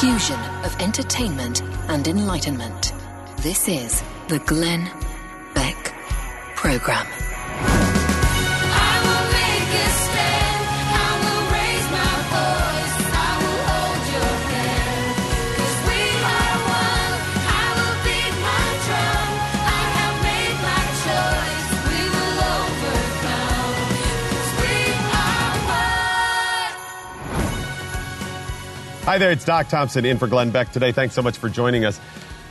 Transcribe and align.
Fusion 0.00 0.38
of 0.64 0.80
entertainment 0.80 1.60
and 1.88 2.06
enlightenment. 2.06 2.92
This 3.38 3.66
is 3.66 4.00
the 4.28 4.38
Glenn 4.40 4.88
Beck 5.54 5.92
Program. 6.54 7.27
Hi 29.08 29.16
there, 29.16 29.30
it's 29.30 29.46
Doc 29.46 29.70
Thompson 29.70 30.04
in 30.04 30.18
for 30.18 30.26
Glenn 30.26 30.50
Beck 30.50 30.70
today. 30.70 30.92
Thanks 30.92 31.14
so 31.14 31.22
much 31.22 31.38
for 31.38 31.48
joining 31.48 31.86
us. 31.86 31.98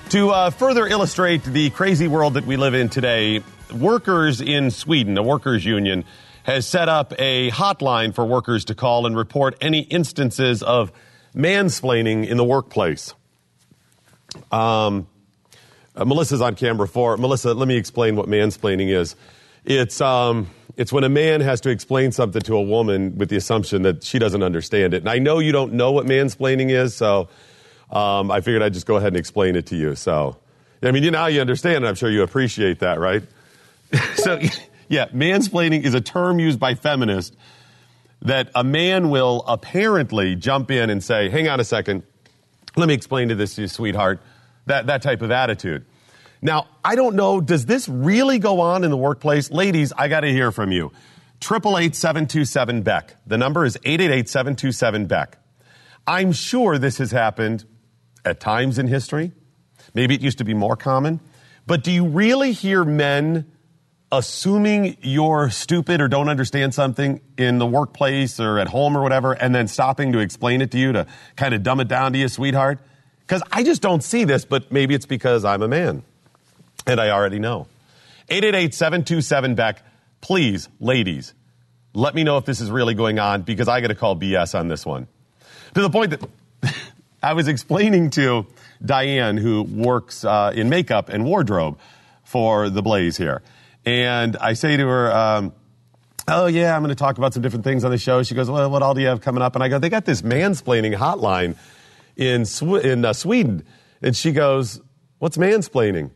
To 0.10 0.32
uh, 0.32 0.50
further 0.50 0.88
illustrate 0.88 1.44
the 1.44 1.70
crazy 1.70 2.08
world 2.08 2.34
that 2.34 2.48
we 2.48 2.58
live 2.58 2.74
in 2.74 2.90
today, 2.90 3.44
workers 3.72 4.42
in 4.42 4.72
Sweden, 4.72 5.16
a 5.20 5.22
workers' 5.22 5.64
union, 5.64 6.04
has 6.42 6.66
set 6.66 6.90
up 6.90 7.14
a 7.20 7.52
hotline 7.52 8.12
for 8.12 8.26
workers 8.26 8.66
to 8.66 8.74
call 8.74 9.06
and 9.06 9.16
report 9.16 9.56
any 9.62 9.82
instances 9.82 10.64
of 10.64 10.92
mansplaining 11.36 12.28
in 12.28 12.38
the 12.38 12.44
workplace. 12.44 13.14
Um, 14.52 15.08
uh, 15.96 16.06
Melissa's 16.06 16.42
on 16.42 16.56
camera 16.56 16.88
for 16.88 17.18
Melissa. 17.18 17.54
Let 17.54 17.68
me 17.68 17.78
explain 17.78 18.16
what 18.16 18.28
mansplaining 18.28 18.90
is. 18.90 19.16
It's 19.64 20.02
um, 20.02 20.50
it's 20.78 20.94
when 20.94 21.04
a 21.04 21.10
man 21.10 21.42
has 21.42 21.62
to 21.62 21.70
explain 21.70 22.12
something 22.12 22.42
to 22.44 22.56
a 22.56 22.62
woman 22.62 23.18
with 23.18 23.30
the 23.30 23.36
assumption 23.36 23.82
that 23.82 24.04
she 24.04 24.20
doesn't 24.20 24.44
understand 24.44 24.94
it. 24.94 24.98
And 24.98 25.10
I 25.10 25.18
know 25.18 25.40
you 25.40 25.52
don't 25.52 25.74
know 25.74 25.92
what 25.92 26.06
mansplaining 26.06 26.70
is, 26.70 26.96
so 26.96 27.30
um, 27.90 28.30
I 28.30 28.42
figured 28.42 28.62
I'd 28.62 28.74
just 28.74 28.86
go 28.86 28.96
ahead 28.96 29.08
and 29.08 29.18
explain 29.18 29.56
it 29.56 29.66
to 29.68 29.76
you. 29.76 29.96
So, 29.96 30.38
I 30.84 30.92
mean, 30.92 31.02
you 31.02 31.10
now 31.10 31.26
you 31.26 31.42
understand, 31.42 31.78
and 31.78 31.88
I'm 31.88 31.96
sure 31.96 32.12
you 32.12 32.22
appreciate 32.22 32.80
that, 32.80 33.00
right? 33.00 33.24
so, 34.16 34.40
yeah, 34.88 35.08
mansplaining 35.08 35.84
is 35.84 35.96
a 35.96 36.02
term 36.02 36.38
used 36.40 36.60
by 36.60 36.76
feminists 36.76 37.36
that 38.22 38.52
a 38.54 38.64
man 38.64 39.10
will 39.10 39.44
apparently 39.48 40.36
jump 40.36 40.70
in 40.70 40.92
and 40.92 41.04
say, 41.04 41.30
"Hang 41.30 41.48
on 41.48 41.60
a 41.60 41.64
second, 41.64 42.04
let 42.76 42.88
me 42.88 42.94
explain 42.94 43.30
to 43.30 43.36
this 43.36 43.56
sweetheart." 43.72 44.20
That 44.68 44.88
that 44.88 45.02
type 45.02 45.22
of 45.22 45.32
attitude. 45.32 45.86
Now, 46.42 46.68
I 46.84 46.96
don't 46.96 47.16
know, 47.16 47.42
does 47.42 47.66
this 47.66 47.90
really 47.90 48.40
go 48.40 48.60
on 48.60 48.84
in 48.84 48.92
the 48.92 48.98
workplace? 48.98 49.50
Ladies, 49.52 49.92
I 49.98 50.08
got 50.08 50.22
to 50.22 50.32
hear 50.32 50.52
from 50.52 50.72
you. 50.72 50.92
888 51.44 52.84
Beck. 52.84 53.16
The 53.26 53.38
number 53.38 53.66
is 53.66 53.78
888 53.84 54.30
727 54.30 55.06
Beck. 55.08 55.38
I'm 56.06 56.32
sure 56.32 56.78
this 56.78 56.98
has 57.00 57.12
happened 57.12 57.66
at 58.24 58.40
times 58.40 58.80
in 58.80 58.88
history. 58.88 59.32
Maybe 59.94 60.16
it 60.16 60.22
used 60.22 60.38
to 60.40 60.44
be 60.44 60.54
more 60.54 60.76
common. 60.76 61.20
But 61.66 61.84
do 61.84 61.92
you 61.92 62.08
really 62.08 62.54
hear 62.54 62.84
men 62.84 63.52
assuming 64.12 64.98
you're 65.02 65.50
stupid 65.50 66.00
or 66.00 66.08
don't 66.08 66.30
understand 66.30 66.74
something 66.74 67.20
in 67.38 67.58
the 67.58 67.66
workplace 67.66 68.40
or 68.40 68.58
at 68.58 68.70
home 68.70 68.96
or 68.96 69.02
whatever, 69.02 69.34
and 69.34 69.54
then 69.54 69.68
stopping 69.68 70.14
to 70.14 70.20
explain 70.20 70.62
it 70.62 70.72
to 70.72 70.78
you 70.78 70.94
to 70.94 71.06
kind 71.36 71.54
of 71.54 71.62
dumb 71.62 71.82
it 71.82 71.90
down 71.90 72.14
to 72.14 72.18
you, 72.18 72.30
sweetheart? 72.30 72.80
Because 73.20 73.44
I 73.52 73.64
just 73.64 73.82
don't 73.82 74.02
see 74.02 74.24
this, 74.24 74.46
but 74.46 74.72
maybe 74.72 74.94
it's 74.96 75.06
because 75.06 75.44
I'm 75.44 75.62
a 75.62 75.68
man 75.68 76.04
and 76.86 77.00
I 77.00 77.10
already 77.10 77.40
know. 77.40 77.68
888 78.30 78.74
727 78.74 79.56
Beck. 79.56 79.84
Please, 80.22 80.68
ladies, 80.80 81.34
let 81.94 82.14
me 82.14 82.24
know 82.24 82.38
if 82.38 82.46
this 82.46 82.60
is 82.60 82.70
really 82.70 82.94
going 82.94 83.20
on 83.20 83.44
because 83.44 83.68
I 83.68 83.82
got 83.82 83.88
to 83.88 83.96
call 83.96 84.16
BS 84.16 84.58
on 84.58 84.68
this 84.68 84.86
one. 84.86 85.08
To 85.74 85.82
the 85.82 85.90
point 85.90 86.12
that 86.12 86.30
I 87.24 87.34
was 87.34 87.48
explaining 87.48 88.10
to 88.12 88.46
Diane, 88.84 89.38
who 89.38 89.64
works 89.64 90.26
uh, 90.26 90.52
in 90.54 90.70
makeup 90.70 91.10
and 91.10 91.26
wardrobe 91.26 91.80
for 92.24 92.70
the 92.70 92.82
Blaze 92.82 93.18
here. 93.18 93.42
And 93.86 94.36
I 94.38 94.54
say 94.54 94.76
to 94.78 94.88
her, 94.88 95.16
um, 95.16 95.54
Oh, 96.30 96.48
yeah, 96.48 96.76
I'm 96.76 96.82
going 96.82 96.90
to 96.90 96.96
talk 96.96 97.18
about 97.18 97.34
some 97.34 97.42
different 97.42 97.64
things 97.64 97.86
on 97.86 97.92
the 97.92 97.98
show. 97.98 98.22
She 98.22 98.36
goes, 98.36 98.50
Well, 98.50 98.70
what 98.70 98.84
all 98.84 98.94
do 98.94 99.00
you 99.00 99.08
have 99.08 99.22
coming 99.22 99.42
up? 99.42 99.56
And 99.56 99.64
I 99.64 99.70
go, 99.70 99.80
They 99.80 99.88
got 99.88 100.04
this 100.04 100.22
mansplaining 100.22 100.94
hotline 100.94 101.56
in, 102.18 102.46
Sw- 102.46 102.84
in 102.84 103.06
uh, 103.06 103.14
Sweden. 103.14 103.66
And 104.02 104.14
she 104.16 104.34
goes, 104.34 104.82
What's 105.20 105.38
mansplaining? 105.38 106.12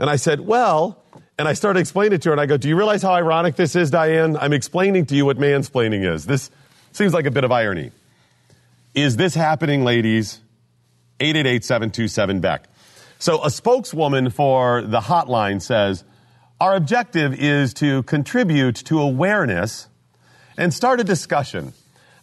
And 0.00 0.08
I 0.08 0.16
said, 0.16 0.40
Well, 0.40 1.04
and 1.38 1.46
I 1.46 1.52
started 1.52 1.78
explaining 1.78 2.14
it 2.14 2.22
to 2.22 2.30
her, 2.30 2.32
and 2.32 2.40
I 2.40 2.46
go, 2.46 2.56
Do 2.56 2.68
you 2.68 2.76
realize 2.76 3.02
how 3.02 3.12
ironic 3.12 3.54
this 3.54 3.76
is, 3.76 3.90
Diane? 3.90 4.36
I'm 4.36 4.54
explaining 4.54 5.06
to 5.06 5.14
you 5.14 5.26
what 5.26 5.36
mansplaining 5.36 6.10
is. 6.10 6.24
This 6.24 6.50
seems 6.92 7.12
like 7.12 7.26
a 7.26 7.30
bit 7.30 7.44
of 7.44 7.52
irony. 7.52 7.92
Is 8.94 9.16
this 9.16 9.34
happening, 9.34 9.84
ladies? 9.84 10.40
888 11.20 11.64
727 11.64 12.40
Beck. 12.40 12.64
So, 13.18 13.44
a 13.44 13.50
spokeswoman 13.50 14.30
for 14.30 14.80
the 14.80 15.00
hotline 15.00 15.60
says, 15.60 16.02
Our 16.58 16.74
objective 16.74 17.34
is 17.34 17.74
to 17.74 18.02
contribute 18.04 18.76
to 18.86 19.00
awareness 19.00 19.86
and 20.56 20.72
start 20.72 21.00
a 21.00 21.04
discussion. 21.04 21.74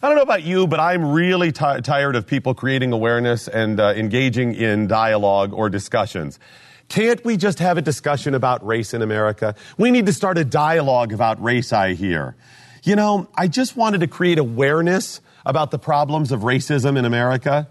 I 0.02 0.08
don't 0.08 0.16
know 0.16 0.22
about 0.22 0.42
you, 0.42 0.66
but 0.66 0.80
I'm 0.80 1.12
really 1.12 1.52
ti 1.52 1.80
tired 1.82 2.16
of 2.16 2.26
people 2.26 2.54
creating 2.54 2.92
awareness 2.92 3.46
and 3.46 3.78
uh, 3.78 3.94
engaging 3.96 4.54
in 4.54 4.88
dialogue 4.88 5.52
or 5.52 5.70
discussions. 5.70 6.40
Can't 6.88 7.22
we 7.24 7.36
just 7.36 7.58
have 7.58 7.76
a 7.76 7.82
discussion 7.82 8.34
about 8.34 8.66
race 8.66 8.94
in 8.94 9.02
America? 9.02 9.54
We 9.76 9.90
need 9.90 10.06
to 10.06 10.12
start 10.12 10.38
a 10.38 10.44
dialogue 10.44 11.12
about 11.12 11.42
race, 11.42 11.72
I 11.72 11.94
hear. 11.94 12.34
You 12.82 12.96
know, 12.96 13.28
I 13.34 13.48
just 13.48 13.76
wanted 13.76 14.00
to 14.00 14.06
create 14.06 14.38
awareness 14.38 15.20
about 15.44 15.70
the 15.70 15.78
problems 15.78 16.32
of 16.32 16.40
racism 16.40 16.98
in 16.98 17.04
America, 17.04 17.68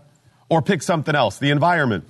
or 0.49 0.61
pick 0.61 0.81
something 0.81 1.15
else, 1.15 1.39
the 1.39 1.49
environment. 1.49 2.05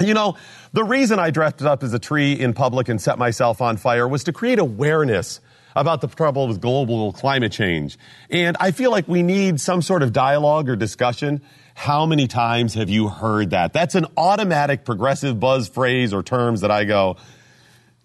You 0.00 0.14
know, 0.14 0.36
the 0.72 0.84
reason 0.84 1.18
I 1.18 1.30
dressed 1.30 1.62
up 1.62 1.82
as 1.82 1.92
a 1.92 1.98
tree 1.98 2.32
in 2.32 2.52
public 2.52 2.88
and 2.88 3.00
set 3.00 3.18
myself 3.18 3.60
on 3.60 3.76
fire 3.76 4.06
was 4.06 4.24
to 4.24 4.32
create 4.32 4.58
awareness 4.58 5.40
about 5.74 6.00
the 6.00 6.08
trouble 6.08 6.48
with 6.48 6.60
global 6.60 7.12
climate 7.12 7.52
change. 7.52 7.98
And 8.30 8.56
I 8.60 8.70
feel 8.70 8.90
like 8.90 9.06
we 9.08 9.22
need 9.22 9.60
some 9.60 9.82
sort 9.82 10.02
of 10.02 10.12
dialogue 10.12 10.68
or 10.68 10.76
discussion. 10.76 11.42
How 11.78 12.06
many 12.06 12.26
times 12.26 12.74
have 12.74 12.90
you 12.90 13.06
heard 13.06 13.50
that? 13.50 13.72
That's 13.72 13.94
an 13.94 14.06
automatic 14.16 14.84
progressive 14.84 15.38
buzz 15.38 15.68
phrase 15.68 16.12
or 16.12 16.24
terms 16.24 16.62
that 16.62 16.72
I 16.72 16.82
go, 16.82 17.18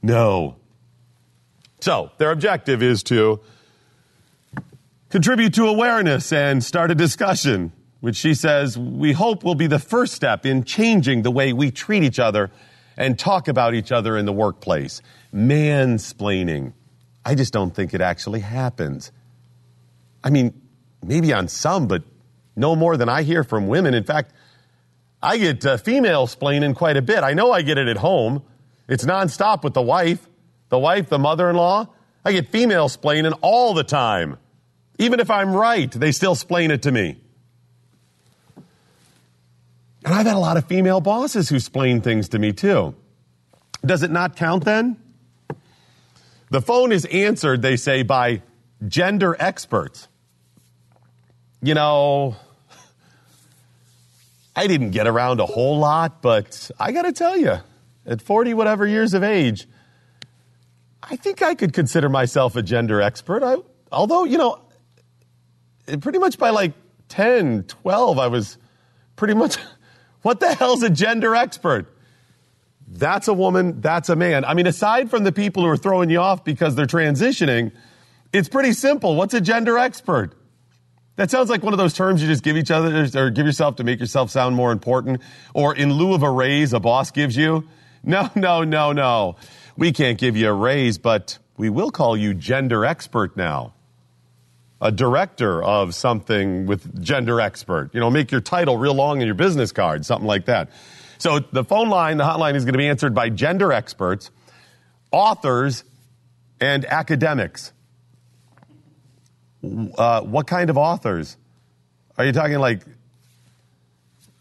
no. 0.03 0.57
So 1.81 2.11
their 2.19 2.29
objective 2.29 2.83
is 2.83 3.01
to 3.05 3.41
contribute 5.09 5.55
to 5.55 5.65
awareness 5.65 6.31
and 6.31 6.63
start 6.63 6.91
a 6.91 6.95
discussion, 6.95 7.71
which 7.99 8.15
she 8.15 8.35
says 8.35 8.77
we 8.77 9.11
hope 9.11 9.43
will 9.43 9.55
be 9.55 9.65
the 9.65 9.79
first 9.79 10.13
step 10.13 10.45
in 10.45 10.65
changing 10.65 11.23
the 11.23 11.31
way 11.31 11.51
we 11.51 11.71
treat 11.71 12.03
each 12.03 12.19
other 12.19 12.51
and 12.95 13.17
talk 13.17 13.47
about 13.47 13.73
each 13.73 13.91
other 13.91 14.15
in 14.15 14.27
the 14.27 14.33
workplace. 14.33 15.01
Mansplaining. 15.33 16.73
I 17.25 17.33
just 17.33 17.51
don't 17.51 17.73
think 17.73 17.95
it 17.95 18.01
actually 18.01 18.41
happens. 18.41 19.11
I 20.23 20.29
mean, 20.29 20.61
maybe 21.01 21.33
on 21.33 21.47
some, 21.47 21.87
but 21.87 22.03
no 22.55 22.75
more 22.75 22.97
than 22.97 23.09
I 23.09 23.23
hear 23.23 23.43
from 23.43 23.67
women. 23.67 23.93
In 23.93 24.03
fact, 24.03 24.33
I 25.21 25.37
get 25.37 25.65
uh, 25.65 25.77
female 25.77 26.27
splaining 26.27 26.75
quite 26.75 26.97
a 26.97 27.01
bit. 27.01 27.23
I 27.23 27.33
know 27.33 27.51
I 27.51 27.61
get 27.61 27.77
it 27.77 27.87
at 27.87 27.97
home. 27.97 28.43
It's 28.87 29.05
nonstop 29.05 29.63
with 29.63 29.73
the 29.73 29.81
wife, 29.81 30.27
the 30.69 30.77
wife, 30.77 31.09
the 31.09 31.19
mother 31.19 31.49
in 31.49 31.55
law. 31.55 31.87
I 32.25 32.31
get 32.33 32.49
female 32.49 32.89
splaining 32.89 33.37
all 33.41 33.73
the 33.73 33.83
time. 33.83 34.37
Even 34.99 35.19
if 35.19 35.29
I'm 35.29 35.53
right, 35.53 35.91
they 35.91 36.11
still 36.11 36.35
splain 36.35 36.71
it 36.71 36.83
to 36.83 36.91
me. 36.91 37.17
And 40.05 40.13
I've 40.13 40.25
had 40.25 40.35
a 40.35 40.39
lot 40.39 40.57
of 40.57 40.65
female 40.65 40.99
bosses 40.99 41.49
who 41.49 41.59
splain 41.59 42.01
things 42.01 42.29
to 42.29 42.39
me 42.39 42.51
too. 42.51 42.93
Does 43.85 44.03
it 44.03 44.11
not 44.11 44.35
count 44.35 44.65
then? 44.65 44.97
The 46.49 46.61
phone 46.61 46.91
is 46.91 47.05
answered, 47.05 47.61
they 47.61 47.77
say, 47.77 48.03
by 48.03 48.41
gender 48.87 49.35
experts. 49.39 50.07
You 51.63 51.75
know, 51.75 52.35
I 54.53 54.67
didn't 54.67 54.91
get 54.91 55.07
around 55.07 55.39
a 55.39 55.45
whole 55.45 55.79
lot, 55.79 56.21
but 56.21 56.69
I 56.77 56.91
got 56.91 57.03
to 57.03 57.13
tell 57.13 57.37
you, 57.37 57.59
at 58.05 58.21
40 58.21 58.53
whatever 58.53 58.85
years 58.85 59.13
of 59.13 59.23
age, 59.23 59.65
I 61.01 61.15
think 61.15 61.41
I 61.41 61.55
could 61.55 61.71
consider 61.71 62.09
myself 62.09 62.57
a 62.57 62.61
gender 62.61 63.01
expert. 63.01 63.43
I, 63.43 63.55
although, 63.93 64.25
you 64.25 64.37
know, 64.37 64.59
pretty 66.01 66.19
much 66.19 66.37
by 66.37 66.49
like 66.49 66.73
10, 67.07 67.63
12, 67.63 68.19
I 68.19 68.27
was 68.27 68.57
pretty 69.15 69.33
much, 69.33 69.55
what 70.21 70.41
the 70.41 70.53
hell's 70.53 70.83
a 70.83 70.89
gender 70.89 71.33
expert? 71.33 71.87
That's 72.89 73.29
a 73.29 73.33
woman, 73.33 73.79
that's 73.79 74.09
a 74.09 74.17
man. 74.17 74.43
I 74.43 74.53
mean, 74.53 74.67
aside 74.67 75.09
from 75.09 75.23
the 75.23 75.31
people 75.31 75.63
who 75.63 75.69
are 75.69 75.77
throwing 75.77 76.09
you 76.09 76.19
off 76.19 76.43
because 76.43 76.75
they're 76.75 76.87
transitioning, 76.87 77.71
it's 78.33 78.49
pretty 78.49 78.73
simple. 78.73 79.15
What's 79.15 79.33
a 79.33 79.39
gender 79.39 79.77
expert? 79.77 80.33
That 81.15 81.29
sounds 81.29 81.49
like 81.49 81.61
one 81.61 81.73
of 81.73 81.77
those 81.77 81.93
terms 81.93 82.21
you 82.21 82.27
just 82.27 82.43
give 82.43 82.57
each 82.57 82.71
other 82.71 83.07
or 83.15 83.29
give 83.29 83.45
yourself 83.45 83.75
to 83.75 83.83
make 83.83 83.99
yourself 83.99 84.31
sound 84.31 84.55
more 84.55 84.71
important. 84.71 85.21
Or 85.53 85.75
in 85.75 85.93
lieu 85.93 86.13
of 86.13 86.23
a 86.23 86.29
raise, 86.29 86.73
a 86.73 86.79
boss 86.79 87.11
gives 87.11 87.37
you. 87.37 87.67
No, 88.03 88.29
no, 88.35 88.63
no, 88.63 88.93
no. 88.93 89.35
We 89.77 89.91
can't 89.91 90.17
give 90.17 90.35
you 90.35 90.49
a 90.49 90.53
raise, 90.53 90.97
but 90.97 91.37
we 91.55 91.69
will 91.69 91.91
call 91.91 92.17
you 92.17 92.33
gender 92.33 92.83
expert 92.83 93.37
now. 93.37 93.73
A 94.81 94.91
director 94.91 95.63
of 95.63 95.95
something 95.95 96.65
with 96.65 97.01
gender 97.01 97.39
expert. 97.39 97.91
You 97.93 97.99
know, 97.99 98.09
make 98.09 98.31
your 98.31 98.41
title 98.41 98.77
real 98.77 98.95
long 98.95 99.21
in 99.21 99.27
your 99.27 99.35
business 99.35 99.71
card, 99.71 100.05
something 100.05 100.27
like 100.27 100.45
that. 100.45 100.71
So 101.19 101.39
the 101.39 101.63
phone 101.63 101.89
line, 101.89 102.17
the 102.17 102.25
hotline 102.25 102.55
is 102.55 102.65
going 102.65 102.73
to 102.73 102.79
be 102.79 102.87
answered 102.87 103.13
by 103.13 103.29
gender 103.29 103.71
experts, 103.71 104.29
authors, 105.11 105.85
and 106.59 106.85
academics 106.85 107.71
uh, 109.97 110.21
what 110.21 110.47
kind 110.47 110.69
of 110.69 110.77
authors? 110.77 111.37
Are 112.17 112.25
you 112.25 112.31
talking 112.31 112.59
like 112.59 112.81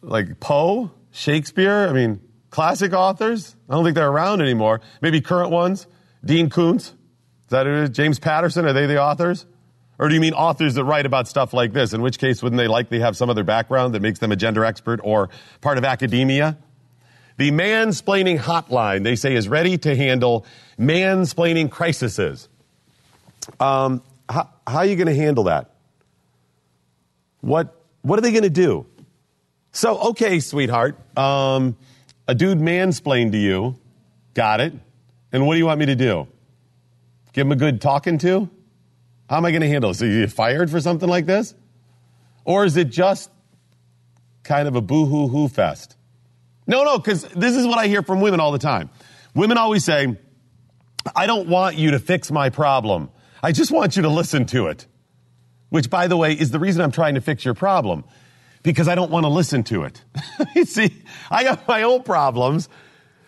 like 0.02 0.40
Poe, 0.40 0.90
Shakespeare? 1.12 1.88
I 1.88 1.92
mean, 1.92 2.20
classic 2.50 2.92
authors? 2.92 3.54
I 3.68 3.74
don't 3.74 3.84
think 3.84 3.94
they're 3.94 4.08
around 4.08 4.40
anymore. 4.40 4.80
Maybe 5.00 5.20
current 5.20 5.50
ones? 5.50 5.86
Dean 6.24 6.50
Koontz? 6.50 6.88
Is 6.88 6.94
that 7.50 7.66
who 7.66 7.72
it 7.72 7.82
is? 7.84 7.90
James 7.90 8.18
Patterson? 8.18 8.66
Are 8.66 8.72
they 8.72 8.86
the 8.86 9.00
authors? 9.00 9.46
Or 9.98 10.08
do 10.08 10.14
you 10.14 10.20
mean 10.20 10.32
authors 10.32 10.74
that 10.74 10.84
write 10.84 11.06
about 11.06 11.28
stuff 11.28 11.52
like 11.52 11.72
this? 11.72 11.92
In 11.92 12.02
which 12.02 12.18
case, 12.18 12.42
wouldn't 12.42 12.58
they 12.58 12.66
likely 12.66 13.00
have 13.00 13.16
some 13.16 13.30
other 13.30 13.44
background 13.44 13.94
that 13.94 14.02
makes 14.02 14.18
them 14.18 14.32
a 14.32 14.36
gender 14.36 14.64
expert 14.64 15.00
or 15.04 15.30
part 15.60 15.78
of 15.78 15.84
academia? 15.84 16.58
The 17.36 17.50
mansplaining 17.50 18.38
hotline, 18.38 19.04
they 19.04 19.16
say, 19.16 19.34
is 19.34 19.48
ready 19.48 19.78
to 19.78 19.94
handle 19.94 20.44
mansplaining 20.78 21.70
crises. 21.70 22.48
Um, 23.60 24.02
how, 24.32 24.48
how 24.66 24.78
are 24.78 24.86
you 24.86 24.96
going 24.96 25.08
to 25.08 25.14
handle 25.14 25.44
that? 25.44 25.70
What, 27.40 27.78
what 28.00 28.18
are 28.18 28.22
they 28.22 28.30
going 28.30 28.44
to 28.44 28.50
do? 28.50 28.86
So, 29.72 29.98
okay, 30.10 30.40
sweetheart, 30.40 30.98
um, 31.16 31.76
a 32.26 32.34
dude 32.34 32.58
mansplained 32.58 33.32
to 33.32 33.38
you. 33.38 33.76
Got 34.34 34.60
it. 34.60 34.72
And 35.32 35.46
what 35.46 35.54
do 35.54 35.58
you 35.58 35.66
want 35.66 35.80
me 35.80 35.86
to 35.86 35.96
do? 35.96 36.28
Give 37.32 37.46
him 37.46 37.52
a 37.52 37.56
good 37.56 37.80
talking 37.80 38.18
to? 38.18 38.48
How 39.28 39.36
am 39.36 39.44
I 39.44 39.50
going 39.50 39.62
to 39.62 39.68
handle 39.68 39.90
this? 39.90 40.02
Are 40.02 40.06
you 40.06 40.26
fired 40.26 40.70
for 40.70 40.80
something 40.80 41.08
like 41.08 41.26
this? 41.26 41.54
Or 42.44 42.64
is 42.64 42.76
it 42.76 42.90
just 42.90 43.30
kind 44.42 44.66
of 44.66 44.76
a 44.76 44.80
boo 44.80 45.06
hoo 45.06 45.28
hoo 45.28 45.48
fest? 45.48 45.96
No, 46.66 46.84
no, 46.84 46.98
because 46.98 47.24
this 47.24 47.56
is 47.56 47.66
what 47.66 47.78
I 47.78 47.86
hear 47.86 48.02
from 48.02 48.20
women 48.20 48.40
all 48.40 48.52
the 48.52 48.58
time. 48.58 48.90
Women 49.34 49.58
always 49.58 49.84
say, 49.84 50.16
I 51.16 51.26
don't 51.26 51.48
want 51.48 51.76
you 51.76 51.92
to 51.92 51.98
fix 51.98 52.30
my 52.30 52.50
problem. 52.50 53.10
I 53.42 53.52
just 53.52 53.70
want 53.70 53.96
you 53.96 54.02
to 54.02 54.08
listen 54.08 54.46
to 54.46 54.68
it. 54.68 54.86
Which, 55.70 55.90
by 55.90 56.06
the 56.06 56.16
way, 56.16 56.32
is 56.32 56.50
the 56.50 56.58
reason 56.58 56.82
I'm 56.82 56.92
trying 56.92 57.14
to 57.14 57.20
fix 57.20 57.44
your 57.44 57.54
problem. 57.54 58.04
Because 58.62 58.86
I 58.86 58.94
don't 58.94 59.10
want 59.10 59.24
to 59.24 59.28
listen 59.28 59.64
to 59.64 59.84
it. 59.84 60.04
you 60.54 60.64
see, 60.64 61.02
I 61.30 61.44
have 61.44 61.66
my 61.66 61.82
own 61.82 62.02
problems. 62.02 62.68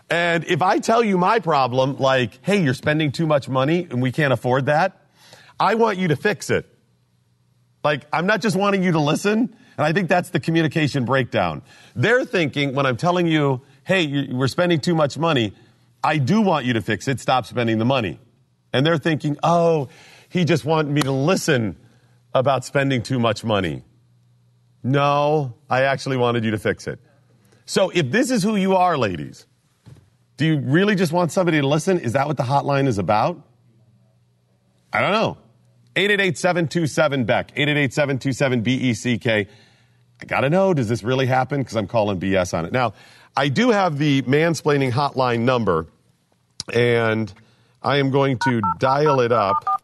And 0.08 0.44
if 0.44 0.62
I 0.62 0.78
tell 0.78 1.02
you 1.02 1.18
my 1.18 1.40
problem, 1.40 1.96
like, 1.96 2.38
hey, 2.42 2.62
you're 2.62 2.74
spending 2.74 3.10
too 3.10 3.26
much 3.26 3.48
money 3.48 3.88
and 3.90 4.00
we 4.00 4.12
can't 4.12 4.32
afford 4.32 4.66
that, 4.66 5.06
I 5.58 5.74
want 5.74 5.98
you 5.98 6.08
to 6.08 6.16
fix 6.16 6.50
it. 6.50 6.66
Like, 7.82 8.06
I'm 8.12 8.26
not 8.26 8.40
just 8.40 8.56
wanting 8.56 8.82
you 8.82 8.92
to 8.92 9.00
listen. 9.00 9.56
And 9.76 9.84
I 9.84 9.92
think 9.92 10.08
that's 10.08 10.30
the 10.30 10.38
communication 10.38 11.04
breakdown. 11.04 11.62
They're 11.96 12.24
thinking 12.24 12.74
when 12.74 12.86
I'm 12.86 12.96
telling 12.96 13.26
you, 13.26 13.62
hey, 13.84 14.28
we're 14.30 14.48
spending 14.48 14.80
too 14.80 14.94
much 14.94 15.18
money, 15.18 15.52
I 16.02 16.18
do 16.18 16.42
want 16.42 16.66
you 16.66 16.74
to 16.74 16.82
fix 16.82 17.08
it. 17.08 17.18
Stop 17.18 17.46
spending 17.46 17.78
the 17.78 17.84
money. 17.84 18.20
And 18.74 18.84
they're 18.84 18.98
thinking, 18.98 19.38
oh, 19.44 19.88
he 20.28 20.44
just 20.44 20.64
wanted 20.64 20.90
me 20.90 21.00
to 21.02 21.12
listen 21.12 21.76
about 22.34 22.64
spending 22.64 23.02
too 23.02 23.20
much 23.20 23.44
money. 23.44 23.84
No, 24.82 25.54
I 25.70 25.82
actually 25.82 26.16
wanted 26.16 26.44
you 26.44 26.50
to 26.50 26.58
fix 26.58 26.88
it. 26.88 26.98
So 27.66 27.90
if 27.90 28.10
this 28.10 28.32
is 28.32 28.42
who 28.42 28.56
you 28.56 28.74
are, 28.74 28.98
ladies, 28.98 29.46
do 30.36 30.44
you 30.44 30.58
really 30.58 30.96
just 30.96 31.12
want 31.12 31.30
somebody 31.30 31.60
to 31.60 31.66
listen? 31.66 32.00
Is 32.00 32.14
that 32.14 32.26
what 32.26 32.36
the 32.36 32.42
hotline 32.42 32.88
is 32.88 32.98
about? 32.98 33.40
I 34.92 35.00
don't 35.00 35.12
know. 35.12 35.38
888-727-BECK, 35.94 37.54
888-727-BECK. 37.54 39.26
E 39.26 39.46
I 40.20 40.24
got 40.24 40.40
to 40.40 40.50
know, 40.50 40.74
does 40.74 40.88
this 40.88 41.04
really 41.04 41.26
happen? 41.26 41.60
Because 41.60 41.76
I'm 41.76 41.86
calling 41.86 42.18
BS 42.18 42.52
on 42.52 42.64
it. 42.64 42.72
Now, 42.72 42.94
I 43.36 43.48
do 43.48 43.70
have 43.70 43.98
the 43.98 44.22
mansplaining 44.22 44.90
hotline 44.90 45.40
number, 45.40 45.86
and 46.72 47.32
I 47.84 47.98
am 47.98 48.10
going 48.10 48.38
to 48.44 48.62
dial 48.78 49.20
it 49.20 49.30
up 49.30 49.82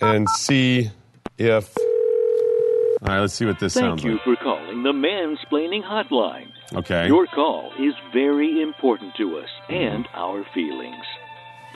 and 0.00 0.28
see 0.30 0.90
if. 1.36 1.76
All 1.76 3.08
right, 3.08 3.20
let's 3.20 3.34
see 3.34 3.46
what 3.46 3.58
this 3.58 3.74
Thank 3.74 3.84
sounds 3.84 4.04
like. 4.04 4.12
Thank 4.12 4.26
you 4.26 4.36
for 4.36 4.42
calling 4.42 4.84
the 4.84 4.92
Mansplaining 4.92 5.82
Hotline. 5.82 6.52
Okay. 6.72 7.08
Your 7.08 7.26
call 7.26 7.72
is 7.80 7.94
very 8.12 8.62
important 8.62 9.16
to 9.16 9.38
us 9.38 9.48
and 9.68 10.06
our 10.14 10.44
feelings. 10.54 11.04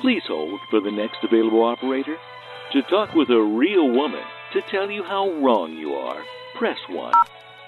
Please 0.00 0.22
hold 0.28 0.60
for 0.70 0.80
the 0.80 0.92
next 0.92 1.18
available 1.24 1.64
operator. 1.64 2.16
To 2.72 2.82
talk 2.82 3.12
with 3.14 3.30
a 3.30 3.40
real 3.40 3.90
woman 3.90 4.22
to 4.52 4.62
tell 4.62 4.88
you 4.88 5.02
how 5.02 5.32
wrong 5.40 5.72
you 5.72 5.94
are, 5.94 6.22
press 6.56 6.78
1. 6.88 7.12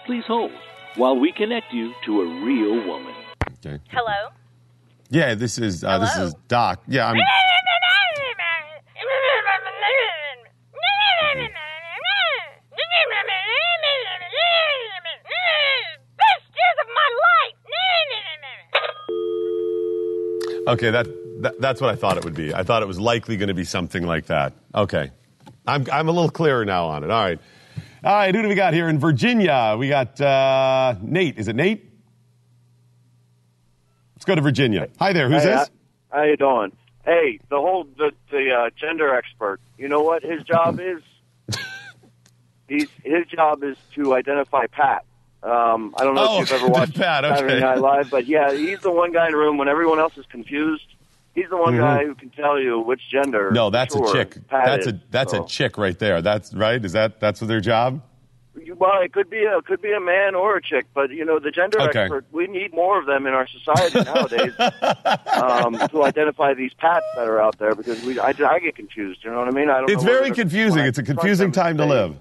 Please 0.06 0.24
hold 0.26 0.52
while 0.94 1.18
we 1.18 1.32
connect 1.32 1.72
you 1.72 1.92
to 2.04 2.20
a 2.20 2.44
real 2.44 2.86
woman. 2.86 3.14
okay. 3.64 3.80
Hello? 3.88 4.30
Yeah, 5.10 5.34
this 5.34 5.58
is 5.58 5.82
uh, 5.84 5.98
this 5.98 6.14
is 6.16 6.34
Doc. 6.48 6.82
Yeah, 6.86 7.08
I'm. 7.08 7.16
Best 16.16 16.44
years 16.54 16.78
of 16.80 16.88
my 16.88 17.08
life. 17.24 17.54
Okay, 20.68 20.90
that, 20.90 21.06
that 21.40 21.58
that's 21.60 21.80
what 21.80 21.88
I 21.88 21.96
thought 21.96 22.18
it 22.18 22.24
would 22.24 22.34
be. 22.34 22.52
I 22.52 22.62
thought 22.62 22.82
it 22.82 22.88
was 22.88 23.00
likely 23.00 23.38
going 23.38 23.48
to 23.48 23.54
be 23.54 23.64
something 23.64 24.02
like 24.02 24.26
that. 24.26 24.52
Okay, 24.74 25.10
I'm 25.66 25.86
I'm 25.90 26.08
a 26.08 26.12
little 26.12 26.30
clearer 26.30 26.66
now 26.66 26.84
on 26.84 27.02
it. 27.04 27.10
All 27.10 27.22
right, 27.22 27.38
all 28.04 28.14
right. 28.14 28.34
Who 28.34 28.42
do 28.42 28.48
we 28.48 28.54
got 28.54 28.74
here 28.74 28.90
in 28.90 28.98
Virginia? 28.98 29.74
We 29.78 29.88
got 29.88 30.20
uh, 30.20 30.96
Nate. 31.00 31.38
Is 31.38 31.48
it 31.48 31.56
Nate? 31.56 31.87
Go 34.28 34.34
to 34.34 34.42
Virginia. 34.42 34.88
Hi 34.98 35.14
there. 35.14 35.30
Who's 35.30 35.42
Hey, 35.42 35.48
this? 35.48 35.70
How 36.12 36.22
you 36.24 36.36
doing? 36.36 36.70
Hey, 37.06 37.40
the 37.48 37.56
whole 37.56 37.84
the 37.96 38.12
the 38.30 38.50
uh, 38.52 38.70
gender 38.78 39.14
expert. 39.14 39.58
You 39.78 39.88
know 39.88 40.02
what 40.02 40.22
his 40.22 40.42
job 40.42 40.78
is? 40.82 41.00
He's 42.68 42.88
his 43.02 43.24
job 43.28 43.64
is 43.64 43.78
to 43.94 44.14
identify 44.14 44.66
Pat. 44.66 45.06
Um, 45.42 45.94
I 45.96 46.04
don't 46.04 46.14
know 46.14 46.26
Oh, 46.28 46.42
if 46.42 46.50
you've 46.50 46.60
ever 46.62 46.68
watched 46.72 46.94
Pat, 46.94 47.24
okay. 47.24 47.36
Saturday 47.36 47.60
Night 47.60 47.78
Live, 47.80 48.10
but 48.10 48.26
yeah, 48.26 48.52
he's 48.52 48.80
the 48.80 48.90
one 48.90 49.12
guy 49.12 49.24
in 49.28 49.32
the 49.32 49.38
room 49.38 49.56
when 49.56 49.66
everyone 49.68 49.98
else 49.98 50.18
is 50.18 50.26
confused. 50.26 50.84
He's 51.34 51.48
the 51.48 51.56
one 51.56 51.72
Mhm. 51.72 51.78
guy 51.78 52.04
who 52.04 52.14
can 52.14 52.28
tell 52.28 52.60
you 52.60 52.78
which 52.80 53.00
gender. 53.10 53.50
No, 53.50 53.70
that's 53.70 53.94
for 53.96 54.10
a 54.10 54.12
chick. 54.12 54.46
Pat 54.48 54.66
That's 54.66 54.86
is. 54.88 54.92
a 54.92 55.00
that's 55.10 55.32
So- 55.32 55.44
a 55.44 55.46
chick 55.46 55.78
right 55.78 55.98
there. 55.98 56.20
That's 56.20 56.52
right. 56.52 56.84
Is 56.84 56.92
that 56.92 57.18
that's 57.18 57.40
their 57.40 57.60
job? 57.62 58.02
Well, 58.76 59.00
it 59.02 59.12
could 59.12 59.30
be 59.30 59.44
a 59.44 59.60
could 59.62 59.80
be 59.80 59.92
a 59.92 60.00
man 60.00 60.34
or 60.34 60.56
a 60.56 60.62
chick, 60.62 60.86
but 60.94 61.10
you 61.10 61.24
know 61.24 61.38
the 61.38 61.50
gender 61.50 61.80
Okay. 61.80 62.00
expert. 62.00 62.24
We 62.32 62.46
need 62.46 62.74
more 62.74 62.98
of 62.98 63.06
them 63.06 63.26
in 63.26 63.32
our 63.32 63.46
society 63.46 64.02
nowadays 64.04 64.52
um, 64.58 65.78
to 65.88 66.04
identify 66.04 66.54
these 66.54 66.72
pats 66.74 67.06
that 67.16 67.26
are 67.26 67.40
out 67.40 67.58
there 67.58 67.74
because 67.74 68.02
we 68.04 68.18
I, 68.18 68.28
I 68.28 68.58
get 68.58 68.76
confused. 68.76 69.24
You 69.24 69.30
know 69.30 69.38
what 69.38 69.48
I 69.48 69.52
mean? 69.52 69.70
I 69.70 69.80
don't. 69.80 69.90
It's 69.90 70.04
very 70.04 70.30
confusing. 70.30 70.84
It's 70.84 70.98
a 70.98 71.02
confusing 71.02 71.52
time 71.52 71.76
to 71.78 71.86
live. 71.86 72.16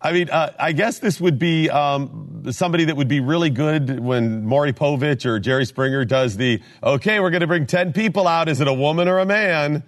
I 0.00 0.12
mean, 0.12 0.28
uh, 0.30 0.52
I 0.58 0.72
guess 0.72 0.98
this 0.98 1.20
would 1.20 1.38
be 1.38 1.70
um, 1.70 2.44
somebody 2.52 2.84
that 2.84 2.96
would 2.96 3.08
be 3.08 3.20
really 3.20 3.50
good 3.50 3.98
when 3.98 4.44
Maury 4.44 4.72
Povich 4.72 5.24
or 5.24 5.40
Jerry 5.40 5.64
Springer 5.64 6.04
does 6.04 6.36
the, 6.36 6.62
okay, 6.82 7.18
we're 7.18 7.30
going 7.30 7.40
to 7.40 7.46
bring 7.46 7.66
10 7.66 7.94
people 7.94 8.28
out. 8.28 8.48
Is 8.48 8.60
it 8.60 8.68
a 8.68 8.74
woman 8.74 9.08
or 9.08 9.18
a 9.18 9.26
man? 9.26 9.82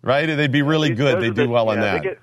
Right? 0.00 0.26
They'd 0.26 0.52
be 0.52 0.62
really 0.62 0.94
good. 0.94 1.20
They 1.20 1.30
do 1.30 1.50
well 1.50 1.68
on 1.70 1.78
yeah, 1.78 1.98
that. 1.98 2.18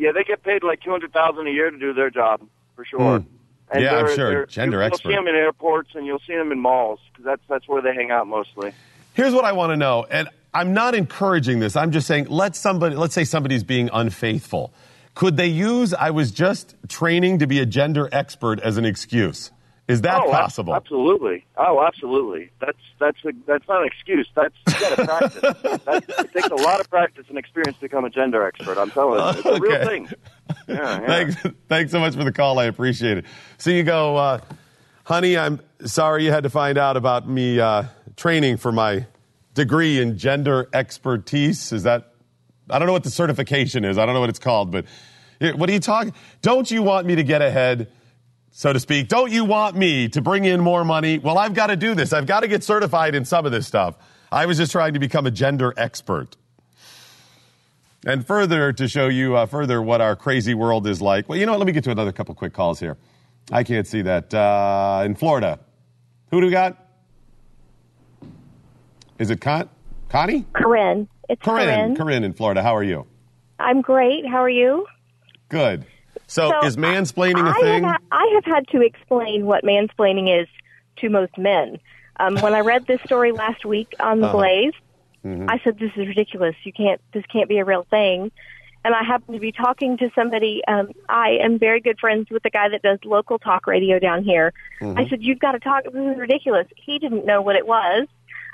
Yeah, 0.00 0.12
they 0.12 0.24
get 0.24 0.42
paid 0.42 0.62
like 0.62 0.80
two 0.80 0.90
hundred 0.90 1.12
thousand 1.12 1.46
a 1.46 1.50
year 1.50 1.70
to 1.70 1.78
do 1.78 1.92
their 1.92 2.08
job 2.08 2.40
for 2.74 2.86
sure. 2.86 3.18
Hmm. 3.18 3.78
Yeah, 3.78 3.96
I'm 3.96 4.16
sure. 4.16 4.46
Gender 4.46 4.78
you'll, 4.78 4.86
expert. 4.86 5.08
You'll 5.08 5.12
see 5.12 5.16
them 5.16 5.28
in 5.28 5.34
airports 5.34 5.90
and 5.94 6.06
you'll 6.06 6.22
see 6.26 6.34
them 6.34 6.50
in 6.50 6.58
malls 6.58 7.00
because 7.12 7.26
that's 7.26 7.42
that's 7.48 7.68
where 7.68 7.82
they 7.82 7.94
hang 7.94 8.10
out 8.10 8.26
mostly. 8.26 8.72
Here's 9.12 9.34
what 9.34 9.44
I 9.44 9.52
want 9.52 9.72
to 9.72 9.76
know, 9.76 10.06
and 10.10 10.30
I'm 10.54 10.72
not 10.72 10.94
encouraging 10.94 11.60
this. 11.60 11.76
I'm 11.76 11.92
just 11.92 12.06
saying, 12.06 12.28
let 12.28 12.56
somebody, 12.56 12.96
let's 12.96 13.14
say 13.14 13.24
somebody's 13.24 13.62
being 13.62 13.90
unfaithful. 13.92 14.72
Could 15.14 15.36
they 15.36 15.48
use, 15.48 15.92
I 15.92 16.10
was 16.10 16.30
just 16.30 16.74
training 16.88 17.40
to 17.40 17.46
be 17.46 17.58
a 17.60 17.66
gender 17.66 18.08
expert 18.10 18.58
as 18.60 18.78
an 18.78 18.86
excuse? 18.86 19.50
Is 19.90 20.02
that 20.02 20.22
oh, 20.24 20.30
possible? 20.30 20.74
Absolutely. 20.74 21.44
Oh, 21.56 21.84
absolutely. 21.84 22.50
That's 22.60 22.78
that's 22.98 23.18
a, 23.24 23.32
that's 23.46 23.66
not 23.68 23.82
an 23.82 23.88
excuse. 23.88 24.28
That's 24.34 24.54
you 24.68 24.80
got 24.80 24.96
to 24.96 25.04
practice. 25.04 25.40
that, 25.84 26.04
it 26.06 26.32
takes 26.32 26.48
a 26.48 26.54
lot 26.54 26.80
of 26.80 26.88
practice 26.88 27.26
and 27.28 27.36
experience 27.36 27.76
to 27.78 27.82
become 27.82 28.04
a 28.04 28.10
gender 28.10 28.46
expert. 28.46 28.78
I'm 28.78 28.90
telling 28.90 29.20
you, 29.20 29.40
it's 29.40 29.46
a 29.46 29.60
real 29.60 29.84
thing. 29.84 30.08
Yeah, 30.68 31.00
yeah. 31.00 31.06
Thanks, 31.06 31.36
thanks 31.68 31.92
so 31.92 32.00
much 32.00 32.14
for 32.14 32.24
the 32.24 32.32
call. 32.32 32.58
I 32.58 32.64
appreciate 32.64 33.18
it. 33.18 33.24
So 33.58 33.70
you 33.70 33.82
go, 33.82 34.16
uh, 34.16 34.40
honey. 35.04 35.36
I'm 35.36 35.60
sorry 35.84 36.24
you 36.24 36.30
had 36.30 36.44
to 36.44 36.50
find 36.50 36.78
out 36.78 36.96
about 36.96 37.28
me 37.28 37.58
uh, 37.58 37.84
training 38.16 38.56
for 38.56 38.72
my 38.72 39.06
degree 39.54 40.00
in 40.00 40.18
gender 40.18 40.68
expertise. 40.72 41.72
Is 41.72 41.82
that? 41.82 42.14
I 42.68 42.78
don't 42.78 42.86
know 42.86 42.92
what 42.92 43.04
the 43.04 43.10
certification 43.10 43.84
is. 43.84 43.98
I 43.98 44.06
don't 44.06 44.14
know 44.14 44.20
what 44.20 44.30
it's 44.30 44.38
called. 44.38 44.70
But 44.70 44.86
what 45.40 45.68
are 45.68 45.72
you 45.72 45.80
talking? 45.80 46.12
Don't 46.42 46.70
you 46.70 46.82
want 46.82 47.06
me 47.06 47.16
to 47.16 47.24
get 47.24 47.42
ahead? 47.42 47.90
So 48.52 48.72
to 48.72 48.80
speak, 48.80 49.08
don't 49.08 49.30
you 49.30 49.44
want 49.44 49.76
me 49.76 50.08
to 50.08 50.20
bring 50.20 50.44
in 50.44 50.60
more 50.60 50.84
money? 50.84 51.18
Well, 51.18 51.38
I've 51.38 51.54
got 51.54 51.68
to 51.68 51.76
do 51.76 51.94
this. 51.94 52.12
I've 52.12 52.26
got 52.26 52.40
to 52.40 52.48
get 52.48 52.64
certified 52.64 53.14
in 53.14 53.24
some 53.24 53.46
of 53.46 53.52
this 53.52 53.66
stuff. 53.66 53.96
I 54.32 54.46
was 54.46 54.58
just 54.58 54.72
trying 54.72 54.94
to 54.94 55.00
become 55.00 55.26
a 55.26 55.30
gender 55.30 55.72
expert. 55.76 56.36
And 58.06 58.26
further, 58.26 58.72
to 58.72 58.88
show 58.88 59.08
you 59.08 59.36
uh, 59.36 59.46
further 59.46 59.82
what 59.82 60.00
our 60.00 60.16
crazy 60.16 60.54
world 60.54 60.86
is 60.86 61.00
like, 61.02 61.28
well, 61.28 61.38
you 61.38 61.46
know 61.46 61.52
what? 61.52 61.58
Let 61.58 61.66
me 61.66 61.72
get 61.72 61.84
to 61.84 61.90
another 61.90 62.12
couple 62.12 62.34
quick 62.34 62.52
calls 62.52 62.80
here. 62.80 62.96
I 63.52 63.62
can't 63.62 63.86
see 63.86 64.02
that. 64.02 64.32
Uh, 64.32 65.02
in 65.04 65.14
Florida, 65.14 65.58
who 66.30 66.40
do 66.40 66.46
we 66.46 66.52
got? 66.52 66.76
Is 69.18 69.30
it 69.30 69.40
Con- 69.40 69.68
Connie? 70.08 70.46
Corinne. 70.54 71.08
It's 71.28 71.42
Corinne. 71.42 71.66
Corinne. 71.66 71.96
Corinne 71.96 72.24
in 72.24 72.32
Florida. 72.32 72.62
How 72.62 72.74
are 72.74 72.82
you? 72.82 73.06
I'm 73.58 73.82
great. 73.82 74.26
How 74.26 74.42
are 74.42 74.50
you? 74.50 74.86
Good. 75.50 75.84
So, 76.30 76.48
So, 76.60 76.66
is 76.66 76.76
mansplaining 76.76 77.46
a 77.46 77.50
I 77.50 77.60
thing? 77.60 77.82
Have, 77.84 77.92
ha- 77.92 77.98
I 78.12 78.30
have 78.34 78.44
had 78.44 78.68
to 78.68 78.80
explain 78.82 79.46
what 79.46 79.64
mansplaining 79.64 80.42
is 80.42 80.46
to 80.98 81.08
most 81.10 81.36
men. 81.36 81.78
Um, 82.20 82.36
when 82.36 82.54
I 82.54 82.60
read 82.60 82.86
this 82.86 83.00
story 83.02 83.32
last 83.32 83.64
week 83.64 83.94
on 83.98 84.20
the 84.20 84.26
Uh-huh. 84.28 84.36
Blaze, 84.36 84.72
Mm-hmm. 85.22 85.50
I 85.50 85.60
said, 85.62 85.78
"This 85.78 85.90
is 85.96 86.06
ridiculous. 86.08 86.54
You 86.64 86.72
can't. 86.72 86.98
This 87.12 87.24
can't 87.30 87.46
be 87.46 87.58
a 87.58 87.64
real 87.66 87.86
thing." 87.90 88.30
And 88.86 88.94
I 88.94 89.02
happened 89.02 89.34
to 89.34 89.38
be 89.40 89.52
talking 89.52 89.98
to 89.98 90.08
somebody. 90.14 90.62
Um, 90.66 90.92
I 91.10 91.32
am 91.42 91.58
very 91.58 91.80
good 91.82 91.98
friends 92.00 92.30
with 92.30 92.42
the 92.42 92.48
guy 92.48 92.70
that 92.70 92.80
does 92.80 92.98
local 93.04 93.38
talk 93.38 93.66
radio 93.66 93.98
down 93.98 94.24
here. 94.24 94.54
Mm-hmm. 94.80 94.98
I 94.98 95.06
said, 95.10 95.22
"You've 95.22 95.38
got 95.38 95.52
to 95.52 95.58
talk. 95.58 95.84
This 95.84 95.92
is 95.92 96.16
ridiculous." 96.18 96.66
He 96.74 96.98
didn't 96.98 97.26
know 97.26 97.42
what 97.42 97.56
it 97.56 97.66
was, 97.66 98.06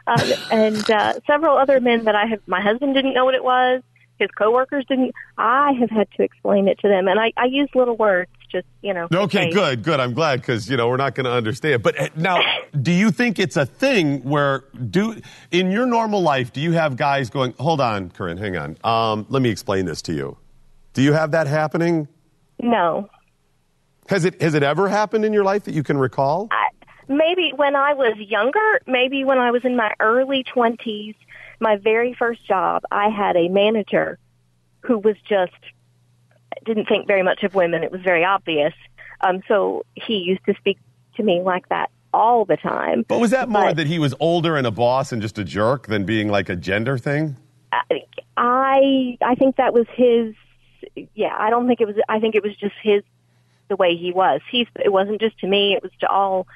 um, 0.08 0.28
and 0.50 0.90
uh, 0.90 1.20
several 1.24 1.56
other 1.56 1.78
men 1.80 2.02
that 2.06 2.16
I 2.16 2.26
have. 2.26 2.40
My 2.48 2.60
husband 2.60 2.94
didn't 2.94 3.14
know 3.14 3.24
what 3.24 3.34
it 3.36 3.44
was. 3.44 3.82
His 4.18 4.30
coworkers 4.30 4.84
didn't. 4.88 5.14
I 5.36 5.72
have 5.78 5.90
had 5.90 6.08
to 6.16 6.22
explain 6.22 6.68
it 6.68 6.78
to 6.80 6.88
them, 6.88 7.06
and 7.08 7.20
I, 7.20 7.32
I 7.36 7.46
use 7.46 7.68
little 7.74 7.96
words. 7.96 8.30
Just 8.50 8.66
you 8.80 8.94
know. 8.94 9.08
Okay, 9.12 9.50
good, 9.50 9.82
good. 9.82 10.00
I'm 10.00 10.14
glad 10.14 10.40
because 10.40 10.70
you 10.70 10.76
know 10.76 10.88
we're 10.88 10.96
not 10.96 11.14
going 11.14 11.24
to 11.24 11.32
understand. 11.32 11.82
But 11.82 12.00
uh, 12.00 12.08
now, 12.16 12.40
do 12.82 12.92
you 12.92 13.10
think 13.10 13.38
it's 13.38 13.56
a 13.56 13.66
thing 13.66 14.22
where 14.22 14.64
do 14.90 15.20
in 15.50 15.70
your 15.70 15.86
normal 15.86 16.22
life 16.22 16.52
do 16.52 16.60
you 16.60 16.72
have 16.72 16.96
guys 16.96 17.28
going? 17.28 17.54
Hold 17.58 17.80
on, 17.80 18.10
Corinne, 18.10 18.38
hang 18.38 18.56
on. 18.56 18.78
Um, 18.84 19.26
let 19.28 19.42
me 19.42 19.50
explain 19.50 19.84
this 19.84 20.00
to 20.02 20.12
you. 20.12 20.38
Do 20.94 21.02
you 21.02 21.12
have 21.12 21.32
that 21.32 21.46
happening? 21.46 22.08
No. 22.60 23.10
Has 24.08 24.24
it 24.24 24.40
has 24.40 24.54
it 24.54 24.62
ever 24.62 24.88
happened 24.88 25.24
in 25.24 25.32
your 25.32 25.44
life 25.44 25.64
that 25.64 25.74
you 25.74 25.82
can 25.82 25.98
recall? 25.98 26.48
I, 26.50 26.68
maybe 27.08 27.52
when 27.54 27.76
I 27.76 27.94
was 27.94 28.16
younger, 28.18 28.80
maybe 28.86 29.24
when 29.24 29.38
I 29.38 29.50
was 29.50 29.64
in 29.64 29.76
my 29.76 29.92
early 30.00 30.44
20s, 30.44 31.14
my 31.60 31.76
very 31.76 32.14
first 32.14 32.46
job, 32.46 32.82
I 32.90 33.08
had 33.08 33.36
a 33.36 33.48
manager 33.48 34.18
who 34.80 34.98
was 34.98 35.16
just 35.28 35.52
didn't 36.64 36.86
think 36.86 37.06
very 37.06 37.22
much 37.22 37.42
of 37.42 37.54
women. 37.54 37.82
It 37.84 37.92
was 37.92 38.00
very 38.02 38.24
obvious. 38.24 38.72
Um, 39.20 39.42
so 39.48 39.84
he 39.94 40.18
used 40.18 40.44
to 40.46 40.54
speak 40.58 40.78
to 41.16 41.22
me 41.22 41.40
like 41.40 41.68
that 41.68 41.90
all 42.12 42.44
the 42.44 42.56
time. 42.56 43.04
But 43.08 43.20
was 43.20 43.30
that 43.30 43.48
more 43.48 43.66
But- 43.66 43.76
that 43.76 43.86
he 43.86 43.98
was 43.98 44.14
older 44.20 44.56
and 44.56 44.66
a 44.66 44.70
boss 44.70 45.12
and 45.12 45.20
just 45.22 45.38
a 45.38 45.44
jerk 45.44 45.86
than 45.86 46.04
being 46.04 46.28
like 46.28 46.48
a 46.48 46.56
gender 46.56 46.98
thing? 46.98 47.36
I 48.36 49.16
I 49.22 49.34
think 49.34 49.56
that 49.56 49.72
was 49.74 49.86
his. 49.94 50.34
Yeah, 51.14 51.34
I 51.36 51.50
don't 51.50 51.66
think 51.66 51.80
it 51.80 51.86
was. 51.86 51.96
I 52.08 52.20
think 52.20 52.34
it 52.34 52.42
was 52.42 52.54
just 52.56 52.74
his 52.82 53.02
the 53.68 53.76
way 53.76 53.96
he 53.96 54.12
was. 54.12 54.40
He's. 54.50 54.66
It 54.82 54.92
wasn't 54.92 55.20
just 55.20 55.38
to 55.40 55.46
me. 55.46 55.74
It 55.74 55.82
was 55.82 55.92
to 56.00 56.08
all 56.08 56.46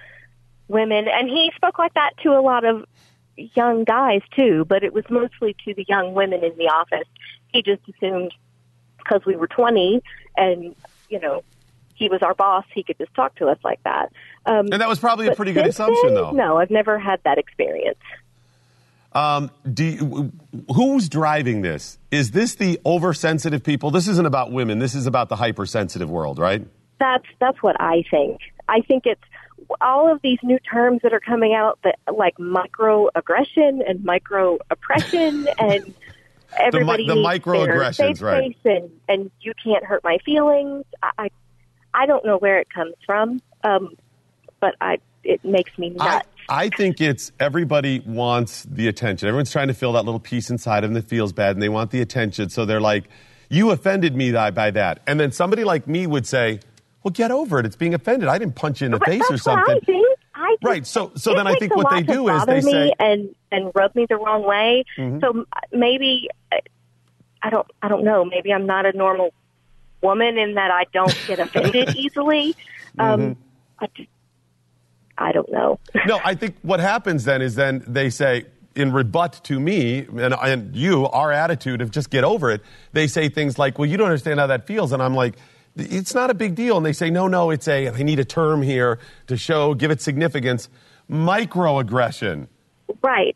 women, 0.68 1.08
and 1.08 1.28
he 1.28 1.50
spoke 1.56 1.78
like 1.78 1.94
that 1.94 2.12
to 2.22 2.30
a 2.30 2.40
lot 2.40 2.64
of 2.64 2.84
young 3.36 3.84
guys 3.84 4.22
too. 4.36 4.64
But 4.64 4.84
it 4.84 4.92
was 4.92 5.04
mostly 5.10 5.56
to 5.64 5.74
the 5.74 5.84
young 5.88 6.14
women 6.14 6.44
in 6.44 6.56
the 6.56 6.68
office. 6.68 7.08
He 7.52 7.62
just 7.62 7.82
assumed 7.88 8.32
because 8.98 9.24
we 9.24 9.36
were 9.36 9.48
twenty, 9.48 10.02
and 10.36 10.74
you 11.08 11.18
know, 11.20 11.42
he 11.94 12.08
was 12.08 12.22
our 12.22 12.34
boss. 12.34 12.64
He 12.72 12.82
could 12.82 12.98
just 12.98 13.12
talk 13.14 13.34
to 13.36 13.48
us 13.48 13.58
like 13.64 13.82
that. 13.84 14.12
Um, 14.46 14.68
And 14.72 14.80
that 14.80 14.88
was 14.88 14.98
probably 14.98 15.26
a 15.26 15.34
pretty 15.34 15.52
good 15.52 15.66
assumption, 15.66 16.06
then, 16.06 16.14
though. 16.14 16.30
No, 16.30 16.56
I've 16.58 16.70
never 16.70 16.98
had 16.98 17.20
that 17.24 17.36
experience. 17.36 17.98
Um, 19.12 19.50
do 19.72 19.84
you, 19.84 20.32
who's 20.72 21.08
driving 21.08 21.62
this? 21.62 21.98
Is 22.12 22.30
this 22.30 22.54
the 22.54 22.78
oversensitive 22.86 23.64
people? 23.64 23.90
This 23.90 24.06
isn't 24.06 24.24
about 24.24 24.52
women. 24.52 24.78
This 24.78 24.94
is 24.94 25.06
about 25.06 25.28
the 25.28 25.36
hypersensitive 25.36 26.08
world, 26.08 26.38
right? 26.38 26.64
That's 27.00 27.26
that's 27.40 27.60
what 27.60 27.80
I 27.80 28.04
think. 28.08 28.38
I 28.68 28.82
think 28.82 29.06
it's 29.06 29.20
all 29.80 30.10
of 30.10 30.20
these 30.22 30.38
new 30.42 30.58
terms 30.58 31.00
that 31.02 31.12
are 31.12 31.20
coming 31.20 31.54
out 31.54 31.78
that 31.84 31.98
like 32.14 32.36
microaggression 32.38 33.80
and 33.88 34.04
micro 34.04 34.58
oppression 34.70 35.48
and 35.58 35.94
everybody 36.58 37.06
the 37.06 37.14
needs 37.14 37.44
microaggressions, 37.44 37.96
their 37.96 38.14
safe 38.14 38.22
right. 38.22 38.44
space 38.44 38.56
and 38.64 38.90
and 39.08 39.30
you 39.40 39.52
can't 39.62 39.84
hurt 39.84 40.02
my 40.04 40.18
feelings. 40.24 40.84
I 41.02 41.10
I, 41.18 41.30
I 41.92 42.06
don't 42.06 42.24
know 42.24 42.38
where 42.38 42.58
it 42.58 42.68
comes 42.72 42.94
from, 43.04 43.40
um, 43.64 43.94
but 44.60 44.74
I 44.80 44.98
it 45.22 45.44
makes 45.44 45.76
me 45.78 45.94
I, 46.00 46.14
nuts. 46.14 46.28
I 46.48 46.68
think 46.68 47.00
it's 47.00 47.32
everybody 47.38 48.00
wants 48.00 48.64
the 48.64 48.88
attention. 48.88 49.28
Everyone's 49.28 49.52
trying 49.52 49.68
to 49.68 49.74
feel 49.74 49.92
that 49.92 50.04
little 50.04 50.20
piece 50.20 50.50
inside 50.50 50.84
of 50.84 50.90
them 50.90 50.94
that 50.94 51.08
feels 51.08 51.32
bad, 51.32 51.56
and 51.56 51.62
they 51.62 51.68
want 51.68 51.90
the 51.90 52.00
attention. 52.00 52.50
So 52.50 52.64
they're 52.64 52.80
like, 52.80 53.04
"You 53.48 53.70
offended 53.70 54.16
me 54.16 54.32
by 54.32 54.50
by 54.50 54.70
that," 54.72 55.00
and 55.06 55.20
then 55.20 55.32
somebody 55.32 55.64
like 55.64 55.86
me 55.86 56.06
would 56.06 56.26
say, 56.26 56.60
"Well, 57.02 57.12
get 57.12 57.30
over 57.30 57.58
it. 57.58 57.66
It's 57.66 57.76
being 57.76 57.94
offended. 57.94 58.28
I 58.28 58.38
didn't 58.38 58.54
punch 58.56 58.80
you 58.80 58.86
in 58.86 58.92
the 58.92 58.98
But 58.98 59.08
face 59.08 59.22
or 59.30 59.38
something." 59.38 59.76
I 59.76 59.80
think. 59.80 60.18
I 60.34 60.52
just, 60.54 60.64
Right, 60.64 60.86
so- 60.86 61.12
so 61.16 61.34
then 61.34 61.46
I 61.46 61.54
think 61.56 61.74
what 61.76 61.90
they 61.90 62.02
do 62.02 62.28
is 62.28 62.44
they 62.46 62.60
say- 62.62 62.70
Mm-hmm. 62.98 63.02
and 63.02 63.34
and 63.52 63.72
rub 63.74 63.94
me 63.94 64.06
the 64.08 64.16
wrong 64.16 64.44
way. 64.46 64.84
So 64.96 65.44
maybe 65.72 66.28
uh, 66.52 66.56
I 67.42 67.50
don't 67.50 67.66
I 67.82 67.88
don't 67.88 68.04
know. 68.04 68.24
Maybe 68.24 68.52
I'm 68.52 68.64
not 68.66 68.86
a 68.86 68.92
normal 68.96 69.34
woman 70.02 70.38
in 70.38 70.54
that 70.54 70.70
I 70.70 70.84
don't 70.92 71.14
get 71.26 71.38
offended 71.46 71.94
easily. 71.96 72.54
Um, 72.98 73.20
Mm-hmm. 73.20 73.84
I 73.84 73.86
just 73.96 74.08
I 75.18 75.32
don't 75.32 75.50
know. 75.52 75.78
no, 76.06 76.18
I 76.24 76.34
think 76.34 76.56
what 76.62 76.80
happens 76.80 77.24
then 77.24 77.42
is 77.42 77.54
then 77.54 77.84
they 77.86 78.08
say, 78.08 78.46
in 78.74 78.92
rebut 78.92 79.40
to 79.44 79.58
me 79.60 80.06
and, 80.16 80.32
and 80.34 80.74
you, 80.74 81.06
our 81.08 81.30
attitude 81.32 81.82
of 81.82 81.90
just 81.90 82.08
get 82.08 82.24
over 82.24 82.50
it, 82.50 82.62
they 82.92 83.06
say 83.06 83.28
things 83.28 83.58
like, 83.58 83.78
well, 83.78 83.86
you 83.86 83.96
don't 83.98 84.06
understand 84.06 84.40
how 84.40 84.46
that 84.46 84.66
feels. 84.66 84.92
And 84.92 85.02
I'm 85.02 85.14
like, 85.14 85.34
it's 85.76 86.14
not 86.14 86.30
a 86.30 86.34
big 86.34 86.54
deal. 86.54 86.76
And 86.76 86.84
they 86.84 86.92
say, 86.92 87.10
no, 87.10 87.28
no, 87.28 87.50
it's 87.50 87.68
a, 87.68 87.88
I 87.88 88.02
need 88.02 88.18
a 88.18 88.24
term 88.24 88.62
here 88.62 88.98
to 89.26 89.36
show, 89.36 89.74
give 89.74 89.90
it 89.90 90.00
significance. 90.00 90.68
Microaggression. 91.10 92.48
Right. 93.02 93.34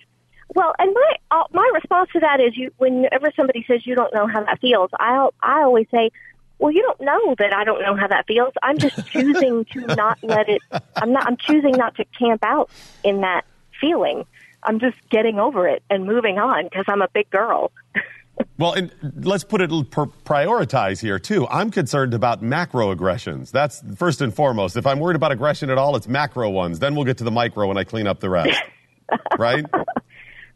Well, 0.55 0.73
and 0.79 0.95
my 0.95 1.17
uh, 1.31 1.45
my 1.53 1.69
response 1.75 2.11
to 2.13 2.21
that 2.21 2.41
is, 2.41 2.57
you 2.57 2.71
whenever 2.77 3.33
somebody 3.35 3.65
says 3.67 3.85
you 3.87 3.97
don't 3.97 4.15
know 4.15 4.27
how 4.27 4.45
that 4.45 4.61
feels, 4.61 4.91
I 4.99 5.29
I 5.43 5.63
always 5.63 5.87
say, 5.91 6.11
well, 6.59 6.71
you 6.71 6.83
don't 6.83 7.01
know 7.01 7.35
that 7.39 7.53
I 7.53 7.65
don't 7.65 7.83
know 7.83 7.97
how 7.97 8.07
that 8.07 8.27
feels. 8.27 8.53
I'm 8.63 8.79
just 8.79 9.05
choosing 9.11 9.65
to 9.73 9.81
not 9.81 10.19
let 10.23 10.49
it. 10.49 10.63
I'm 10.97 11.13
not. 11.13 11.27
I'm 11.27 11.37
choosing 11.37 11.73
not 11.73 11.97
to 11.97 12.05
camp 12.17 12.45
out 12.45 12.71
in 13.03 13.23
that 13.23 13.45
feeling. 13.81 14.25
I'm 14.63 14.79
just 14.79 14.97
getting 15.11 15.39
over 15.39 15.67
it 15.67 15.83
and 15.91 16.07
moving 16.07 16.39
on 16.39 16.65
because 16.65 16.85
I'm 16.89 17.03
a 17.03 17.09
big 17.09 17.29
girl. 17.31 17.73
Well, 18.59 18.73
and 18.73 18.93
let's 19.17 19.45
put 19.45 19.61
it 19.61 19.71
prioritize 19.71 21.01
here 21.01 21.19
too. 21.19 21.47
I'm 21.49 21.71
concerned 21.71 22.15
about 22.15 22.43
macro 22.43 22.91
aggressions. 22.91 23.51
That's 23.51 23.83
first 23.97 24.21
and 24.21 24.35
foremost. 24.35 24.77
If 24.77 24.87
I'm 24.87 25.01
worried 25.01 25.17
about 25.17 25.33
aggression 25.33 25.71
at 25.71 25.79
all, 25.79 25.97
it's 25.97 26.09
macro 26.09 26.51
ones. 26.51 26.79
Then 26.79 26.95
we'll 26.95 27.05
get 27.05 27.19
to 27.19 27.25
the 27.25 27.31
micro 27.31 27.67
when 27.69 27.77
I 27.77 27.85
clean 27.85 28.07
up 28.07 28.21
the 28.21 28.31
rest. 28.31 28.61
right? 29.39 29.65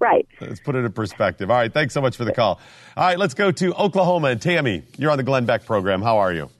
Right. 0.00 0.28
Let's 0.40 0.60
put 0.60 0.76
it 0.76 0.84
in 0.84 0.92
perspective. 0.92 1.50
All 1.50 1.56
right, 1.56 1.72
thanks 1.72 1.92
so 1.92 2.00
much 2.00 2.16
for 2.16 2.24
the 2.24 2.32
call. 2.32 2.60
All 2.96 3.04
right, 3.04 3.18
let's 3.18 3.34
go 3.34 3.50
to 3.50 3.74
Oklahoma 3.74 4.28
and 4.28 4.40
Tammy. 4.40 4.84
You're 4.96 5.10
on 5.10 5.16
the 5.16 5.24
Glenn 5.24 5.44
Beck 5.44 5.66
program. 5.66 6.02
How 6.02 6.18
are 6.18 6.32
you? 6.32 6.50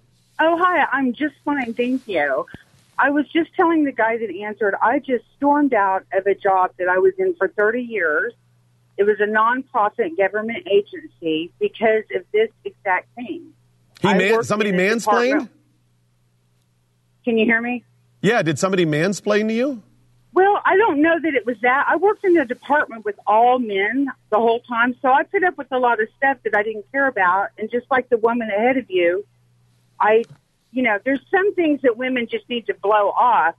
Oh, 0.40 0.56
hi. 0.58 0.86
I'm 0.92 1.12
just 1.12 1.34
fine. 1.44 1.74
Thank 1.74 2.06
you. 2.08 2.46
I 2.98 3.10
was 3.10 3.28
just 3.28 3.54
telling 3.54 3.84
the 3.84 3.92
guy 3.92 4.18
that 4.18 4.34
answered, 4.34 4.74
I 4.82 4.98
just 4.98 5.24
stormed 5.36 5.72
out 5.72 6.04
of 6.12 6.26
a 6.26 6.34
job 6.34 6.72
that 6.78 6.88
I 6.88 6.98
was 6.98 7.14
in 7.18 7.34
for 7.36 7.48
30 7.48 7.82
years. 7.82 8.34
It 8.98 9.04
was 9.04 9.16
a 9.20 9.26
nonprofit 9.26 10.18
government 10.18 10.66
agency 10.70 11.52
because 11.60 12.02
of 12.14 12.24
this 12.32 12.50
exact 12.64 13.14
thing. 13.14 13.52
He 14.00 14.12
man- 14.12 14.42
somebody 14.42 14.72
mansplained? 14.72 15.48
Can 17.24 17.38
you 17.38 17.44
hear 17.44 17.60
me? 17.60 17.84
Yeah, 18.20 18.42
did 18.42 18.58
somebody 18.58 18.84
mansplain 18.84 19.48
to 19.48 19.54
you? 19.54 19.82
Well, 20.32 20.60
I 20.64 20.76
don't 20.76 21.00
know 21.00 21.18
that 21.20 21.34
it 21.34 21.46
was 21.46 21.56
that. 21.62 21.86
I 21.88 21.96
worked 21.96 22.24
in 22.24 22.36
a 22.36 22.44
department 22.44 23.04
with 23.04 23.18
all 23.26 23.58
men 23.58 24.08
the 24.30 24.36
whole 24.38 24.60
time, 24.60 24.94
so 25.00 25.08
I 25.12 25.22
put 25.22 25.42
up 25.44 25.56
with 25.56 25.68
a 25.70 25.78
lot 25.78 26.00
of 26.00 26.08
stuff 26.16 26.38
that 26.44 26.56
I 26.56 26.62
didn't 26.62 26.90
care 26.92 27.06
about. 27.06 27.48
And 27.56 27.70
just 27.70 27.86
like 27.90 28.08
the 28.08 28.18
woman 28.18 28.48
ahead 28.50 28.76
of 28.76 28.90
you, 28.90 29.24
I, 30.00 30.24
you 30.72 30.82
know, 30.82 30.98
there's 31.04 31.20
some 31.30 31.54
things 31.54 31.82
that 31.82 31.96
women 31.96 32.26
just 32.28 32.48
need 32.48 32.66
to 32.66 32.74
blow 32.74 33.10
off. 33.10 33.54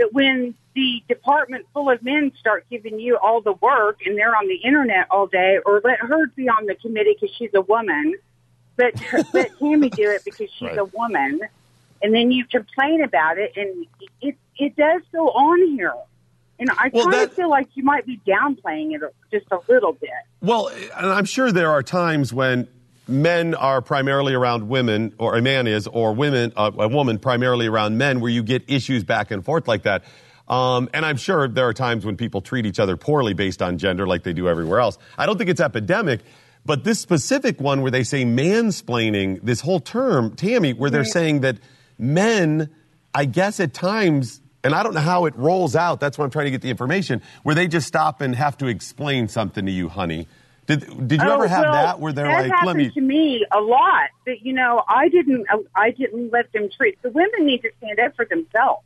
That 0.00 0.12
when 0.12 0.54
the 0.74 1.02
department 1.08 1.66
full 1.72 1.88
of 1.90 2.02
men 2.02 2.32
start 2.38 2.64
giving 2.70 2.98
you 2.98 3.16
all 3.22 3.40
the 3.40 3.52
work 3.54 3.98
and 4.04 4.16
they're 4.18 4.34
on 4.36 4.48
the 4.48 4.56
internet 4.56 5.06
all 5.10 5.26
day, 5.28 5.58
or 5.64 5.80
let 5.84 6.00
her 6.00 6.26
be 6.34 6.48
on 6.48 6.66
the 6.66 6.74
committee 6.74 7.14
because 7.20 7.34
she's 7.36 7.50
a 7.54 7.60
woman, 7.60 8.14
but 8.76 8.92
let 9.32 9.56
Tammy 9.58 9.90
do 9.90 10.10
it 10.10 10.24
because 10.24 10.50
she's 10.58 10.68
Right. 10.68 10.78
a 10.78 10.84
woman, 10.84 11.40
and 12.02 12.14
then 12.14 12.30
you 12.32 12.44
complain 12.46 13.02
about 13.04 13.38
it, 13.38 13.52
and 13.56 13.86
it 14.20 14.36
it 14.58 14.76
does 14.76 15.02
go 15.12 15.28
on 15.30 15.68
here. 15.76 15.94
And 16.58 16.68
I 16.70 16.90
Well, 16.92 17.04
kind 17.04 17.14
that- 17.14 17.28
of 17.30 17.34
feel 17.34 17.48
like 17.50 17.68
you 17.74 17.82
might 17.82 18.04
be 18.06 18.20
downplaying 18.26 18.94
it 18.94 19.00
just 19.32 19.46
a 19.50 19.58
little 19.72 19.92
bit. 19.94 20.10
Well, 20.42 20.68
and 20.68 21.06
I'm 21.10 21.24
sure 21.24 21.50
there 21.50 21.70
are 21.70 21.82
times 21.82 22.32
when 22.34 22.68
men 23.10 23.54
are 23.54 23.82
primarily 23.82 24.34
around 24.34 24.68
women, 24.68 25.14
or 25.18 25.36
a 25.36 25.42
man 25.42 25.66
is, 25.66 25.86
or 25.86 26.14
women, 26.14 26.52
uh, 26.56 26.70
a 26.78 26.88
woman 26.88 27.18
primarily 27.18 27.66
around 27.66 27.98
men, 27.98 28.20
where 28.20 28.30
you 28.30 28.42
get 28.42 28.64
issues 28.68 29.04
back 29.04 29.30
and 29.30 29.44
forth 29.44 29.68
like 29.68 29.82
that. 29.82 30.04
Um, 30.48 30.88
and 30.92 31.06
I'm 31.06 31.16
sure 31.16 31.46
there 31.46 31.68
are 31.68 31.72
times 31.72 32.04
when 32.04 32.16
people 32.16 32.40
treat 32.40 32.66
each 32.66 32.80
other 32.80 32.96
poorly 32.96 33.34
based 33.34 33.62
on 33.62 33.78
gender, 33.78 34.06
like 34.06 34.24
they 34.24 34.32
do 34.32 34.48
everywhere 34.48 34.80
else. 34.80 34.98
I 35.16 35.26
don't 35.26 35.38
think 35.38 35.48
it's 35.48 35.60
epidemic, 35.60 36.20
but 36.66 36.82
this 36.84 36.98
specific 36.98 37.60
one 37.60 37.82
where 37.82 37.90
they 37.90 38.02
say 38.02 38.24
mansplaining, 38.24 39.40
this 39.42 39.60
whole 39.60 39.80
term, 39.80 40.34
Tammy, 40.34 40.72
where 40.72 40.90
they're 40.90 41.04
saying 41.04 41.40
that 41.40 41.58
men, 41.98 42.68
I 43.14 43.26
guess 43.26 43.60
at 43.60 43.72
times, 43.72 44.40
and 44.64 44.74
I 44.74 44.82
don't 44.82 44.94
know 44.94 45.00
how 45.00 45.26
it 45.26 45.36
rolls 45.36 45.76
out. 45.76 46.00
That's 46.00 46.18
why 46.18 46.24
I'm 46.24 46.30
trying 46.30 46.46
to 46.46 46.50
get 46.50 46.62
the 46.62 46.70
information. 46.70 47.22
Where 47.44 47.54
they 47.54 47.68
just 47.68 47.86
stop 47.86 48.20
and 48.20 48.34
have 48.34 48.58
to 48.58 48.66
explain 48.66 49.28
something 49.28 49.64
to 49.64 49.72
you, 49.72 49.88
honey. 49.88 50.26
Did 50.78 51.08
Did 51.08 51.20
you 51.20 51.28
Oh, 51.28 51.34
ever 51.34 51.48
have 51.48 51.62
well, 51.64 51.72
that 51.72 52.00
where 52.00 52.12
they're 52.12 52.26
that 52.26 52.48
like, 52.50 52.64
"Let 52.66 52.76
me"? 52.76 52.90
to 52.90 53.00
me 53.00 53.44
a 53.52 53.60
lot. 53.60 54.10
That 54.26 54.42
you 54.42 54.52
know, 54.52 54.82
I 54.88 55.08
didn't, 55.08 55.46
uh, 55.50 55.58
I 55.74 55.90
didn't 55.90 56.30
let 56.32 56.52
them 56.52 56.68
treat. 56.76 57.00
The 57.02 57.10
women 57.10 57.44
need 57.46 57.62
to 57.62 57.70
stand 57.78 57.98
up 57.98 58.14
for 58.14 58.24
themselves. 58.24 58.84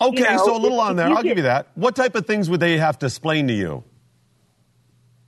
Okay, 0.00 0.18
you 0.18 0.24
know, 0.24 0.44
so 0.44 0.56
a 0.56 0.58
little 0.58 0.78
if- 0.78 0.84
on 0.84 0.96
there. 0.96 1.08
I'll 1.08 1.22
give 1.22 1.36
you 1.38 1.44
that. 1.44 1.68
What 1.76 1.96
type 1.96 2.14
of 2.14 2.26
things 2.26 2.50
would 2.50 2.60
they 2.60 2.76
have 2.78 2.98
to 3.00 3.06
explain 3.06 3.48
to 3.48 3.54
you? 3.54 3.84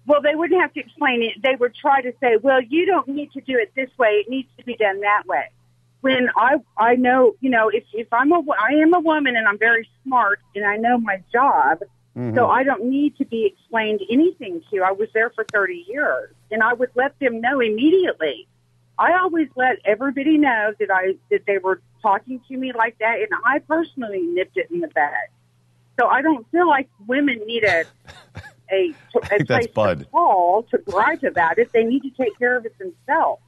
Well, 0.06 0.20
they 0.20 0.34
wouldn't 0.34 0.60
have 0.60 0.72
to 0.74 0.80
explain 0.80 1.22
it. 1.22 1.40
They 1.42 1.54
would 1.58 1.74
try 1.74 2.02
to 2.02 2.12
say, 2.20 2.36
"Well, 2.36 2.60
you 2.60 2.84
don't 2.84 3.08
need 3.08 3.32
to 3.32 3.40
do 3.40 3.56
it 3.58 3.72
this 3.74 3.88
way. 3.98 4.22
It 4.24 4.28
needs 4.28 4.48
to 4.58 4.64
be 4.64 4.76
done 4.76 5.00
that 5.00 5.22
way." 5.26 5.48
When 6.02 6.28
I, 6.36 6.56
I 6.76 6.96
know, 6.96 7.34
you 7.40 7.48
know, 7.48 7.70
if 7.70 7.84
if 7.94 8.12
I'm 8.12 8.30
a, 8.32 8.42
I 8.60 8.74
am 8.82 8.92
a 8.92 9.00
woman 9.00 9.36
and 9.36 9.48
I'm 9.48 9.58
very 9.58 9.88
smart 10.04 10.40
and 10.54 10.66
I 10.66 10.76
know 10.76 10.98
my 10.98 11.22
job, 11.32 11.78
so 12.14 12.20
mm-hmm. 12.20 12.38
I 12.38 12.62
don't 12.62 12.84
need 12.84 13.16
to 13.18 13.24
be 13.24 13.44
explained 13.44 14.00
anything 14.08 14.62
to. 14.70 14.82
I 14.82 14.92
was 14.92 15.08
there 15.12 15.30
for 15.30 15.44
30 15.52 15.84
years, 15.88 16.32
and 16.48 16.62
I 16.62 16.72
would 16.72 16.90
let 16.94 17.18
them 17.18 17.40
know 17.40 17.58
immediately. 17.58 18.46
I 18.96 19.18
always 19.18 19.48
let 19.56 19.78
everybody 19.84 20.38
know 20.38 20.72
that 20.78 20.90
I 20.92 21.16
that 21.30 21.40
they 21.46 21.58
were 21.58 21.80
talking 22.02 22.40
to 22.46 22.56
me 22.56 22.72
like 22.72 22.96
that, 22.98 23.18
and 23.18 23.28
I 23.44 23.58
personally 23.58 24.20
nipped 24.20 24.56
it 24.56 24.70
in 24.70 24.80
the 24.80 24.88
bud. 24.88 25.10
So 25.98 26.06
I 26.06 26.22
don't 26.22 26.48
feel 26.52 26.68
like 26.68 26.88
women 27.06 27.40
need 27.46 27.64
a 27.64 27.84
a, 28.70 28.94
a 29.32 29.44
place 29.44 29.66
Bud. 29.68 29.98
to 30.00 30.04
call 30.06 30.62
to 30.70 30.78
gripe 30.78 31.24
about 31.24 31.58
it. 31.58 31.72
They 31.72 31.84
need 31.84 32.02
to 32.02 32.10
take 32.10 32.38
care 32.38 32.56
of 32.56 32.64
it 32.64 32.76
themselves. 32.78 33.42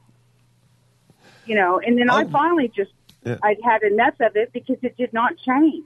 You 1.44 1.54
know, 1.54 1.78
and 1.78 1.96
then 1.96 2.10
I 2.10 2.24
finally 2.24 2.68
just 2.74 2.90
Yeah. 3.24 3.38
I'd 3.42 3.58
had 3.64 3.82
enough 3.82 4.14
of 4.20 4.36
it 4.36 4.52
because 4.52 4.78
it 4.82 4.96
did 4.96 5.12
not 5.12 5.36
change. 5.38 5.84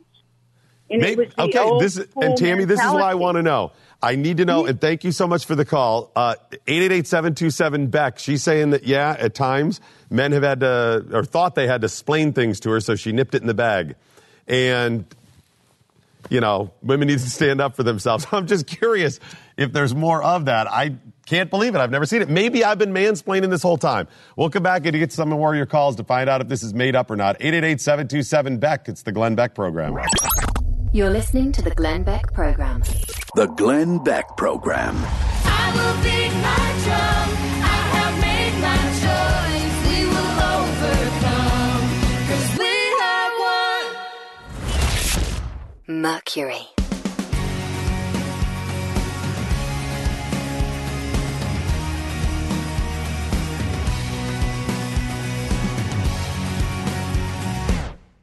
And 0.91 1.01
Maybe, 1.01 1.31
okay, 1.39 1.71
this 1.79 1.97
is, 1.97 2.09
and 2.17 2.37
Tammy, 2.37 2.65
this 2.65 2.81
is 2.81 2.93
what 2.93 3.03
I 3.03 3.15
want 3.15 3.37
to 3.37 3.43
know. 3.43 3.73
I 4.03 4.17
need 4.17 4.39
to 4.39 4.45
know, 4.45 4.67
and 4.67 4.81
thank 4.81 5.05
you 5.05 5.13
so 5.13 5.29
much 5.29 5.45
for 5.45 5.55
the 5.55 5.65
call. 5.65 6.11
Uh, 6.17 6.35
888-727 6.67 7.91
Beck. 7.91 8.19
She's 8.19 8.43
saying 8.43 8.71
that 8.71 8.85
yeah, 8.85 9.15
at 9.19 9.35
times 9.35 9.81
men 10.09 10.33
have 10.33 10.43
had 10.43 10.61
to 10.61 11.05
or 11.13 11.25
thought 11.25 11.55
they 11.55 11.67
had 11.67 11.83
to 11.83 11.87
explain 11.87 12.33
things 12.33 12.61
to 12.61 12.71
her, 12.71 12.81
so 12.81 12.97
she 12.97 13.13
nipped 13.13 13.35
it 13.35 13.43
in 13.43 13.47
the 13.47 13.55
bag, 13.55 13.95
and 14.49 15.05
you 16.29 16.41
know, 16.41 16.73
women 16.83 17.09
need 17.09 17.19
to 17.19 17.31
stand 17.31 17.61
up 17.61 17.77
for 17.77 17.83
themselves. 17.83 18.27
I'm 18.33 18.47
just 18.47 18.67
curious 18.67 19.21
if 19.57 19.73
there's 19.73 19.95
more 19.95 20.23
of 20.23 20.47
that. 20.47 20.67
I 20.71 20.97
can't 21.27 21.51
believe 21.51 21.75
it. 21.75 21.79
I've 21.79 21.91
never 21.91 22.07
seen 22.07 22.23
it. 22.23 22.29
Maybe 22.29 22.65
I've 22.65 22.79
been 22.79 22.93
mansplaining 22.93 23.51
this 23.51 23.63
whole 23.63 23.79
time. 23.79 24.09
We'll 24.37 24.51
come 24.51 24.63
back 24.63 24.85
and 24.87 24.97
get 24.97 25.13
some 25.13 25.29
more 25.29 25.53
of 25.53 25.57
your 25.57 25.67
calls 25.67 25.97
to 25.97 26.05
find 26.05 26.29
out 26.29 26.41
if 26.41 26.49
this 26.49 26.63
is 26.63 26.75
made 26.75 26.97
up 26.97 27.11
or 27.11 27.17
not. 27.17 27.39
888-727 27.39 28.59
Beck. 28.59 28.89
It's 28.89 29.03
the 29.03 29.13
Glenn 29.13 29.35
Beck 29.35 29.55
program. 29.55 29.97
You're 30.93 31.11
listening 31.11 31.53
to 31.53 31.63
the 31.63 31.71
Glenn 31.71 32.03
Beck 32.03 32.33
Program. 32.33 32.83
The 33.37 33.47
Glenn 33.47 34.03
Beck 34.03 34.37
Program. 34.37 34.97
I 35.05 35.71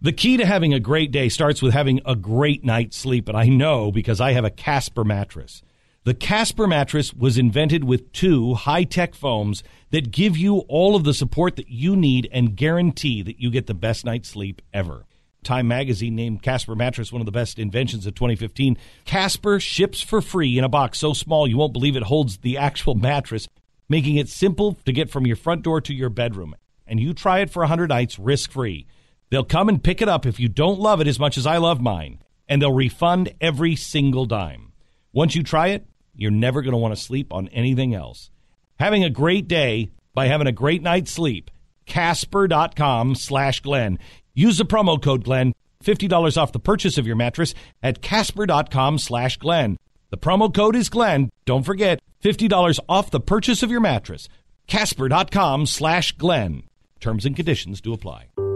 The 0.08 0.14
key 0.14 0.38
to 0.38 0.46
having 0.46 0.74
a 0.74 0.80
great 0.80 1.12
day 1.12 1.28
starts 1.28 1.62
with 1.62 1.74
having 1.74 2.00
a 2.06 2.16
great 2.16 2.64
night's 2.64 2.96
sleep, 2.96 3.28
and 3.28 3.38
I 3.38 3.50
know 3.50 3.92
because 3.92 4.22
I 4.22 4.32
have 4.32 4.46
a 4.46 4.50
Casper 4.50 5.04
mattress. 5.04 5.62
The 6.06 6.14
Casper 6.14 6.66
mattress 6.66 7.14
was 7.14 7.38
invented 7.38 7.84
with 7.84 8.14
two 8.14 8.54
high 8.54 8.86
tech 8.86 9.16
foams 9.16 9.64
that 9.90 10.12
give 10.12 10.38
you 10.38 10.60
all 10.70 10.96
of 10.96 11.04
the 11.04 11.14
support 11.14 11.58
that 11.58 11.68
you 11.68 11.98
need 11.98 12.30
and 12.32 12.56
guarantee 12.56 13.22
that 13.22 13.42
you 13.42 13.52
get 13.52 13.68
the 13.68 13.74
best 13.74 14.06
night's 14.06 14.30
sleep 14.30 14.62
ever. 14.74 15.04
Time 15.44 15.68
magazine 15.68 16.16
named 16.16 16.42
Casper 16.42 16.74
mattress 16.74 17.12
one 17.12 17.22
of 17.22 17.26
the 17.26 17.32
best 17.34 17.60
inventions 17.60 18.06
of 18.06 18.16
2015. 18.16 18.78
Casper 19.04 19.60
ships 19.60 20.02
for 20.02 20.22
free 20.22 20.58
in 20.58 20.64
a 20.64 20.70
box 20.70 21.00
so 21.00 21.12
small 21.12 21.50
you 21.50 21.58
won't 21.58 21.74
believe 21.74 21.98
it 21.98 22.04
holds 22.04 22.38
the 22.38 22.58
actual 22.58 22.96
mattress, 22.96 23.50
making 23.90 24.16
it 24.16 24.30
simple 24.30 24.78
to 24.86 24.94
get 24.94 25.10
from 25.10 25.28
your 25.28 25.36
front 25.36 25.64
door 25.64 25.82
to 25.82 25.94
your 25.94 26.10
bedroom. 26.10 26.56
And 26.88 26.98
you 26.98 27.14
try 27.14 27.40
it 27.40 27.50
for 27.50 27.60
100 27.64 27.90
nights 27.90 28.18
risk 28.18 28.52
free. 28.52 28.88
They'll 29.30 29.44
come 29.44 29.70
and 29.70 29.84
pick 29.84 30.02
it 30.02 30.10
up 30.10 30.26
if 30.26 30.40
you 30.40 30.48
don't 30.48 30.80
love 30.80 31.02
it 31.02 31.08
as 31.08 31.20
much 31.20 31.38
as 31.38 31.46
I 31.46 31.58
love 31.58 31.82
mine, 31.82 32.20
and 32.48 32.62
they'll 32.62 32.74
refund 32.74 33.34
every 33.42 33.76
single 33.76 34.26
dime. 34.26 34.72
Once 35.12 35.36
you 35.36 35.44
try 35.44 35.68
it, 35.68 35.86
you're 36.16 36.32
never 36.32 36.62
going 36.62 36.72
to 36.72 36.78
want 36.78 36.96
to 36.96 37.02
sleep 37.02 37.34
on 37.34 37.48
anything 37.50 37.94
else. 37.94 38.32
Having 38.80 39.04
a 39.04 39.10
great 39.10 39.48
day 39.48 39.92
by 40.14 40.28
having 40.28 40.48
a 40.48 40.52
great 40.52 40.82
night's 40.82 41.12
sleep. 41.12 41.52
Casper.com 41.86 43.16
slash 43.16 43.62
Glenn. 43.62 44.00
Use 44.34 44.58
the 44.58 44.66
promo 44.66 45.02
code 45.02 45.24
Glenn. 45.24 45.54
$50 45.84 46.38
off 46.38 46.52
the 46.52 46.60
purchase 46.60 46.98
of 46.98 47.06
your 47.08 47.16
mattress 47.16 47.54
at 47.84 48.02
Casper.com 48.02 48.98
slash 48.98 49.38
Glenn. 49.38 49.78
The 50.10 50.18
promo 50.18 50.54
code 50.54 50.76
is 50.76 50.90
Glenn. 50.90 51.30
Don't 51.46 51.64
forget, 51.64 52.02
$50 52.24 52.80
off 52.90 53.12
the 53.12 53.20
purchase 53.20 53.64
of 53.64 53.72
your 53.72 53.82
mattress. 53.82 54.28
Casper.com 54.68 55.66
slash 55.66 56.14
Glenn. 56.14 56.64
Terms 57.00 57.26
and 57.26 57.36
conditions 57.36 57.80
do 57.82 57.94
apply. 57.94 58.47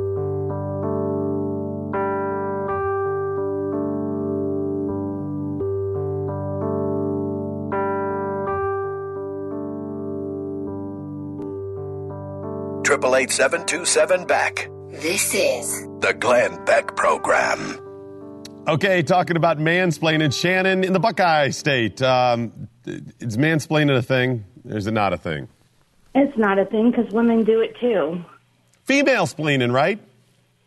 Triple 12.92 13.16
eight 13.16 13.32
seven 13.32 13.66
two 13.66 13.86
seven 13.86 14.28
Beck. 14.28 14.70
This 14.90 15.34
is 15.34 15.88
The 16.02 16.14
Glenn 16.20 16.66
Beck 16.66 16.94
Program. 16.98 17.80
Okay, 18.68 19.02
talking 19.02 19.38
about 19.38 19.58
mansplaining. 19.58 20.38
Shannon 20.38 20.84
in 20.84 20.92
the 20.92 21.00
Buckeye 21.00 21.52
State. 21.52 22.02
Um, 22.02 22.68
is 22.86 23.38
mansplaining 23.38 23.96
a 23.96 24.02
thing? 24.02 24.44
Or 24.70 24.76
is 24.76 24.88
it 24.88 24.92
not 24.92 25.14
a 25.14 25.18
thing? 25.18 25.48
It's 26.14 26.38
not 26.38 26.60
a 26.60 26.66
thing 26.66 26.92
because 26.92 27.10
women 27.14 27.46
do 27.46 27.62
it 27.62 27.78
too. 27.80 28.26
Female 28.84 29.26
splaining, 29.26 29.72
right? 29.74 29.98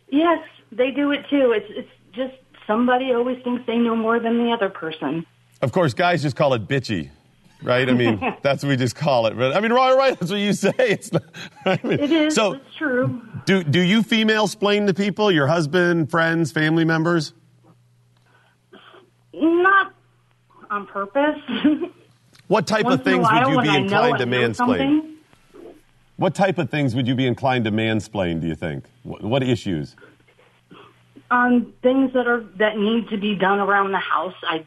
Yes, 0.09 0.43
they 0.71 0.89
do 0.89 1.11
it 1.11 1.29
too. 1.29 1.51
It's 1.51 1.67
it's 1.69 1.91
just 2.13 2.33
somebody 2.65 3.13
always 3.13 3.37
thinks 3.43 3.67
they 3.67 3.77
know 3.77 3.95
more 3.95 4.19
than 4.19 4.43
the 4.43 4.51
other 4.51 4.69
person. 4.69 5.27
Of 5.61 5.71
course, 5.71 5.93
guys 5.93 6.23
just 6.23 6.35
call 6.35 6.55
it 6.55 6.67
bitchy, 6.67 7.11
right? 7.65 7.89
I 7.89 7.93
mean, 7.93 8.19
that's 8.41 8.63
what 8.63 8.69
we 8.69 8.75
just 8.77 8.95
call 8.95 9.27
it. 9.27 9.37
But 9.37 9.55
I 9.55 9.59
mean, 9.59 9.73
right, 9.73 9.95
right. 9.95 10.19
That's 10.19 10.31
what 10.31 10.39
you 10.39 10.53
say. 10.65 10.73
It's 10.77 11.11
not, 11.11 11.23
I 11.65 11.79
mean, 11.83 11.99
It 11.99 12.11
is. 12.11 12.35
So, 12.35 12.53
it's 12.53 12.75
true. 12.77 13.21
do 13.45 13.63
do 13.63 13.81
you 13.81 14.03
female 14.03 14.47
splain 14.47 14.87
to 14.87 14.93
people? 14.93 15.31
Your 15.31 15.47
husband, 15.47 16.09
friends, 16.11 16.51
family 16.51 16.85
members? 16.85 17.33
Not 19.33 19.93
on 20.69 20.87
purpose. 20.87 21.39
What 22.47 22.67
type 22.67 22.85
Once 22.85 22.99
of 22.99 23.03
things 23.03 23.27
would 23.27 23.47
you 23.47 23.59
be 23.59 23.75
inclined 23.75 24.19
to 24.19 24.27
mansplain? 24.27 24.55
something. 24.55 25.15
What 26.17 26.35
type 26.35 26.59
of 26.59 26.69
things 26.69 26.93
would 26.93 27.07
you 27.07 27.15
be 27.15 27.25
inclined 27.25 27.65
to 27.65 27.71
mansplain? 27.71 28.39
Do 28.39 28.45
you 28.45 28.53
think? 28.53 28.85
What, 29.01 29.23
what 29.23 29.41
issues? 29.41 29.95
on 31.31 31.73
things 31.81 32.13
that 32.13 32.27
are 32.27 32.45
that 32.59 32.77
need 32.77 33.09
to 33.09 33.17
be 33.17 33.33
done 33.33 33.57
around 33.57 33.91
the 33.93 33.97
house. 33.97 34.35
I, 34.43 34.63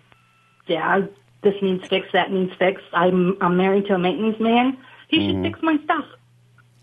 yeah, 0.67 1.03
this 1.43 1.55
needs 1.63 1.87
fixed, 1.89 2.13
that 2.13 2.31
needs 2.33 2.53
fixed. 2.59 2.85
I'm 2.93 3.37
I'm 3.41 3.57
married 3.57 3.87
to 3.87 3.95
a 3.95 3.99
maintenance 3.99 4.39
man. 4.41 4.77
He 5.09 5.19
Mm-hmm. 5.19 5.45
should 5.45 5.53
fix 5.53 5.63
my 5.63 5.77
stuff. 5.85 6.05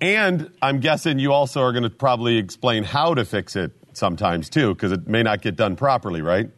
And 0.01 0.51
I'm 0.61 0.79
guessing 0.79 1.19
you 1.19 1.31
also 1.31 1.61
are 1.61 1.71
going 1.71 1.83
to 1.83 1.89
probably 1.89 2.37
explain 2.37 2.83
how 2.83 3.13
to 3.13 3.23
fix 3.23 3.55
it 3.55 3.71
sometimes 3.93 4.49
too, 4.49 4.73
because 4.73 4.91
it 4.91 5.07
may 5.07 5.23
not 5.23 5.41
get 5.41 5.55
done 5.55 5.75
properly, 5.75 6.21
right? 6.21 6.49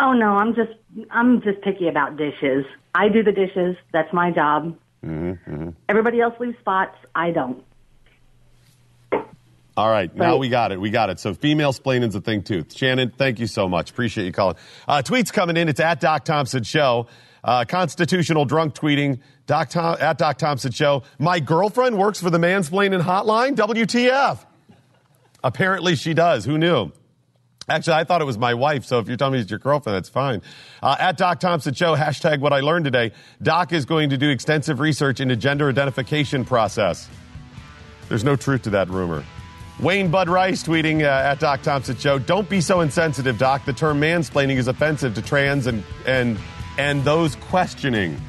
Oh 0.00 0.12
no, 0.12 0.36
I'm 0.36 0.54
just 0.54 0.72
I'm 1.10 1.40
just 1.42 1.60
picky 1.62 1.88
about 1.88 2.16
dishes. 2.16 2.64
I 2.94 3.08
do 3.08 3.22
the 3.22 3.32
dishes. 3.32 3.76
That's 3.92 4.12
my 4.12 4.30
job. 4.30 4.76
Mm-hmm. 5.04 5.70
Everybody 5.88 6.20
else 6.20 6.34
leaves 6.40 6.58
spots. 6.58 6.96
I 7.14 7.30
don't. 7.30 7.62
All 9.76 9.90
right, 9.90 10.14
now 10.14 10.36
we 10.36 10.48
got 10.48 10.70
it. 10.70 10.80
We 10.80 10.90
got 10.90 11.10
it. 11.10 11.18
So 11.18 11.34
female 11.34 11.72
splaining's 11.72 12.14
a 12.14 12.20
thing 12.20 12.44
too. 12.44 12.64
Shannon, 12.72 13.12
thank 13.16 13.40
you 13.40 13.48
so 13.48 13.68
much. 13.68 13.90
Appreciate 13.90 14.24
you 14.24 14.32
calling. 14.32 14.56
Uh, 14.86 15.02
tweets 15.04 15.32
coming 15.32 15.56
in. 15.56 15.68
It's 15.68 15.80
at 15.80 15.98
Doc 15.98 16.24
Thompson 16.24 16.62
Show. 16.62 17.08
Uh, 17.42 17.64
constitutional 17.64 18.44
drunk 18.44 18.74
tweeting. 18.74 19.20
Doc 19.46 19.70
Tom, 19.70 19.96
at 20.00 20.16
Doc 20.16 20.38
Thompson 20.38 20.70
Show. 20.70 21.02
My 21.18 21.40
girlfriend 21.40 21.98
works 21.98 22.20
for 22.20 22.30
the 22.30 22.38
mansplaining 22.38 23.02
hotline. 23.02 23.56
WTF? 23.56 24.38
Apparently 25.42 25.96
she 25.96 26.14
does. 26.14 26.44
Who 26.44 26.56
knew? 26.56 26.92
Actually, 27.68 27.94
I 27.94 28.04
thought 28.04 28.20
it 28.20 28.26
was 28.26 28.38
my 28.38 28.54
wife, 28.54 28.84
so 28.84 28.98
if 28.98 29.08
you're 29.08 29.16
telling 29.16 29.34
me 29.34 29.40
it's 29.40 29.50
your 29.50 29.58
girlfriend, 29.58 29.96
that's 29.96 30.08
fine. 30.08 30.42
Uh, 30.82 30.96
at 30.98 31.16
Doc 31.16 31.40
Thompson 31.40 31.72
Show, 31.72 31.96
hashtag 31.96 32.40
what 32.40 32.52
I 32.52 32.60
learned 32.60 32.84
today. 32.84 33.12
Doc 33.42 33.72
is 33.72 33.86
going 33.86 34.10
to 34.10 34.18
do 34.18 34.28
extensive 34.28 34.80
research 34.80 35.20
into 35.20 35.34
gender 35.34 35.68
identification 35.68 36.44
process. 36.44 37.08
There's 38.08 38.24
no 38.24 38.36
truth 38.36 38.62
to 38.62 38.70
that 38.70 38.88
rumor. 38.90 39.24
Wayne 39.80 40.10
Bud 40.10 40.28
Rice 40.28 40.62
tweeting 40.62 41.02
uh, 41.02 41.06
at 41.30 41.40
Doc 41.40 41.62
Thompson 41.62 41.96
Show, 41.96 42.18
don't 42.18 42.48
be 42.48 42.60
so 42.60 42.80
insensitive, 42.80 43.38
Doc. 43.38 43.64
The 43.64 43.72
term 43.72 44.00
mansplaining 44.00 44.56
is 44.56 44.68
offensive 44.68 45.14
to 45.16 45.22
trans 45.22 45.66
and, 45.66 45.82
and, 46.06 46.38
and 46.78 47.02
those 47.04 47.34
questioning. 47.36 48.20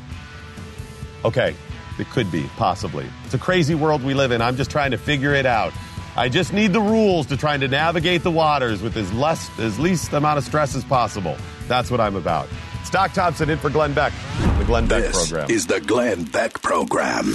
Okay, 1.23 1.55
it 1.99 2.10
could 2.10 2.31
be, 2.31 2.43
possibly. 2.58 3.05
It's 3.25 3.34
a 3.36 3.38
crazy 3.39 3.75
world 3.75 4.03
we 4.03 4.13
live 4.13 4.31
in. 4.31 4.41
I'm 4.41 4.58
just 4.58 4.71
trying 4.71 4.91
to 4.91 4.97
figure 4.97 5.34
it 5.36 5.45
out. 5.45 5.71
I 6.17 6.29
just 6.29 6.51
need 6.53 6.71
the 6.73 6.81
rules 6.81 7.27
to 7.27 7.38
try 7.38 7.58
to 7.58 7.67
navigate 7.67 8.23
the 8.23 8.31
waters 8.31 8.81
with 8.81 8.95
as 8.97 9.12
less 9.13 9.49
as 9.60 9.77
least 9.79 10.13
amount 10.13 10.38
of 10.38 10.43
stress 10.45 10.75
as 10.75 10.84
possible. 10.84 11.38
That's 11.67 11.91
what 11.91 11.99
I'm 11.99 12.15
about. 12.15 12.47
It's 12.81 12.89
Doc 12.89 13.13
Thompson 13.13 13.49
in 13.49 13.58
for 13.58 13.69
Glenn 13.69 13.93
Beck, 13.93 14.13
the 14.58 14.63
Glenn 14.65 14.88
Beck 14.88 15.03
This 15.03 15.27
program. 15.29 15.49
is 15.51 15.67
the 15.67 15.81
Glenn 15.81 16.23
Beck 16.23 16.62
Program. 16.62 17.25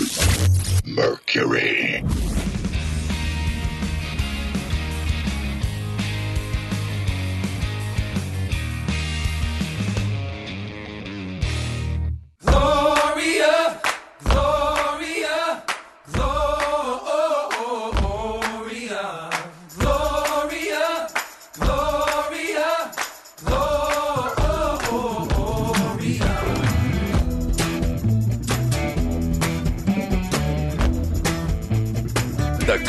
Mercury. 0.86 2.02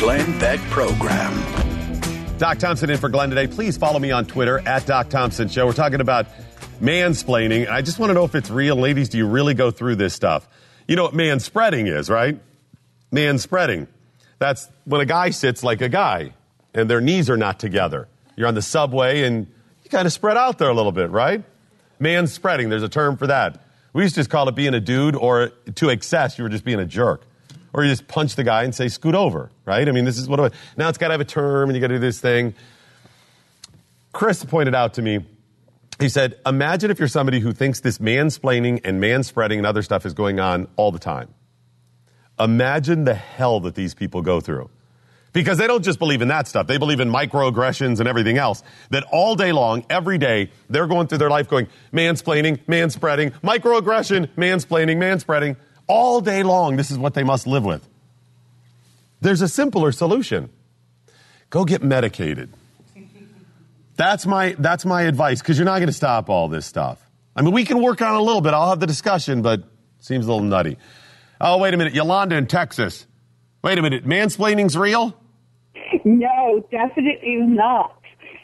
Glenn 0.02 0.36
Beck 0.40 0.58
Program. 0.62 1.32
Doc 2.36 2.58
Thompson 2.58 2.90
in 2.90 2.98
for 2.98 3.08
Glenn 3.08 3.28
today. 3.28 3.46
Please 3.46 3.76
follow 3.76 4.00
me 4.00 4.10
on 4.10 4.26
Twitter 4.26 4.58
at 4.66 4.84
Doc 4.84 5.10
Thompson 5.10 5.48
Show. 5.48 5.64
We're 5.64 5.74
talking 5.74 6.00
about 6.00 6.26
mansplaining. 6.80 7.70
I 7.70 7.82
just 7.82 8.00
want 8.00 8.10
to 8.10 8.14
know 8.14 8.24
if 8.24 8.34
it's 8.34 8.50
real. 8.50 8.74
Ladies, 8.74 9.10
do 9.10 9.18
you 9.18 9.28
really 9.28 9.54
go 9.54 9.70
through 9.70 9.94
this 9.94 10.12
stuff? 10.12 10.48
You 10.88 10.96
know 10.96 11.04
what 11.04 11.14
manspreading 11.14 11.86
is, 11.86 12.10
right? 12.10 12.36
Manspreading. 13.12 13.86
That's 14.40 14.68
when 14.86 15.00
a 15.00 15.06
guy 15.06 15.30
sits 15.30 15.62
like 15.62 15.80
a 15.82 15.88
guy 15.88 16.32
and 16.74 16.90
their 16.90 17.00
knees 17.00 17.30
are 17.30 17.36
not 17.36 17.60
together. 17.60 18.08
You're 18.34 18.48
on 18.48 18.54
the 18.54 18.62
subway 18.62 19.22
and 19.22 19.46
you 19.84 19.90
kind 19.90 20.06
of 20.06 20.12
spread 20.12 20.36
out 20.36 20.58
there 20.58 20.68
a 20.68 20.74
little 20.74 20.90
bit, 20.90 21.10
right? 21.10 21.44
Manspreading. 22.00 22.70
There's 22.70 22.82
a 22.82 22.88
term 22.88 23.16
for 23.16 23.28
that. 23.28 23.64
We 23.92 24.02
used 24.02 24.16
to 24.16 24.20
just 24.20 24.30
call 24.30 24.48
it 24.48 24.56
being 24.56 24.74
a 24.74 24.80
dude, 24.80 25.14
or 25.14 25.50
to 25.76 25.90
excess, 25.90 26.38
you 26.38 26.42
were 26.42 26.50
just 26.50 26.64
being 26.64 26.80
a 26.80 26.86
jerk. 26.86 27.24
Or 27.72 27.82
you 27.82 27.90
just 27.90 28.06
punch 28.06 28.36
the 28.36 28.44
guy 28.44 28.64
and 28.64 28.74
say, 28.74 28.88
scoot 28.88 29.14
over, 29.14 29.50
right? 29.64 29.88
I 29.88 29.92
mean, 29.92 30.04
this 30.04 30.18
is 30.18 30.28
what 30.28 30.52
now 30.76 30.88
it's 30.88 30.98
got 30.98 31.08
to 31.08 31.14
have 31.14 31.20
a 31.20 31.24
term 31.24 31.68
and 31.70 31.76
you 31.76 31.80
got 31.80 31.88
to 31.88 31.94
do 31.94 32.00
this 32.00 32.20
thing. 32.20 32.54
Chris 34.12 34.44
pointed 34.44 34.74
out 34.74 34.94
to 34.94 35.02
me, 35.02 35.24
he 35.98 36.08
said, 36.08 36.38
imagine 36.44 36.90
if 36.90 36.98
you're 36.98 37.08
somebody 37.08 37.40
who 37.40 37.52
thinks 37.52 37.80
this 37.80 37.98
mansplaining 37.98 38.80
and 38.84 39.02
manspreading 39.02 39.56
and 39.58 39.66
other 39.66 39.82
stuff 39.82 40.04
is 40.04 40.12
going 40.12 40.40
on 40.40 40.68
all 40.76 40.92
the 40.92 40.98
time. 40.98 41.32
Imagine 42.38 43.04
the 43.04 43.14
hell 43.14 43.60
that 43.60 43.74
these 43.74 43.94
people 43.94 44.20
go 44.20 44.40
through. 44.40 44.68
Because 45.32 45.56
they 45.56 45.66
don't 45.66 45.82
just 45.82 45.98
believe 45.98 46.20
in 46.20 46.28
that 46.28 46.46
stuff. 46.46 46.66
They 46.66 46.76
believe 46.76 47.00
in 47.00 47.08
microaggressions 47.08 48.00
and 48.00 48.08
everything 48.08 48.36
else. 48.36 48.62
That 48.90 49.04
all 49.10 49.34
day 49.34 49.52
long, 49.52 49.86
every 49.88 50.18
day, 50.18 50.50
they're 50.68 50.86
going 50.86 51.06
through 51.06 51.18
their 51.18 51.30
life 51.30 51.48
going, 51.48 51.68
mansplaining, 51.90 52.58
manspreading, 52.66 53.32
microaggression, 53.40 54.28
mansplaining, 54.36 54.96
manspreading. 54.98 55.56
All 55.86 56.20
day 56.20 56.42
long, 56.42 56.76
this 56.76 56.90
is 56.90 56.98
what 56.98 57.14
they 57.14 57.22
must 57.24 57.46
live 57.46 57.64
with. 57.64 57.86
There's 59.20 59.40
a 59.42 59.48
simpler 59.48 59.92
solution. 59.92 60.50
Go 61.50 61.64
get 61.64 61.82
medicated. 61.82 62.52
That's 63.96 64.26
my, 64.26 64.56
that's 64.58 64.84
my 64.84 65.02
advice, 65.02 65.40
because 65.42 65.58
you're 65.58 65.66
not 65.66 65.76
going 65.78 65.86
to 65.88 65.92
stop 65.92 66.30
all 66.30 66.48
this 66.48 66.64
stuff. 66.66 66.98
I 67.36 67.42
mean, 67.42 67.52
we 67.52 67.64
can 67.64 67.82
work 67.82 68.00
on 68.02 68.14
it 68.14 68.18
a 68.18 68.22
little 68.22 68.40
bit. 68.40 68.54
I'll 68.54 68.70
have 68.70 68.80
the 68.80 68.86
discussion, 68.86 69.42
but 69.42 69.62
seems 70.00 70.26
a 70.26 70.32
little 70.32 70.46
nutty. 70.46 70.78
Oh, 71.40 71.58
wait 71.58 71.74
a 71.74 71.76
minute. 71.76 71.94
Yolanda 71.94 72.36
in 72.36 72.46
Texas. 72.46 73.06
Wait 73.62 73.78
a 73.78 73.82
minute. 73.82 74.04
Mansplaining's 74.06 74.76
real? 74.76 75.16
No, 76.04 76.66
definitely 76.70 77.36
not. 77.36 77.96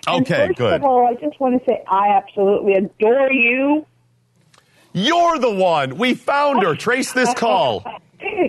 And 0.06 0.22
Okay, 0.22 0.48
first 0.48 0.58
good. 0.58 0.74
of 0.74 0.84
all, 0.84 1.06
I 1.08 1.14
just 1.14 1.40
want 1.40 1.58
to 1.58 1.64
say 1.68 1.82
I 1.88 2.08
absolutely 2.10 2.74
adore 2.74 3.32
you. 3.32 3.86
You're 5.04 5.38
the 5.38 5.50
one. 5.50 5.96
We 5.96 6.14
found 6.14 6.62
her. 6.64 6.74
Trace 6.74 7.12
this 7.12 7.32
call. 7.34 7.84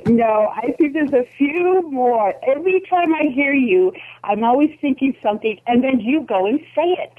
No, 0.08 0.52
I 0.56 0.72
think 0.78 0.94
there's 0.94 1.14
a 1.14 1.26
few 1.38 1.84
more. 1.92 2.34
Every 2.48 2.82
time 2.90 3.14
I 3.14 3.26
hear 3.32 3.54
you, 3.54 3.94
I'm 4.24 4.44
always 4.44 4.72
thinking 4.82 5.16
something, 5.22 5.60
and 5.68 5.84
then 5.84 6.00
you 6.00 6.22
go 6.24 6.48
and 6.48 6.60
say 6.76 6.90
it. 6.98 7.14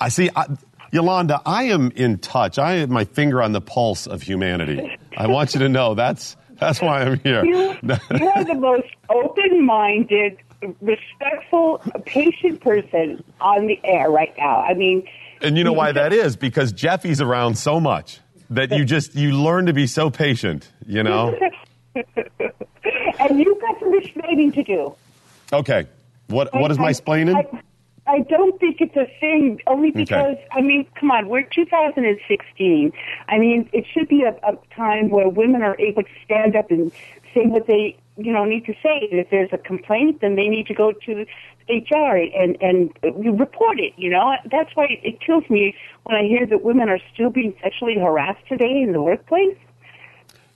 I 0.00 0.08
see. 0.08 0.30
I, 0.34 0.46
Yolanda, 0.92 1.40
I 1.44 1.64
am 1.64 1.90
in 1.96 2.18
touch. 2.18 2.58
I 2.58 2.74
have 2.76 2.90
my 2.90 3.04
finger 3.04 3.42
on 3.42 3.52
the 3.52 3.60
pulse 3.60 4.06
of 4.06 4.22
humanity. 4.22 4.96
I 5.16 5.26
want 5.26 5.54
you 5.54 5.60
to 5.60 5.68
know 5.68 5.94
that's 5.94 6.36
that's 6.58 6.80
why 6.80 7.02
I'm 7.02 7.18
here. 7.18 7.44
You, 7.44 7.76
you 7.82 8.28
are 8.28 8.44
the 8.44 8.54
most 8.54 8.88
open-minded, 9.10 10.38
respectful, 10.80 11.82
patient 12.06 12.60
person 12.60 13.24
on 13.40 13.66
the 13.66 13.80
air 13.84 14.08
right 14.10 14.34
now. 14.38 14.60
I 14.60 14.74
mean, 14.74 15.06
and 15.40 15.58
you 15.58 15.64
know 15.64 15.72
why 15.72 15.92
that 15.92 16.12
is? 16.12 16.36
Because 16.36 16.72
Jeffy's 16.72 17.20
around 17.20 17.58
so 17.58 17.80
much 17.80 18.20
that 18.54 18.70
you 18.70 18.84
just 18.84 19.14
you 19.14 19.32
learn 19.32 19.66
to 19.66 19.72
be 19.72 19.86
so 19.86 20.10
patient. 20.10 20.70
You 20.86 21.02
know. 21.02 21.36
and 21.94 23.38
you've 23.38 23.60
got 23.60 23.78
some 23.80 23.94
explaining 23.94 24.52
to 24.52 24.62
do. 24.62 24.94
Okay. 25.52 25.86
What 26.28 26.52
what 26.54 26.70
is 26.70 26.78
my 26.78 26.92
splaining? 26.92 27.36
I, 27.36 27.62
I 28.06 28.20
don't 28.20 28.58
think 28.58 28.80
it's 28.80 28.96
a 28.96 29.06
thing, 29.20 29.60
only 29.66 29.92
because, 29.92 30.36
I 30.50 30.60
mean, 30.60 30.86
come 30.98 31.12
on, 31.12 31.28
we're 31.28 31.44
2016. 31.44 32.92
I 33.28 33.38
mean, 33.38 33.68
it 33.72 33.86
should 33.92 34.08
be 34.08 34.22
a, 34.22 34.30
a 34.42 34.58
time 34.74 35.08
where 35.10 35.28
women 35.28 35.62
are 35.62 35.78
able 35.78 36.02
to 36.02 36.08
stand 36.24 36.56
up 36.56 36.70
and 36.70 36.90
say 37.32 37.46
what 37.46 37.68
they, 37.68 37.96
you 38.16 38.32
know, 38.32 38.44
need 38.44 38.66
to 38.66 38.72
say. 38.82 39.08
If 39.10 39.30
there's 39.30 39.50
a 39.52 39.58
complaint, 39.58 40.20
then 40.20 40.34
they 40.34 40.48
need 40.48 40.66
to 40.66 40.74
go 40.74 40.92
to 40.92 41.26
HR 41.68 42.16
and, 42.16 42.56
and 42.60 42.90
you 43.24 43.34
report 43.36 43.78
it, 43.80 43.92
you 43.96 44.10
know. 44.10 44.32
That's 44.50 44.70
why 44.74 44.86
it 45.02 45.20
kills 45.20 45.44
me 45.50 45.74
when 46.04 46.16
I 46.16 46.22
hear 46.24 46.46
that 46.46 46.62
women 46.62 46.88
are 46.88 46.98
still 47.14 47.30
being 47.30 47.54
sexually 47.62 47.94
harassed 47.96 48.46
today 48.48 48.82
in 48.82 48.92
the 48.92 49.02
workplace. 49.02 49.56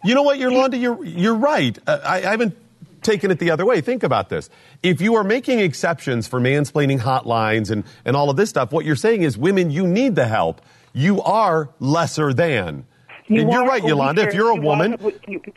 You 0.05 0.15
know 0.15 0.23
what, 0.23 0.39
Yolanda, 0.39 0.77
you're 0.77 1.05
you're 1.05 1.35
right. 1.35 1.79
Uh, 1.87 1.99
I, 2.05 2.17
I 2.19 2.31
haven't 2.31 2.57
taken 3.03 3.31
it 3.31 3.39
the 3.39 3.51
other 3.51 3.65
way. 3.65 3.81
Think 3.81 4.03
about 4.03 4.29
this. 4.29 4.51
If 4.83 5.01
you 5.01 5.15
are 5.17 5.25
making 5.25 5.61
exceptions 5.61 6.27
for 6.29 6.41
mansplaining 6.41 7.01
hotlines 7.01 7.71
and, 7.71 7.85
and 8.05 8.17
all 8.17 8.31
of 8.31 8.37
this 8.37 8.51
stuff, 8.51 8.73
what 8.73 8.85
you're 8.85 8.97
saying 8.97 9.23
is, 9.23 9.39
women, 9.39 9.71
you 9.71 9.87
need 9.87 10.15
the 10.15 10.27
help. 10.27 10.61
You 10.93 11.23
are 11.23 11.71
lesser 11.81 12.33
than. 12.33 12.87
and 13.29 13.51
you're 13.53 13.67
right, 13.67 13.83
Yolanda. 13.85 14.23
weaker- 14.23 14.29
If 14.31 14.35
you're 14.35 14.51
a 14.53 14.55
you 14.57 14.61
woman, 14.63 14.93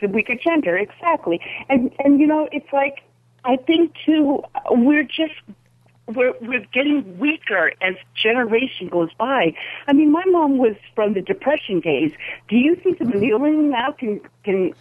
the 0.00 0.08
weaker 0.08 0.34
gender, 0.34 0.76
exactly. 0.76 1.40
And 1.68 1.90
and 2.00 2.18
you 2.20 2.26
know, 2.26 2.48
it's 2.52 2.72
like 2.72 2.98
I 3.44 3.56
think 3.56 3.94
too, 4.04 4.42
we're 4.70 5.04
just 5.04 5.34
we're 6.06 6.32
we're 6.40 6.66
getting 6.72 7.18
weaker 7.18 7.72
as 7.80 7.94
generation 8.14 8.88
goes 8.88 9.10
by. 9.18 9.54
I 9.86 9.92
mean, 9.92 10.10
my 10.10 10.24
mom 10.26 10.58
was 10.58 10.76
from 10.94 11.14
the 11.14 11.22
Depression 11.22 11.80
days. 11.80 12.12
Do 12.48 12.56
you 12.56 12.76
think 12.76 12.98
the 12.98 13.04
millennials 13.04 13.70
now 13.70 13.92
can 13.92 14.20
can 14.44 14.72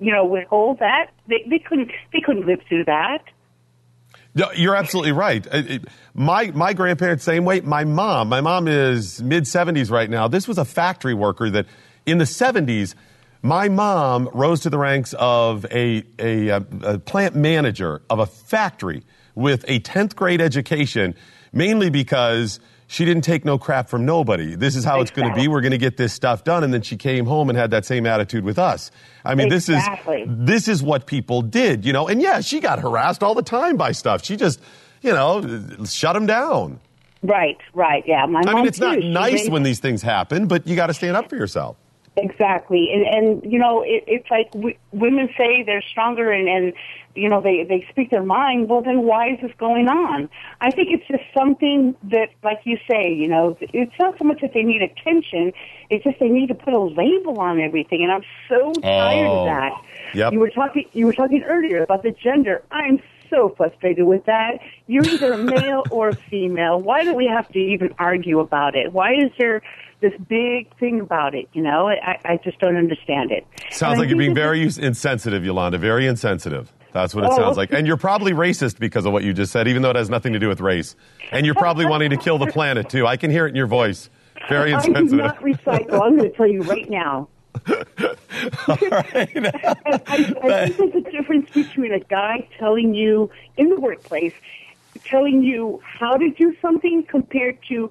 you 0.00 0.12
know 0.12 0.24
withhold 0.24 0.80
that? 0.80 1.10
They 1.26 1.44
they 1.48 1.58
couldn't 1.58 1.90
they 2.12 2.20
couldn't 2.20 2.46
live 2.46 2.60
through 2.68 2.84
that. 2.84 3.24
No, 4.34 4.52
you're 4.54 4.76
absolutely 4.76 5.12
right. 5.12 5.46
My 6.14 6.50
my 6.52 6.72
grandparents 6.74 7.24
same 7.24 7.44
way. 7.44 7.60
My 7.60 7.84
mom, 7.84 8.28
my 8.28 8.40
mom 8.40 8.68
is 8.68 9.22
mid 9.22 9.44
70s 9.44 9.90
right 9.90 10.08
now. 10.08 10.28
This 10.28 10.46
was 10.46 10.58
a 10.58 10.64
factory 10.64 11.14
worker 11.14 11.50
that 11.50 11.66
in 12.06 12.18
the 12.18 12.24
70s, 12.24 12.94
my 13.42 13.68
mom 13.68 14.28
rose 14.32 14.60
to 14.60 14.70
the 14.70 14.78
ranks 14.78 15.14
of 15.18 15.64
a 15.66 16.02
a, 16.18 16.48
a 16.48 16.98
plant 16.98 17.34
manager 17.36 18.02
of 18.10 18.18
a 18.18 18.26
factory 18.26 19.02
with 19.34 19.64
a 19.68 19.80
10th 19.80 20.16
grade 20.16 20.40
education 20.40 21.14
mainly 21.52 21.90
because 21.90 22.60
she 22.88 23.04
didn't 23.04 23.22
take 23.22 23.44
no 23.44 23.58
crap 23.58 23.88
from 23.88 24.06
nobody. 24.06 24.54
This 24.54 24.74
is 24.74 24.82
how 24.82 25.00
it's 25.02 25.10
going 25.10 25.28
to 25.28 25.34
be. 25.34 25.46
We're 25.46 25.60
going 25.60 25.72
to 25.72 25.78
get 25.78 25.98
this 25.98 26.12
stuff 26.12 26.42
done. 26.42 26.64
And 26.64 26.72
then 26.72 26.80
she 26.80 26.96
came 26.96 27.26
home 27.26 27.50
and 27.50 27.58
had 27.58 27.70
that 27.72 27.84
same 27.84 28.06
attitude 28.06 28.44
with 28.44 28.58
us. 28.58 28.90
I 29.26 29.34
mean, 29.34 29.52
Exactly. 29.52 30.24
this 30.24 30.64
is 30.64 30.66
this 30.66 30.68
is 30.68 30.82
what 30.82 31.06
people 31.06 31.42
did, 31.42 31.84
you 31.84 31.92
know. 31.92 32.08
And 32.08 32.20
yeah, 32.22 32.40
she 32.40 32.60
got 32.60 32.80
harassed 32.80 33.22
all 33.22 33.34
the 33.34 33.42
time 33.42 33.76
by 33.76 33.92
stuff. 33.92 34.24
She 34.24 34.36
just, 34.36 34.58
you 35.02 35.12
know, 35.12 35.42
shut 35.84 36.14
them 36.14 36.24
down. 36.26 36.80
Right, 37.22 37.58
right, 37.74 38.04
yeah. 38.06 38.24
My 38.26 38.40
I 38.40 38.44
mom 38.44 38.54
mean, 38.56 38.66
it's 38.66 38.78
too, 38.78 38.86
not 38.86 38.98
nice 39.00 39.48
when 39.50 39.64
these 39.64 39.80
things 39.80 40.00
happen, 40.00 40.46
but 40.46 40.66
you 40.66 40.74
got 40.74 40.86
to 40.86 40.94
stand 40.94 41.16
up 41.16 41.28
for 41.28 41.36
yourself. 41.36 41.76
Exactly, 42.22 42.90
and 42.92 43.02
and 43.42 43.52
you 43.52 43.58
know 43.58 43.82
it, 43.82 44.04
it's 44.06 44.30
like 44.30 44.50
w- 44.52 44.76
women 44.92 45.28
say 45.36 45.62
they're 45.62 45.82
stronger 45.90 46.30
and 46.32 46.48
and 46.48 46.72
you 47.14 47.28
know 47.28 47.40
they 47.40 47.64
they 47.64 47.86
speak 47.90 48.10
their 48.10 48.22
mind. 48.22 48.68
Well, 48.68 48.82
then 48.82 49.02
why 49.02 49.30
is 49.32 49.38
this 49.40 49.52
going 49.58 49.88
on? 49.88 50.28
I 50.60 50.70
think 50.70 50.88
it's 50.90 51.06
just 51.08 51.22
something 51.36 51.94
that, 52.04 52.28
like 52.42 52.60
you 52.64 52.78
say, 52.90 53.12
you 53.12 53.28
know, 53.28 53.56
it's 53.60 53.92
not 53.98 54.16
so 54.18 54.24
much 54.24 54.40
that 54.40 54.52
they 54.54 54.62
need 54.62 54.82
attention. 54.82 55.52
It's 55.90 56.04
just 56.04 56.18
they 56.20 56.28
need 56.28 56.48
to 56.48 56.54
put 56.54 56.74
a 56.74 56.80
label 56.80 57.40
on 57.40 57.60
everything, 57.60 58.02
and 58.02 58.12
I'm 58.12 58.24
so 58.48 58.72
tired 58.80 59.26
Oh, 59.28 59.40
of 59.40 59.46
that. 59.46 59.72
yep. 60.14 60.32
You 60.32 60.40
were 60.40 60.50
talking 60.50 60.84
you 60.92 61.06
were 61.06 61.12
talking 61.14 61.42
earlier 61.44 61.82
about 61.82 62.02
the 62.02 62.10
gender. 62.12 62.62
I'm 62.70 63.00
so 63.30 63.54
frustrated 63.56 64.06
with 64.06 64.24
that. 64.24 64.58
You're 64.86 65.06
either 65.06 65.32
a 65.32 65.38
male 65.38 65.86
or 65.90 66.10
a 66.10 66.16
female. 66.30 66.80
Why 66.80 67.04
do 67.04 67.14
we 67.14 67.26
have 67.26 67.46
to 67.52 67.58
even 67.58 67.94
argue 67.98 68.40
about 68.40 68.74
it? 68.74 68.92
Why 68.92 69.12
is 69.12 69.30
there 69.38 69.60
this 70.00 70.12
big 70.28 70.74
thing 70.78 71.00
about 71.00 71.34
it? 71.34 71.48
You 71.52 71.62
know, 71.62 71.88
I, 71.88 72.18
I 72.24 72.36
just 72.42 72.58
don't 72.60 72.76
understand 72.76 73.30
it. 73.32 73.46
Sounds 73.70 73.92
And 73.92 74.00
like 74.00 74.08
you're 74.08 74.18
being 74.18 74.34
very 74.34 74.62
insensitive, 74.62 75.44
Yolanda. 75.44 75.78
Very 75.78 76.06
insensitive. 76.06 76.72
That's 76.92 77.14
what 77.14 77.24
it 77.24 77.30
Oh. 77.32 77.36
sounds 77.36 77.56
like. 77.56 77.72
And 77.72 77.86
you're 77.86 77.96
probably 77.98 78.32
racist 78.32 78.78
because 78.78 79.04
of 79.06 79.12
what 79.12 79.22
you 79.24 79.32
just 79.32 79.52
said, 79.52 79.68
even 79.68 79.82
though 79.82 79.90
it 79.90 79.96
has 79.96 80.08
nothing 80.10 80.32
to 80.32 80.38
do 80.38 80.48
with 80.48 80.60
race. 80.60 80.96
And 81.32 81.44
you're 81.44 81.54
probably 81.54 81.84
wanting 81.86 82.10
to 82.10 82.16
kill 82.16 82.38
the 82.38 82.46
planet, 82.46 82.88
too. 82.88 83.06
I 83.06 83.16
can 83.16 83.30
hear 83.30 83.46
it 83.46 83.50
in 83.50 83.56
your 83.56 83.66
voice. 83.66 84.08
Very 84.48 84.72
insensitive. 84.72 85.20
I 85.20 85.28
do 85.38 85.46
insensitive. 85.46 85.66
not 85.66 85.88
recycle. 85.90 86.02
I'm 86.06 86.16
going 86.16 86.30
to 86.30 86.36
tell 86.36 86.46
you 86.46 86.62
right 86.62 86.88
now. 86.88 87.28
I, 87.68 89.26
I 90.42 90.68
think 90.70 90.92
there's 90.92 91.06
a 91.06 91.10
difference 91.10 91.50
between 91.50 91.92
a 91.92 92.00
guy 92.00 92.48
telling 92.58 92.94
you 92.94 93.30
in 93.56 93.68
the 93.70 93.80
workplace, 93.80 94.32
telling 95.04 95.42
you 95.42 95.80
how 95.84 96.16
to 96.16 96.30
do 96.30 96.54
something 96.62 97.02
compared 97.04 97.58
to 97.68 97.90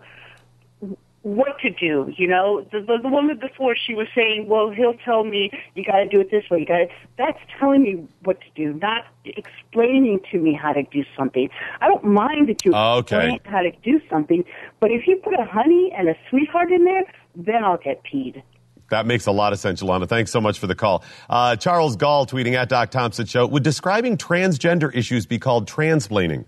what 1.36 1.60
to 1.60 1.70
do. 1.70 2.14
You 2.18 2.28
know, 2.28 2.66
the, 2.72 2.80
the, 2.80 3.00
the 3.04 3.10
woman 3.10 3.38
before 3.40 3.76
she 3.76 3.94
was 3.94 4.08
saying, 4.16 4.48
"Well, 4.48 4.70
he'll 4.72 4.94
tell 5.06 5.24
me 5.26 5.50
you 5.76 5.84
got 5.84 5.98
to 5.98 6.08
do 6.08 6.20
it 6.22 6.32
this 6.32 6.44
way." 6.50 6.60
You 6.60 6.66
got 6.66 6.88
that's 7.18 7.40
telling 7.60 7.84
me 7.84 8.08
what 8.24 8.40
to 8.42 8.48
do, 8.56 8.74
not 8.80 9.06
explaining 9.26 10.20
to 10.32 10.38
me 10.40 10.54
how 10.54 10.74
to 10.74 10.84
do 10.84 11.04
something. 11.18 11.50
I 11.82 11.88
don't 11.88 12.06
mind 12.06 12.48
that 12.50 12.64
you 12.66 12.74
Okay. 12.74 13.18
explain 13.36 13.40
how 13.46 13.62
to 13.62 13.72
do 13.84 14.00
something, 14.10 14.44
but 14.80 14.92
if 14.92 15.08
you 15.08 15.18
put 15.18 15.34
a 15.34 15.46
honey 15.46 15.92
and 15.98 16.08
a 16.10 16.16
sweetheart 16.30 16.72
in 16.72 16.86
there, 16.86 17.04
then 17.36 17.64
I'll 17.64 17.78
get 17.78 18.02
peed. 18.04 18.42
That 18.90 19.06
makes 19.06 19.26
a 19.26 19.34
lot 19.34 19.52
of 19.52 19.60
sense, 19.60 19.82
Yolanda. 19.82 20.08
Thanks 20.08 20.32
so 20.32 20.40
much 20.40 20.60
for 20.60 20.68
the 20.68 20.76
call. 20.76 21.04
Uh, 21.30 21.58
Charles 21.58 21.98
Gall 21.98 22.26
tweeting 22.26 22.54
at 22.54 22.70
Doc 22.70 22.90
Thompson 22.90 23.26
Show. 23.26 23.46
Would 23.48 23.64
describing 23.64 24.16
transgender 24.16 24.96
issues 24.96 25.26
be 25.26 25.40
called 25.40 25.68
transplaining? 25.68 26.46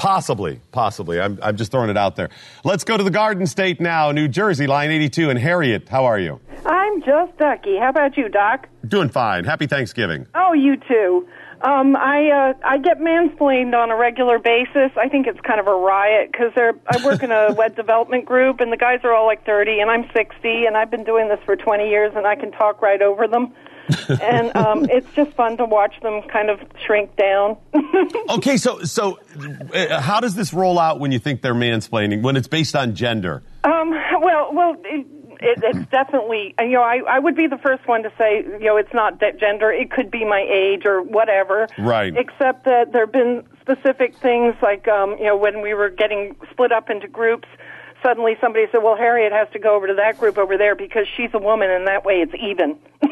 Possibly, 0.00 0.58
possibly. 0.72 1.20
I'm, 1.20 1.38
I'm 1.42 1.58
just 1.58 1.70
throwing 1.70 1.90
it 1.90 1.96
out 1.98 2.16
there. 2.16 2.30
Let's 2.64 2.84
go 2.84 2.96
to 2.96 3.04
the 3.04 3.10
Garden 3.10 3.46
State 3.46 3.82
now, 3.82 4.12
New 4.12 4.28
Jersey, 4.28 4.66
line 4.66 4.90
82. 4.90 5.28
And 5.28 5.38
Harriet, 5.38 5.90
how 5.90 6.06
are 6.06 6.18
you? 6.18 6.40
I'm 6.64 7.02
just 7.02 7.36
Ducky. 7.36 7.76
How 7.76 7.90
about 7.90 8.16
you, 8.16 8.30
Doc? 8.30 8.66
Doing 8.88 9.10
fine. 9.10 9.44
Happy 9.44 9.66
Thanksgiving. 9.66 10.26
Oh, 10.34 10.54
you 10.54 10.78
too. 10.88 11.28
Um, 11.60 11.94
I 11.96 12.30
uh, 12.30 12.54
I 12.64 12.78
get 12.78 12.98
mansplained 13.00 13.74
on 13.74 13.90
a 13.90 13.96
regular 13.96 14.38
basis. 14.38 14.90
I 14.96 15.10
think 15.10 15.26
it's 15.26 15.40
kind 15.40 15.60
of 15.60 15.66
a 15.66 15.74
riot 15.74 16.32
because 16.32 16.52
they're 16.54 16.72
I 16.88 17.04
work 17.04 17.22
in 17.22 17.30
a 17.30 17.52
web 17.58 17.76
development 17.76 18.24
group, 18.24 18.60
and 18.60 18.72
the 18.72 18.78
guys 18.78 19.00
are 19.04 19.12
all 19.12 19.26
like 19.26 19.44
30, 19.44 19.80
and 19.80 19.90
I'm 19.90 20.04
60, 20.14 20.64
and 20.64 20.78
I've 20.78 20.90
been 20.90 21.04
doing 21.04 21.28
this 21.28 21.40
for 21.44 21.56
20 21.56 21.90
years, 21.90 22.14
and 22.16 22.26
I 22.26 22.36
can 22.36 22.50
talk 22.52 22.80
right 22.80 23.02
over 23.02 23.28
them. 23.28 23.52
And 24.08 24.56
um, 24.56 24.84
it's 24.90 25.10
just 25.14 25.32
fun 25.32 25.56
to 25.58 25.64
watch 25.64 25.94
them 26.02 26.22
kind 26.28 26.50
of 26.50 26.60
shrink 26.86 27.14
down. 27.16 27.56
Okay, 28.30 28.56
so 28.56 28.82
so 28.84 29.18
uh, 29.74 30.00
how 30.00 30.20
does 30.20 30.34
this 30.34 30.52
roll 30.52 30.78
out 30.78 31.00
when 31.00 31.10
you 31.12 31.18
think 31.18 31.42
they're 31.42 31.54
mansplaining? 31.54 32.22
When 32.22 32.36
it's 32.36 32.46
based 32.48 32.76
on 32.76 32.94
gender? 32.94 33.42
Um, 33.64 33.90
well, 34.20 34.52
well, 34.52 34.76
it, 34.84 35.06
it, 35.40 35.58
it's 35.62 35.90
definitely. 35.90 36.54
You 36.60 36.70
know, 36.70 36.82
I, 36.82 37.00
I 37.08 37.18
would 37.18 37.34
be 37.34 37.46
the 37.46 37.58
first 37.58 37.86
one 37.88 38.02
to 38.04 38.12
say, 38.16 38.44
you 38.44 38.66
know, 38.66 38.76
it's 38.76 38.94
not 38.94 39.20
that 39.20 39.38
gender. 39.38 39.70
It 39.70 39.90
could 39.90 40.10
be 40.10 40.24
my 40.24 40.46
age 40.48 40.86
or 40.86 41.02
whatever. 41.02 41.66
Right. 41.78 42.14
Except 42.16 42.64
that 42.64 42.92
there 42.92 43.06
have 43.06 43.12
been 43.12 43.44
specific 43.60 44.16
things 44.16 44.54
like, 44.62 44.86
um, 44.88 45.16
you 45.18 45.26
know, 45.26 45.36
when 45.36 45.60
we 45.60 45.74
were 45.74 45.90
getting 45.90 46.36
split 46.50 46.72
up 46.72 46.90
into 46.90 47.08
groups. 47.08 47.48
Suddenly, 48.02 48.36
somebody 48.40 48.64
said, 48.72 48.82
"Well, 48.82 48.96
Harriet 48.96 49.32
has 49.32 49.48
to 49.52 49.58
go 49.58 49.74
over 49.74 49.86
to 49.86 49.94
that 49.94 50.18
group 50.18 50.38
over 50.38 50.56
there 50.56 50.74
because 50.74 51.06
she's 51.16 51.30
a 51.34 51.38
woman, 51.38 51.70
and 51.70 51.86
that 51.86 52.04
way 52.04 52.22
it's 52.22 52.34
even." 52.40 52.78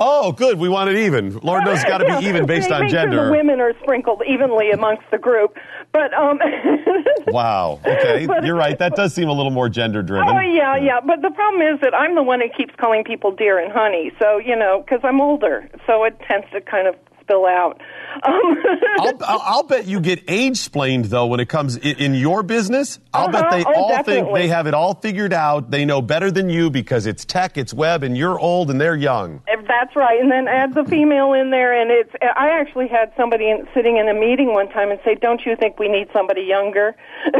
Oh, 0.00 0.32
good. 0.32 0.58
We 0.58 0.68
want 0.68 0.90
it 0.90 0.96
even. 0.96 1.38
Lord 1.38 1.64
knows 1.64 1.76
it's 1.78 1.84
got 1.84 1.98
to 1.98 2.04
Yeah, 2.08 2.20
be 2.20 2.26
even 2.26 2.46
based 2.46 2.68
they 2.68 2.74
on 2.74 2.80
make 2.82 2.90
Sure 2.90 3.00
gender. 3.02 3.26
the 3.26 3.30
women 3.30 3.60
are 3.60 3.72
sprinkled 3.82 4.22
evenly 4.26 4.70
amongst 4.72 5.04
the 5.12 5.18
group, 5.18 5.56
but 5.92 6.12
um, 6.14 6.40
Wow. 7.28 7.80
Okay, 7.86 8.26
But- 8.26 8.44
you're 8.44 8.56
right. 8.56 8.78
That 8.78 8.96
does 8.96 9.14
seem 9.14 9.28
a 9.28 9.32
little 9.32 9.52
more 9.52 9.68
gender 9.68 10.02
driven. 10.02 10.28
Oh 10.28 10.40
yeah, 10.40 10.76
yeah. 10.76 11.00
But 11.00 11.22
the 11.22 11.30
problem 11.30 11.62
is 11.62 11.80
that 11.82 11.94
I'm 11.94 12.14
the 12.14 12.22
one 12.22 12.40
who 12.40 12.48
keeps 12.56 12.74
calling 12.80 13.04
people 13.04 13.30
dear 13.30 13.58
and 13.58 13.72
honey. 13.72 14.10
So 14.20 14.38
you 14.38 14.56
know, 14.56 14.80
because 14.84 15.00
I'm 15.04 15.20
older, 15.20 15.68
so 15.86 16.04
it 16.04 16.18
tends 16.28 16.46
to 16.52 16.60
kind 16.60 16.88
of 16.88 16.96
spill 17.22 17.46
out. 17.46 17.80
Um, 18.22 18.32
I'll, 18.98 19.18
I'll, 19.26 19.62
bet 19.62 19.86
you 19.86 20.00
get 20.00 20.24
age 20.28 20.58
splained 20.58 21.06
though 21.06 21.26
when 21.26 21.40
it 21.40 21.48
comes 21.48 21.76
in, 21.76 21.96
in 21.96 22.14
your 22.14 22.42
business. 22.42 22.98
I'll 23.14 23.28
bet 23.30 23.44
Uh-huh. 23.44 23.56
they 23.56 23.64
Oh, 23.64 23.72
all 23.74 24.02
think 24.02 24.34
they 24.34 24.48
have 24.48 24.66
it 24.66 24.74
all 24.74 24.94
figured 24.94 25.32
out. 25.32 25.70
They 25.70 25.84
know 25.84 26.02
better 26.02 26.30
than 26.30 26.50
you 26.50 26.68
because 26.70 27.06
it's 27.06 27.24
tech, 27.24 27.56
it's 27.56 27.72
web, 27.72 28.02
and 28.02 28.16
you're 28.16 28.38
old 28.38 28.70
and 28.70 28.80
they're 28.80 28.96
young. 28.96 29.40
if 29.48 29.66
that's 29.66 29.96
right, 29.96 30.20
and 30.20 30.30
then 30.30 30.46
add 30.48 30.74
the 30.74 30.84
female 30.84 31.32
in 31.32 31.50
there, 31.50 31.72
and 31.80 31.90
it's. 31.90 32.10
I 32.36 32.50
actually 32.60 32.88
had 32.88 33.12
somebody 33.16 33.48
in, 33.50 33.66
sitting 33.74 33.96
in 33.96 34.08
a 34.08 34.14
meeting 34.14 34.52
one 34.52 34.68
time 34.68 34.90
and 34.90 35.00
say, 35.04 35.14
"Don't 35.14 35.40
you 35.46 35.56
think 35.56 35.78
we 35.78 35.88
need 35.88 36.08
somebody 36.12 36.42
younger?" 36.42 36.94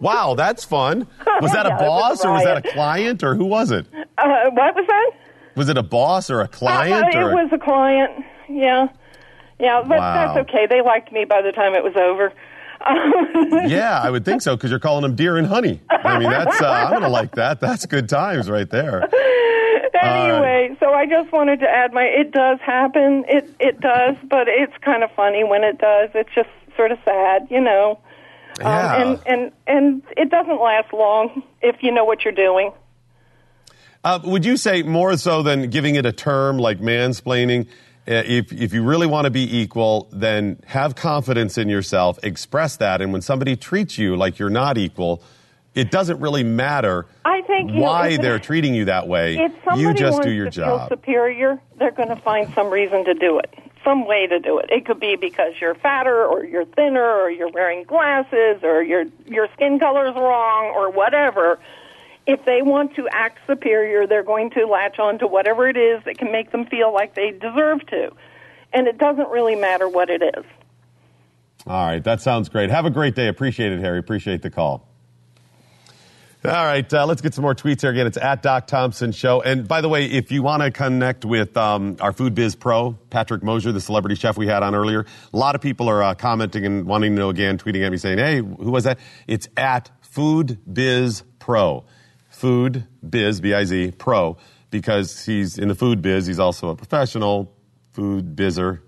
Wow, 0.00 0.34
that's 0.34 0.64
fun. 0.64 1.06
Was 1.42 1.52
that 1.52 1.66
a 1.66 1.68
Yeah, 1.68 1.76
it 1.76 1.80
was 1.82 1.88
boss 1.88 2.24
or 2.24 2.32
was 2.32 2.44
that 2.44 2.64
a 2.64 2.72
client 2.72 3.22
or 3.22 3.34
who 3.34 3.44
was 3.44 3.70
it? 3.70 3.86
Uh, 4.16 4.48
what 4.52 4.74
was 4.74 4.86
that? 4.88 5.10
Was 5.56 5.68
it 5.68 5.76
a 5.76 5.82
boss 5.82 6.30
or 6.30 6.40
a 6.40 6.48
client? 6.48 7.14
Uh, 7.14 7.18
or 7.18 7.30
it 7.30 7.34
was 7.34 7.50
a 7.52 7.58
client. 7.58 8.24
Yeah, 8.50 8.88
yeah, 9.58 9.82
but 9.86 9.98
Wow. 9.98 10.14
that's 10.34 10.48
okay. 10.48 10.66
They 10.66 10.82
liked 10.82 11.12
me 11.12 11.24
by 11.24 11.42
the 11.42 11.52
time 11.52 11.74
it 11.74 11.84
was 11.84 11.94
over. 11.96 12.32
yeah, 13.68 14.00
I 14.02 14.10
would 14.10 14.24
think 14.24 14.40
so 14.42 14.56
because 14.56 14.70
you're 14.70 14.78
calling 14.80 15.02
them 15.02 15.14
dear 15.14 15.36
and 15.36 15.46
honey. 15.46 15.80
I 15.90 16.18
mean, 16.18 16.30
that's 16.30 16.60
uh, 16.62 16.66
I'm 16.70 16.92
gonna 16.94 17.08
like 17.10 17.32
that. 17.36 17.60
That's 17.60 17.84
good 17.86 18.08
times 18.08 18.48
right 18.50 18.68
there. 18.70 19.02
anyway, 20.02 20.76
so 20.80 20.92
I 20.94 21.06
just 21.06 21.30
wanted 21.32 21.60
to 21.60 21.68
add 21.68 21.92
my. 21.92 22.04
It 22.04 22.32
does 22.32 22.58
happen. 22.60 23.24
It 23.28 23.50
it 23.60 23.80
does, 23.80 24.16
but 24.28 24.48
it's 24.48 24.72
kind 24.82 25.02
of 25.04 25.10
funny 25.12 25.44
when 25.44 25.62
it 25.62 25.78
does. 25.78 26.10
It's 26.14 26.30
just 26.34 26.48
sort 26.76 26.90
of 26.92 26.98
sad, 27.04 27.48
you 27.50 27.60
know. 27.60 27.98
Um, 28.60 28.66
Yeah. 28.66 29.02
and 29.02 29.20
and 29.26 29.52
and 29.66 30.02
it 30.16 30.30
doesn't 30.30 30.60
last 30.60 30.92
long 30.92 31.42
if 31.60 31.82
you 31.82 31.92
know 31.92 32.04
what 32.04 32.24
you're 32.24 32.32
doing. 32.34 32.72
Uh, 34.02 34.18
would 34.24 34.46
you 34.46 34.56
say 34.56 34.82
more 34.82 35.14
so 35.18 35.42
than 35.42 35.68
giving 35.68 35.94
it 35.96 36.06
a 36.06 36.12
term 36.12 36.58
like 36.58 36.78
mansplaining? 36.80 37.66
Uh, 38.08 38.12
If 38.26 38.52
if 38.52 38.72
you 38.72 38.82
really 38.82 39.06
want 39.06 39.26
to 39.26 39.30
be 39.30 39.58
equal, 39.58 40.08
then 40.12 40.58
have 40.66 40.94
confidence 40.94 41.58
in 41.58 41.68
yourself, 41.68 42.18
express 42.22 42.76
that, 42.76 43.00
and 43.00 43.12
when 43.12 43.22
somebody 43.22 43.56
treats 43.56 43.98
you 43.98 44.16
like 44.16 44.38
you're 44.38 44.50
not 44.50 44.78
equal, 44.78 45.22
it 45.74 45.90
doesn't 45.90 46.18
really 46.20 46.42
matter 46.42 47.06
I 47.24 47.42
think 47.42 47.70
you 47.70 47.76
know, 47.76 47.82
why 47.82 48.16
they're 48.16 48.38
treating 48.40 48.74
you 48.74 48.86
that 48.86 49.06
way. 49.06 49.36
If 49.38 49.52
somebody 49.64 49.82
You 49.82 49.94
just 49.94 50.14
wants 50.14 50.26
do 50.26 50.32
your 50.32 50.46
to 50.46 50.52
feel 50.52 50.78
job. 50.78 50.88
superior, 50.88 51.60
they're 51.78 51.92
going 51.92 52.08
to 52.08 52.16
find 52.16 52.52
some 52.54 52.70
reason 52.70 53.04
to 53.04 53.14
do 53.14 53.38
it, 53.38 53.54
some 53.84 54.06
way 54.06 54.26
to 54.26 54.40
do 54.40 54.58
it. 54.58 54.70
It 54.70 54.84
could 54.86 54.98
be 54.98 55.16
because 55.16 55.54
you're 55.60 55.74
fatter, 55.76 56.24
or 56.24 56.44
you're 56.44 56.64
thinner, 56.64 57.04
or 57.04 57.30
you're 57.30 57.50
wearing 57.50 57.84
glasses, 57.84 58.62
or 58.64 58.82
your 58.82 59.04
your 59.26 59.48
skin 59.54 59.78
color's 59.78 60.14
wrong, 60.16 60.72
or 60.74 60.90
whatever. 60.90 61.58
If 62.26 62.44
they 62.44 62.62
want 62.62 62.94
to 62.96 63.08
act 63.10 63.38
superior, 63.46 64.06
they're 64.06 64.22
going 64.22 64.50
to 64.50 64.66
latch 64.66 64.98
on 64.98 65.18
to 65.18 65.26
whatever 65.26 65.68
it 65.68 65.76
is 65.76 66.02
that 66.04 66.18
can 66.18 66.30
make 66.30 66.52
them 66.52 66.66
feel 66.66 66.92
like 66.92 67.14
they 67.14 67.30
deserve 67.30 67.86
to, 67.86 68.12
and 68.72 68.86
it 68.86 68.98
doesn't 68.98 69.28
really 69.30 69.56
matter 69.56 69.88
what 69.88 70.10
it 70.10 70.22
is. 70.22 70.44
All 71.66 71.86
right, 71.86 72.02
that 72.04 72.20
sounds 72.20 72.48
great. 72.48 72.70
Have 72.70 72.86
a 72.86 72.90
great 72.90 73.14
day. 73.14 73.28
Appreciate 73.28 73.72
it, 73.72 73.80
Harry. 73.80 73.98
Appreciate 73.98 74.42
the 74.42 74.50
call. 74.50 74.86
All 76.42 76.50
right, 76.52 76.90
uh, 76.94 77.04
let's 77.04 77.20
get 77.20 77.34
some 77.34 77.42
more 77.42 77.54
tweets 77.54 77.82
here 77.82 77.90
again. 77.90 78.06
It's 78.06 78.16
at 78.16 78.42
Doc 78.42 78.66
Thompson 78.66 79.12
Show. 79.12 79.42
And 79.42 79.68
by 79.68 79.82
the 79.82 79.90
way, 79.90 80.06
if 80.06 80.32
you 80.32 80.42
want 80.42 80.62
to 80.62 80.70
connect 80.70 81.26
with 81.26 81.54
um, 81.58 81.98
our 82.00 82.14
Food 82.14 82.34
Biz 82.34 82.54
Pro, 82.54 82.92
Patrick 83.10 83.42
Mosier, 83.42 83.72
the 83.72 83.80
celebrity 83.80 84.14
chef 84.14 84.38
we 84.38 84.46
had 84.46 84.62
on 84.62 84.74
earlier, 84.74 85.04
a 85.34 85.36
lot 85.36 85.54
of 85.54 85.60
people 85.60 85.90
are 85.90 86.02
uh, 86.02 86.14
commenting 86.14 86.64
and 86.64 86.86
wanting 86.86 87.14
to 87.14 87.20
know 87.20 87.28
again, 87.28 87.58
tweeting 87.58 87.84
at 87.84 87.92
me 87.92 87.98
saying, 87.98 88.16
hey, 88.16 88.38
who 88.38 88.70
was 88.70 88.84
that? 88.84 88.98
It's 89.26 89.48
at 89.54 89.90
Food 90.00 90.58
Biz 90.72 91.24
Pro. 91.40 91.84
Food 92.40 92.86
Biz, 93.06 93.42
B 93.42 93.52
I 93.52 93.64
Z, 93.64 93.92
Pro, 93.98 94.38
because 94.70 95.26
he's 95.26 95.58
in 95.58 95.68
the 95.68 95.74
food 95.74 96.00
biz. 96.00 96.26
He's 96.26 96.38
also 96.38 96.70
a 96.70 96.74
professional 96.74 97.54
food 97.92 98.34
bizzer. 98.34 98.80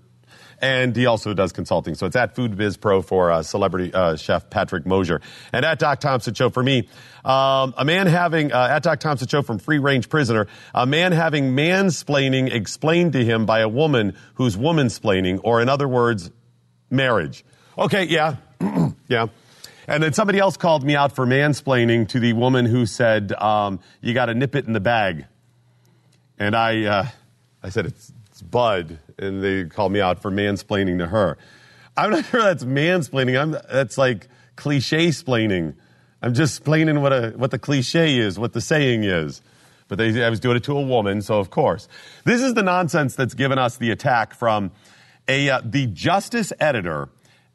And 0.59 0.95
he 0.95 1.05
also 1.05 1.35
does 1.35 1.51
consulting. 1.51 1.93
So 1.93 2.07
it's 2.07 2.15
at 2.15 2.35
Food 2.35 2.57
Biz 2.57 2.77
Pro 2.77 3.03
for 3.03 3.29
uh, 3.29 3.43
celebrity 3.43 3.93
uh, 3.93 4.15
chef 4.15 4.49
Patrick 4.49 4.87
Mosier. 4.87 5.21
And 5.51 5.65
at 5.65 5.77
Doc 5.77 5.99
Thompson 5.99 6.33
Show 6.33 6.49
for 6.49 6.63
me, 6.63 6.89
um, 7.23 7.75
a 7.77 7.85
man 7.85 8.07
having, 8.07 8.51
uh, 8.51 8.69
at 8.71 8.81
Doc 8.81 8.99
Thompson 8.99 9.27
Show 9.27 9.43
from 9.43 9.59
Free 9.59 9.77
Range 9.77 10.09
Prisoner, 10.09 10.47
a 10.73 10.87
man 10.87 11.11
having 11.11 11.55
mansplaining 11.55 12.51
explained 12.51 13.13
to 13.13 13.23
him 13.23 13.45
by 13.45 13.59
a 13.59 13.69
woman 13.69 14.15
who's 14.33 14.57
woman 14.57 14.87
womansplaining, 14.87 15.41
or 15.43 15.61
in 15.61 15.69
other 15.69 15.87
words, 15.87 16.31
marriage. 16.89 17.45
Okay, 17.77 18.05
yeah, 18.05 18.37
yeah. 19.07 19.27
And 19.87 20.01
then 20.01 20.13
somebody 20.13 20.39
else 20.39 20.57
called 20.57 20.83
me 20.83 20.95
out 20.95 21.13
for 21.13 21.25
mansplaining 21.25 22.07
to 22.09 22.19
the 22.19 22.33
woman 22.33 22.65
who 22.65 22.85
said, 22.85 23.33
um, 23.33 23.79
you 24.01 24.13
got 24.13 24.27
to 24.27 24.33
nip 24.33 24.55
it 24.55 24.65
in 24.65 24.73
the 24.73 24.79
bag. 24.79 25.25
And 26.39 26.55
I, 26.55 26.83
uh, 26.85 27.07
I 27.61 27.69
said, 27.69 27.85
it's, 27.85 28.11
it's 28.29 28.41
Bud. 28.41 28.99
And 29.17 29.43
they 29.43 29.65
called 29.65 29.91
me 29.91 29.99
out 29.99 30.21
for 30.21 30.31
mansplaining 30.31 30.99
to 30.99 31.07
her. 31.07 31.37
I'm 31.97 32.11
not 32.11 32.25
sure 32.31 32.41
that's 32.41 32.63
mansplaining. 32.63 33.39
I'm, 33.39 33.51
that's 33.51 33.97
like 33.97 34.27
cliche 34.55 35.09
splaining. 35.09 35.75
I'm 36.21 36.33
just 36.33 36.57
explaining 36.57 37.01
what, 37.01 37.11
a, 37.11 37.33
what 37.35 37.51
the 37.51 37.59
cliche 37.59 38.17
is, 38.17 38.39
what 38.39 38.53
the 38.53 38.61
saying 38.61 39.03
is. 39.03 39.41
But 39.89 39.97
they, 39.97 40.23
I 40.23 40.29
was 40.29 40.39
doing 40.39 40.55
it 40.55 40.63
to 40.63 40.77
a 40.77 40.81
woman, 40.81 41.21
so 41.21 41.39
of 41.39 41.49
course. 41.49 41.89
This 42.23 42.41
is 42.41 42.53
the 42.53 42.63
nonsense 42.63 43.15
that's 43.15 43.33
given 43.33 43.59
us 43.59 43.77
the 43.77 43.91
attack 43.91 44.33
from 44.33 44.71
a, 45.27 45.49
uh, 45.49 45.61
the 45.63 45.87
justice 45.87 46.53
editor 46.59 47.09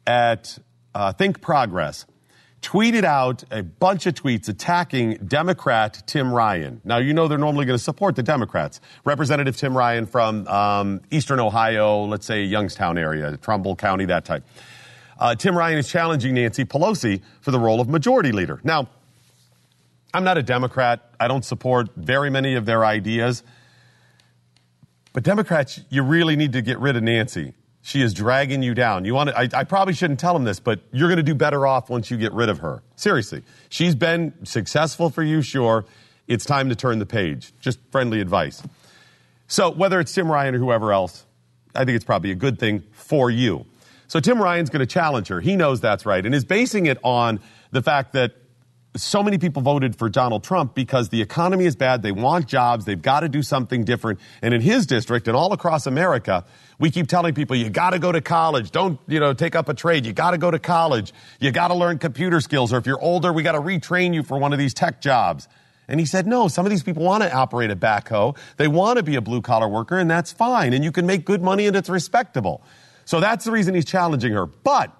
at 0.05 0.59
uh, 0.93 1.11
Think 1.13 1.41
Progress 1.41 2.05
tweeted 2.61 3.03
out 3.03 3.43
a 3.51 3.63
bunch 3.63 4.05
of 4.05 4.13
tweets 4.15 4.49
attacking 4.49 5.15
Democrat 5.17 6.03
Tim 6.05 6.33
Ryan. 6.33 6.81
Now, 6.83 6.97
you 6.97 7.13
know 7.13 7.27
they're 7.27 7.37
normally 7.37 7.65
going 7.65 7.77
to 7.77 7.83
support 7.83 8.15
the 8.15 8.23
Democrats. 8.23 8.81
Representative 9.05 9.55
Tim 9.55 9.77
Ryan 9.77 10.05
from 10.05 10.47
um, 10.47 11.01
Eastern 11.11 11.39
Ohio, 11.39 12.03
let's 12.03 12.25
say 12.25 12.43
Youngstown 12.43 12.97
area, 12.97 13.37
Trumbull 13.37 13.75
County, 13.75 14.05
that 14.05 14.25
type. 14.25 14.43
Uh, 15.17 15.35
Tim 15.35 15.57
Ryan 15.57 15.77
is 15.77 15.89
challenging 15.89 16.33
Nancy 16.33 16.65
Pelosi 16.65 17.21
for 17.41 17.51
the 17.51 17.59
role 17.59 17.81
of 17.81 17.89
majority 17.89 18.31
leader. 18.31 18.59
Now, 18.63 18.89
I'm 20.13 20.23
not 20.23 20.37
a 20.37 20.43
Democrat. 20.43 21.13
I 21.19 21.27
don't 21.27 21.45
support 21.45 21.89
very 21.95 22.29
many 22.29 22.55
of 22.55 22.65
their 22.65 22.85
ideas. 22.85 23.43
But 25.13 25.23
Democrats, 25.23 25.81
you 25.89 26.03
really 26.03 26.35
need 26.35 26.53
to 26.53 26.61
get 26.61 26.79
rid 26.79 26.95
of 26.95 27.03
Nancy. 27.03 27.53
She 27.81 28.01
is 28.01 28.13
dragging 28.13 28.61
you 28.61 28.73
down. 28.73 29.05
You 29.05 29.13
want 29.13 29.29
to, 29.29 29.37
I, 29.37 29.49
I 29.53 29.63
probably 29.63 29.93
shouldn't 29.93 30.19
tell 30.19 30.33
them 30.33 30.43
this, 30.43 30.59
but 30.59 30.81
you're 30.91 31.07
going 31.07 31.17
to 31.17 31.23
do 31.23 31.35
better 31.35 31.65
off 31.65 31.89
once 31.89 32.11
you 32.11 32.17
get 32.17 32.33
rid 32.33 32.49
of 32.49 32.59
her. 32.59 32.83
Seriously. 32.95 33.43
She's 33.69 33.95
been 33.95 34.33
successful 34.45 35.09
for 35.09 35.23
you, 35.23 35.41
sure. 35.41 35.85
It's 36.27 36.45
time 36.45 36.69
to 36.69 36.75
turn 36.75 36.99
the 36.99 37.05
page. 37.05 37.53
Just 37.61 37.79
friendly 37.91 38.21
advice. 38.21 38.61
So 39.47 39.71
whether 39.71 39.99
it's 39.99 40.13
Tim 40.13 40.31
Ryan 40.31 40.55
or 40.55 40.59
whoever 40.59 40.93
else, 40.93 41.25
I 41.73 41.85
think 41.85 41.95
it's 41.95 42.05
probably 42.05 42.31
a 42.31 42.35
good 42.35 42.59
thing 42.59 42.83
for 42.91 43.31
you. 43.31 43.65
So 44.07 44.19
Tim 44.19 44.41
Ryan's 44.41 44.69
going 44.69 44.81
to 44.81 44.91
challenge 44.91 45.27
her. 45.29 45.39
He 45.39 45.55
knows 45.55 45.81
that's 45.81 46.05
right 46.05 46.25
and 46.25 46.35
is 46.35 46.43
basing 46.43 46.87
it 46.87 46.97
on 47.03 47.39
the 47.71 47.81
fact 47.81 48.13
that 48.13 48.33
so 48.95 49.21
many 49.21 49.37
people 49.37 49.61
voted 49.61 49.95
for 49.95 50.09
Donald 50.09 50.43
Trump 50.43 50.73
because 50.73 51.09
the 51.09 51.21
economy 51.21 51.65
is 51.65 51.75
bad. 51.75 52.01
They 52.01 52.11
want 52.11 52.47
jobs. 52.47 52.85
They've 52.85 53.01
got 53.01 53.19
to 53.19 53.29
do 53.29 53.43
something 53.43 53.83
different. 53.83 54.19
And 54.41 54.53
in 54.53 54.61
his 54.61 54.87
district 54.87 55.27
and 55.27 55.37
all 55.37 55.53
across 55.53 55.85
America, 55.85 56.43
we 56.79 56.89
keep 56.89 57.07
telling 57.07 57.35
people, 57.35 57.55
you 57.55 57.69
got 57.69 57.91
to 57.91 57.99
go 57.99 58.11
to 58.11 58.19
college. 58.19 58.71
Don't, 58.71 58.99
you 59.07 59.19
know, 59.19 59.33
take 59.33 59.55
up 59.55 59.69
a 59.69 59.75
trade. 59.75 60.05
You 60.05 60.13
got 60.13 60.31
to 60.31 60.39
go 60.39 60.49
to 60.49 60.57
college. 60.57 61.13
You 61.39 61.51
got 61.51 61.67
to 61.67 61.75
learn 61.75 61.99
computer 61.99 62.41
skills. 62.41 62.73
Or 62.73 62.77
if 62.77 62.87
you're 62.87 63.01
older, 63.01 63.31
we 63.31 63.43
got 63.43 63.51
to 63.51 63.61
retrain 63.61 64.13
you 64.13 64.23
for 64.23 64.39
one 64.39 64.53
of 64.53 64.59
these 64.59 64.73
tech 64.73 65.01
jobs. 65.01 65.47
And 65.87 65.99
he 65.99 66.05
said, 66.05 66.25
no, 66.25 66.47
some 66.47 66.65
of 66.65 66.69
these 66.69 66.83
people 66.83 67.03
want 67.03 67.23
to 67.23 67.33
operate 67.33 67.71
a 67.71 67.75
backhoe. 67.75 68.37
They 68.57 68.67
want 68.67 68.97
to 68.97 69.03
be 69.03 69.15
a 69.15 69.21
blue 69.21 69.41
collar 69.41 69.67
worker, 69.67 69.97
and 69.97 70.09
that's 70.09 70.31
fine. 70.31 70.73
And 70.73 70.83
you 70.83 70.91
can 70.91 71.05
make 71.05 71.25
good 71.25 71.41
money 71.41 71.67
and 71.67 71.75
it's 71.75 71.89
respectable. 71.89 72.61
So 73.05 73.19
that's 73.19 73.45
the 73.45 73.51
reason 73.51 73.73
he's 73.73 73.85
challenging 73.85 74.33
her. 74.33 74.45
But 74.45 74.95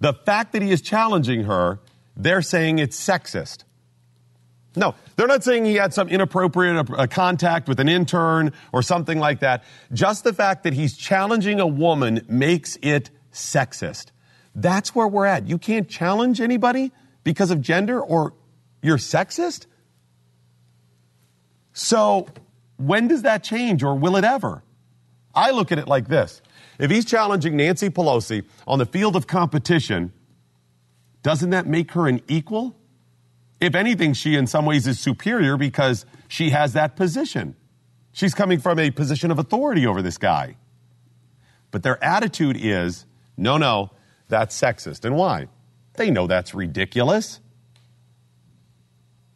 the 0.00 0.14
fact 0.14 0.52
that 0.52 0.62
he 0.62 0.70
is 0.70 0.80
challenging 0.80 1.44
her, 1.44 1.78
they're 2.18 2.42
saying 2.42 2.80
it's 2.80 3.00
sexist. 3.02 3.64
No, 4.76 4.94
they're 5.16 5.26
not 5.26 5.42
saying 5.42 5.64
he 5.64 5.76
had 5.76 5.94
some 5.94 6.08
inappropriate 6.08 6.90
uh, 6.90 7.06
contact 7.06 7.68
with 7.68 7.80
an 7.80 7.88
intern 7.88 8.52
or 8.72 8.82
something 8.82 9.18
like 9.18 9.40
that. 9.40 9.64
Just 9.92 10.24
the 10.24 10.32
fact 10.32 10.64
that 10.64 10.74
he's 10.74 10.96
challenging 10.96 11.58
a 11.58 11.66
woman 11.66 12.26
makes 12.28 12.76
it 12.82 13.10
sexist. 13.32 14.06
That's 14.54 14.94
where 14.94 15.08
we're 15.08 15.24
at. 15.24 15.48
You 15.48 15.58
can't 15.58 15.88
challenge 15.88 16.40
anybody 16.40 16.92
because 17.24 17.50
of 17.50 17.60
gender 17.60 18.00
or 18.00 18.34
you're 18.82 18.98
sexist? 18.98 19.66
So, 21.72 22.28
when 22.76 23.08
does 23.08 23.22
that 23.22 23.44
change 23.44 23.82
or 23.82 23.94
will 23.94 24.16
it 24.16 24.24
ever? 24.24 24.62
I 25.34 25.52
look 25.52 25.70
at 25.70 25.78
it 25.78 25.86
like 25.86 26.08
this. 26.08 26.42
If 26.78 26.90
he's 26.90 27.04
challenging 27.04 27.56
Nancy 27.56 27.90
Pelosi 27.90 28.44
on 28.66 28.78
the 28.78 28.86
field 28.86 29.16
of 29.16 29.26
competition, 29.26 30.12
doesn't 31.22 31.50
that 31.50 31.66
make 31.66 31.92
her 31.92 32.06
an 32.06 32.20
equal? 32.28 32.76
If 33.60 33.74
anything, 33.74 34.12
she 34.12 34.36
in 34.36 34.46
some 34.46 34.64
ways 34.64 34.86
is 34.86 35.00
superior 35.00 35.56
because 35.56 36.06
she 36.28 36.50
has 36.50 36.74
that 36.74 36.96
position. 36.96 37.56
She's 38.12 38.34
coming 38.34 38.60
from 38.60 38.78
a 38.78 38.90
position 38.90 39.30
of 39.30 39.38
authority 39.38 39.86
over 39.86 40.02
this 40.02 40.18
guy. 40.18 40.56
But 41.70 41.82
their 41.82 42.02
attitude 42.02 42.56
is 42.58 43.04
no, 43.36 43.58
no, 43.58 43.90
that's 44.28 44.58
sexist. 44.58 45.04
And 45.04 45.16
why? 45.16 45.48
They 45.94 46.10
know 46.10 46.26
that's 46.26 46.54
ridiculous 46.54 47.40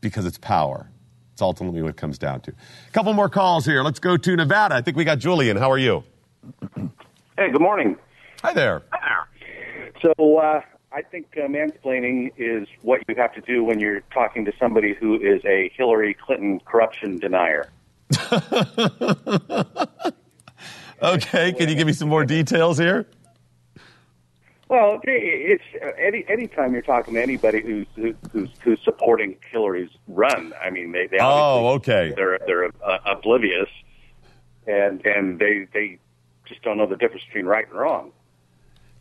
because 0.01 0.25
it's 0.25 0.39
power. 0.39 0.89
It's 1.33 1.43
ultimately 1.43 1.83
what 1.83 1.91
it 1.91 1.97
comes 1.97 2.19
down 2.19 2.41
to. 2.43 2.53
A 2.53 2.91
couple 2.93 3.13
more 3.15 3.29
calls 3.29 3.65
here. 3.65 3.83
Let's 3.83 3.99
go 3.99 4.17
to 4.17 4.37
Nevada. 4.37 4.75
I 4.75 4.83
think 4.83 4.97
we 4.97 5.05
got 5.05 5.19
Julian. 5.19 5.57
How 5.57 5.71
are 5.71 5.79
you? 5.79 6.05
Hey, 6.77 7.51
good 7.51 7.61
morning. 7.61 7.97
Hi 8.43 8.53
there. 8.53 8.83
So, 10.03 10.39
uh, 10.39 10.61
I 10.95 11.03
think 11.03 11.27
uh, 11.37 11.47
mansplaining 11.47 12.33
is 12.37 12.69
what 12.83 13.01
you 13.09 13.15
have 13.17 13.35
to 13.35 13.41
do 13.41 13.65
when 13.65 13.81
you're 13.81 14.01
talking 14.13 14.45
to 14.45 14.53
somebody 14.59 14.95
who 14.95 15.15
is 15.21 15.45
a 15.45 15.71
Hillary 15.77 16.15
Clinton 16.15 16.61
corruption 16.65 17.19
denier. 17.19 17.71
Okay, 21.03 21.53
can 21.53 21.69
you 21.69 21.75
give 21.75 21.89
me 21.89 21.93
some 21.93 22.09
more 22.09 22.25
details 22.25 22.79
here? 22.79 23.09
Well, 24.69 25.01
it's 25.03 25.65
uh, 25.85 25.89
any 25.99 26.25
anytime 26.29 26.73
you're 26.73 26.81
talking 26.81 27.15
to 27.15 27.21
anybody 27.21 27.61
who's 27.61 27.89
who- 27.97 28.15
who's 28.31 28.49
who's 28.63 28.79
supporting 28.85 29.35
Hillary's 29.51 29.91
run. 30.07 30.55
I 30.65 30.71
mean, 30.71 30.93
they, 30.93 31.09
they 31.09 31.19
Oh, 31.21 31.71
okay. 31.75 32.13
they're 32.17 32.39
they're 32.47 32.67
uh, 32.85 32.99
oblivious, 33.05 33.69
and 34.69 35.05
and 35.05 35.41
they 35.41 35.67
they 35.75 35.99
just 36.47 36.63
don't 36.63 36.79
know 36.79 36.87
the 36.87 36.97
difference 36.97 37.25
between 37.25 37.47
right 37.47 37.67
and 37.69 37.77
wrong. 37.77 38.13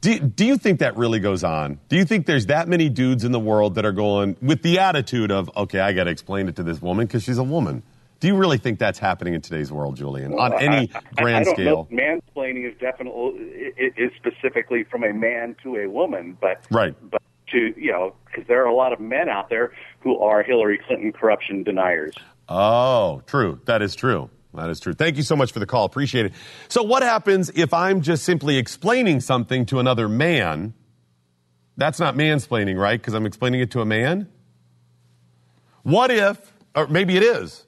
Do, 0.02 0.18
do 0.20 0.46
you 0.46 0.58
think 0.58 0.80
that 0.80 0.98
really 0.98 1.20
goes 1.20 1.44
on? 1.44 1.80
Do 1.88 1.96
you 1.96 2.06
think 2.06 2.26
there's 2.26 2.48
that 2.48 2.68
many 2.68 2.90
dudes 2.90 3.24
in 3.24 3.32
the 3.32 3.40
world 3.40 3.76
that 3.76 3.86
are 3.86 3.92
going 3.92 4.36
with 4.42 4.64
the 4.64 4.80
attitude 4.80 5.32
of, 5.32 5.50
okay, 5.56 5.80
I 5.80 5.94
got 5.94 6.06
to 6.06 6.10
explain 6.12 6.48
it 6.50 6.56
to 6.56 6.64
this 6.64 6.82
woman 6.82 7.06
because 7.06 7.22
she's 7.24 7.38
a 7.38 7.44
woman? 7.44 7.84
Do 8.20 8.28
you 8.28 8.36
really 8.36 8.58
think 8.58 8.80
that's 8.80 8.98
happening 9.00 9.36
in 9.36 9.42
today's 9.42 9.72
world, 9.72 9.96
Julian, 9.98 10.34
on 10.34 10.54
any 10.60 10.90
I- 10.94 11.02
grand 11.22 11.36
I 11.42 11.44
don't 11.44 11.56
scale? 11.56 11.88
Know, 11.92 11.98
mansplaining 12.36 12.72
is 12.72 12.78
definitely 12.80 13.42
is 13.78 14.12
specifically 14.16 14.84
from 14.84 15.04
a 15.04 15.14
man 15.14 15.56
to 15.64 15.76
a 15.78 15.88
woman, 15.88 16.36
but 16.42 16.64
Right. 16.72 16.96
but 17.10 17.22
to 17.52 17.74
you 17.80 17.92
know 17.92 18.14
because 18.26 18.48
there 18.48 18.62
are 18.64 18.68
a 18.68 18.76
lot 18.76 18.94
of 18.94 19.00
men 19.00 19.28
out 19.30 19.50
there 19.50 19.72
who 20.02 20.18
are 20.20 20.42
Hillary 20.44 20.80
Clinton 20.88 21.12
corruption 21.12 21.64
deniers. 21.64 22.14
Oh, 22.48 23.22
true. 23.28 23.60
That 23.66 23.82
is 23.82 23.96
true. 23.96 24.30
That 24.54 24.70
is 24.70 24.80
true. 24.80 24.94
Thank 24.94 25.18
you 25.18 25.24
so 25.24 25.36
much 25.36 25.52
for 25.52 25.60
the 25.60 25.66
call. 25.66 25.86
Appreciate 25.86 26.26
it. 26.26 26.34
So, 26.68 26.84
what 26.84 27.04
happens 27.04 27.50
if 27.56 27.74
I'm 27.74 28.02
just 28.02 28.24
simply 28.24 28.58
explaining 28.58 29.22
something 29.22 29.66
to 29.68 29.80
another 29.80 30.10
man? 30.10 30.74
That's 31.78 32.00
not 32.00 32.16
mansplaining, 32.16 32.78
right? 32.78 33.00
Because 33.00 33.14
I'm 33.14 33.26
explaining 33.26 33.62
it 33.62 33.72
to 33.72 33.82
a 33.82 33.86
man? 33.86 34.28
What 35.84 36.12
if, 36.12 36.54
or 36.76 36.88
maybe 36.88 37.16
it 37.16 37.24
is, 37.24 37.66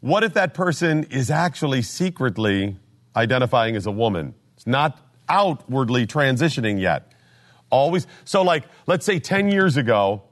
what 0.00 0.22
if 0.22 0.34
that 0.34 0.54
person 0.54 1.04
is 1.10 1.30
actually 1.30 1.82
secretly 1.82 2.76
identifying 3.16 3.76
as 3.76 3.86
a 3.86 3.90
woman? 3.90 4.34
It's 4.56 4.66
not 4.66 4.98
outwardly 5.28 6.06
transitioning 6.06 6.80
yet. 6.80 7.12
Always. 7.68 8.06
So, 8.24 8.42
like, 8.42 8.64
let's 8.86 9.04
say 9.04 9.18
10 9.18 9.50
years 9.50 9.76
ago, 9.76 10.22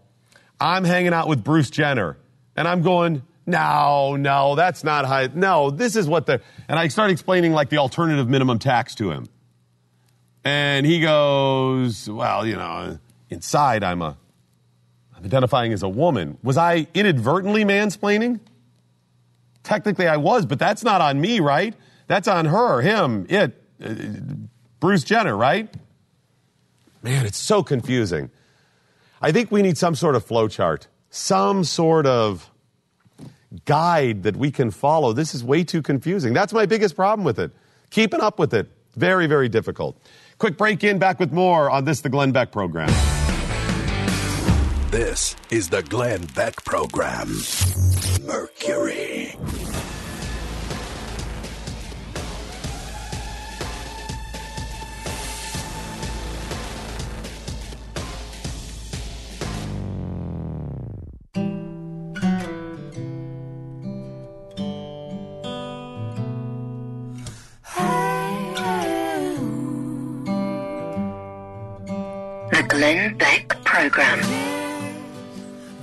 I'm 0.60 0.84
hanging 0.84 1.12
out 1.12 1.26
with 1.28 1.42
Bruce 1.42 1.68
Jenner, 1.68 2.16
and 2.54 2.68
I'm 2.68 2.82
going, 2.82 3.22
no, 3.46 4.16
no, 4.16 4.54
that's 4.54 4.84
not 4.84 5.06
how, 5.06 5.28
no, 5.34 5.70
this 5.70 5.96
is 5.96 6.08
what 6.08 6.26
the, 6.26 6.40
and 6.68 6.78
I 6.78 6.88
start 6.88 7.10
explaining 7.10 7.52
like 7.52 7.68
the 7.68 7.78
alternative 7.78 8.28
minimum 8.28 8.58
tax 8.58 8.94
to 8.96 9.10
him. 9.10 9.26
And 10.44 10.86
he 10.86 11.00
goes, 11.00 12.08
well, 12.08 12.46
you 12.46 12.56
know, 12.56 12.98
inside 13.30 13.82
I'm 13.82 14.02
a, 14.02 14.16
I'm 15.16 15.24
identifying 15.24 15.72
as 15.72 15.82
a 15.82 15.88
woman. 15.88 16.38
Was 16.42 16.56
I 16.56 16.86
inadvertently 16.94 17.64
mansplaining? 17.64 18.40
Technically 19.62 20.06
I 20.06 20.16
was, 20.16 20.46
but 20.46 20.58
that's 20.58 20.82
not 20.82 21.00
on 21.00 21.20
me, 21.20 21.40
right? 21.40 21.74
That's 22.06 22.28
on 22.28 22.46
her, 22.46 22.80
him, 22.80 23.26
it, 23.28 23.62
uh, 23.82 23.94
Bruce 24.80 25.04
Jenner, 25.04 25.36
right? 25.36 25.72
Man, 27.02 27.26
it's 27.26 27.38
so 27.38 27.62
confusing. 27.62 28.30
I 29.20 29.32
think 29.32 29.50
we 29.50 29.62
need 29.62 29.78
some 29.78 29.94
sort 29.94 30.14
of 30.16 30.24
flow 30.24 30.48
chart, 30.48 30.88
some 31.10 31.64
sort 31.64 32.06
of 32.06 32.50
guide 33.64 34.22
that 34.24 34.36
we 34.36 34.50
can 34.50 34.70
follow. 34.70 35.12
This 35.12 35.34
is 35.34 35.44
way 35.44 35.64
too 35.64 35.82
confusing. 35.82 36.32
That's 36.32 36.52
my 36.52 36.66
biggest 36.66 36.96
problem 36.96 37.24
with 37.24 37.38
it. 37.38 37.50
Keeping 37.90 38.20
up 38.20 38.38
with 38.38 38.54
it. 38.54 38.68
Very, 38.96 39.26
very 39.26 39.48
difficult. 39.48 39.96
Quick 40.38 40.56
break 40.56 40.84
in, 40.84 40.98
back 40.98 41.20
with 41.20 41.32
more 41.32 41.70
on 41.70 41.84
this, 41.84 42.00
the 42.00 42.08
Glenn 42.08 42.32
Beck 42.32 42.52
program. 42.52 42.88
This 44.90 45.34
is 45.50 45.68
the 45.70 45.82
Glenn 45.82 46.24
Beck 46.34 46.64
Program. 46.64 47.28
Mercury. 48.24 49.36
Glenn 72.84 73.16
Beck 73.16 73.64
Program. 73.64 74.18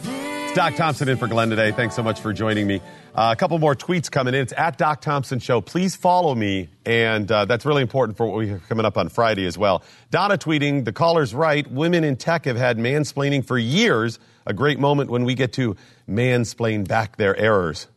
It's 0.04 0.54
Doc 0.54 0.76
Thompson 0.76 1.10
in 1.10 1.18
for 1.18 1.28
Glenn 1.28 1.49
today. 1.49 1.72
Thanks 1.72 1.95
so 1.95 2.04
much 2.04 2.22
for 2.22 2.32
joining 2.32 2.68
me. 2.68 2.80
Uh, 3.16 3.34
a 3.34 3.36
couple 3.36 3.58
more 3.58 3.76
tweets 3.76 4.12
coming 4.12 4.36
in. 4.36 4.41
It's 4.41 4.54
at 4.56 4.78
Doc 4.78 5.02
Thompson 5.02 5.39
Show. 5.39 5.62
Please 5.62 5.95
follow 5.95 6.36
me, 6.36 6.70
and 6.86 7.32
uh, 7.32 7.45
that's 7.45 7.66
really 7.66 7.82
important 7.82 8.18
for 8.18 8.28
what 8.28 8.38
we 8.38 8.49
have 8.49 8.70
coming 8.70 8.86
up 8.86 8.99
on 8.99 9.10
Friday 9.10 9.47
as 9.47 9.58
well. 9.58 9.82
Donna 10.12 10.38
tweeting, 10.38 10.86
the 10.86 10.93
caller's 10.93 11.34
right. 11.34 11.66
Women 11.72 12.04
in 12.04 12.18
tech 12.18 12.45
have 12.45 12.56
had 12.56 12.78
mansplaining 12.78 13.43
for 13.43 13.58
years. 13.58 14.20
A 14.45 14.54
great 14.54 14.78
moment 14.78 15.10
when 15.10 15.24
we 15.24 15.34
get 15.34 15.54
to 15.54 15.76
mansplain 16.08 16.88
back 16.88 17.18
their 17.18 17.36
errors. 17.36 17.88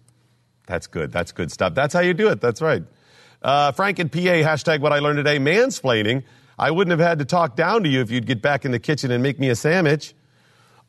That's 0.66 0.86
good. 0.86 1.12
That's 1.12 1.32
good 1.32 1.52
stuff. 1.52 1.74
That's 1.74 1.92
how 1.92 2.00
you 2.00 2.14
do 2.14 2.30
it. 2.30 2.40
That's 2.40 2.62
right. 2.62 2.82
Uh, 3.42 3.72
Frank 3.72 3.98
and 3.98 4.10
PA, 4.10 4.18
hashtag 4.18 4.80
what 4.80 4.94
I 4.94 5.00
learned 5.00 5.18
today, 5.18 5.38
mansplaining. 5.38 6.22
I 6.58 6.70
wouldn't 6.70 6.98
have 6.98 7.06
had 7.06 7.18
to 7.18 7.24
talk 7.24 7.56
down 7.56 7.82
to 7.82 7.88
you 7.88 8.00
if 8.00 8.10
you'd 8.10 8.26
get 8.26 8.40
back 8.42 8.64
in 8.64 8.72
the 8.72 8.78
kitchen 8.78 9.10
and 9.10 9.22
make 9.22 9.38
me 9.38 9.48
a 9.48 9.56
sandwich. 9.56 10.14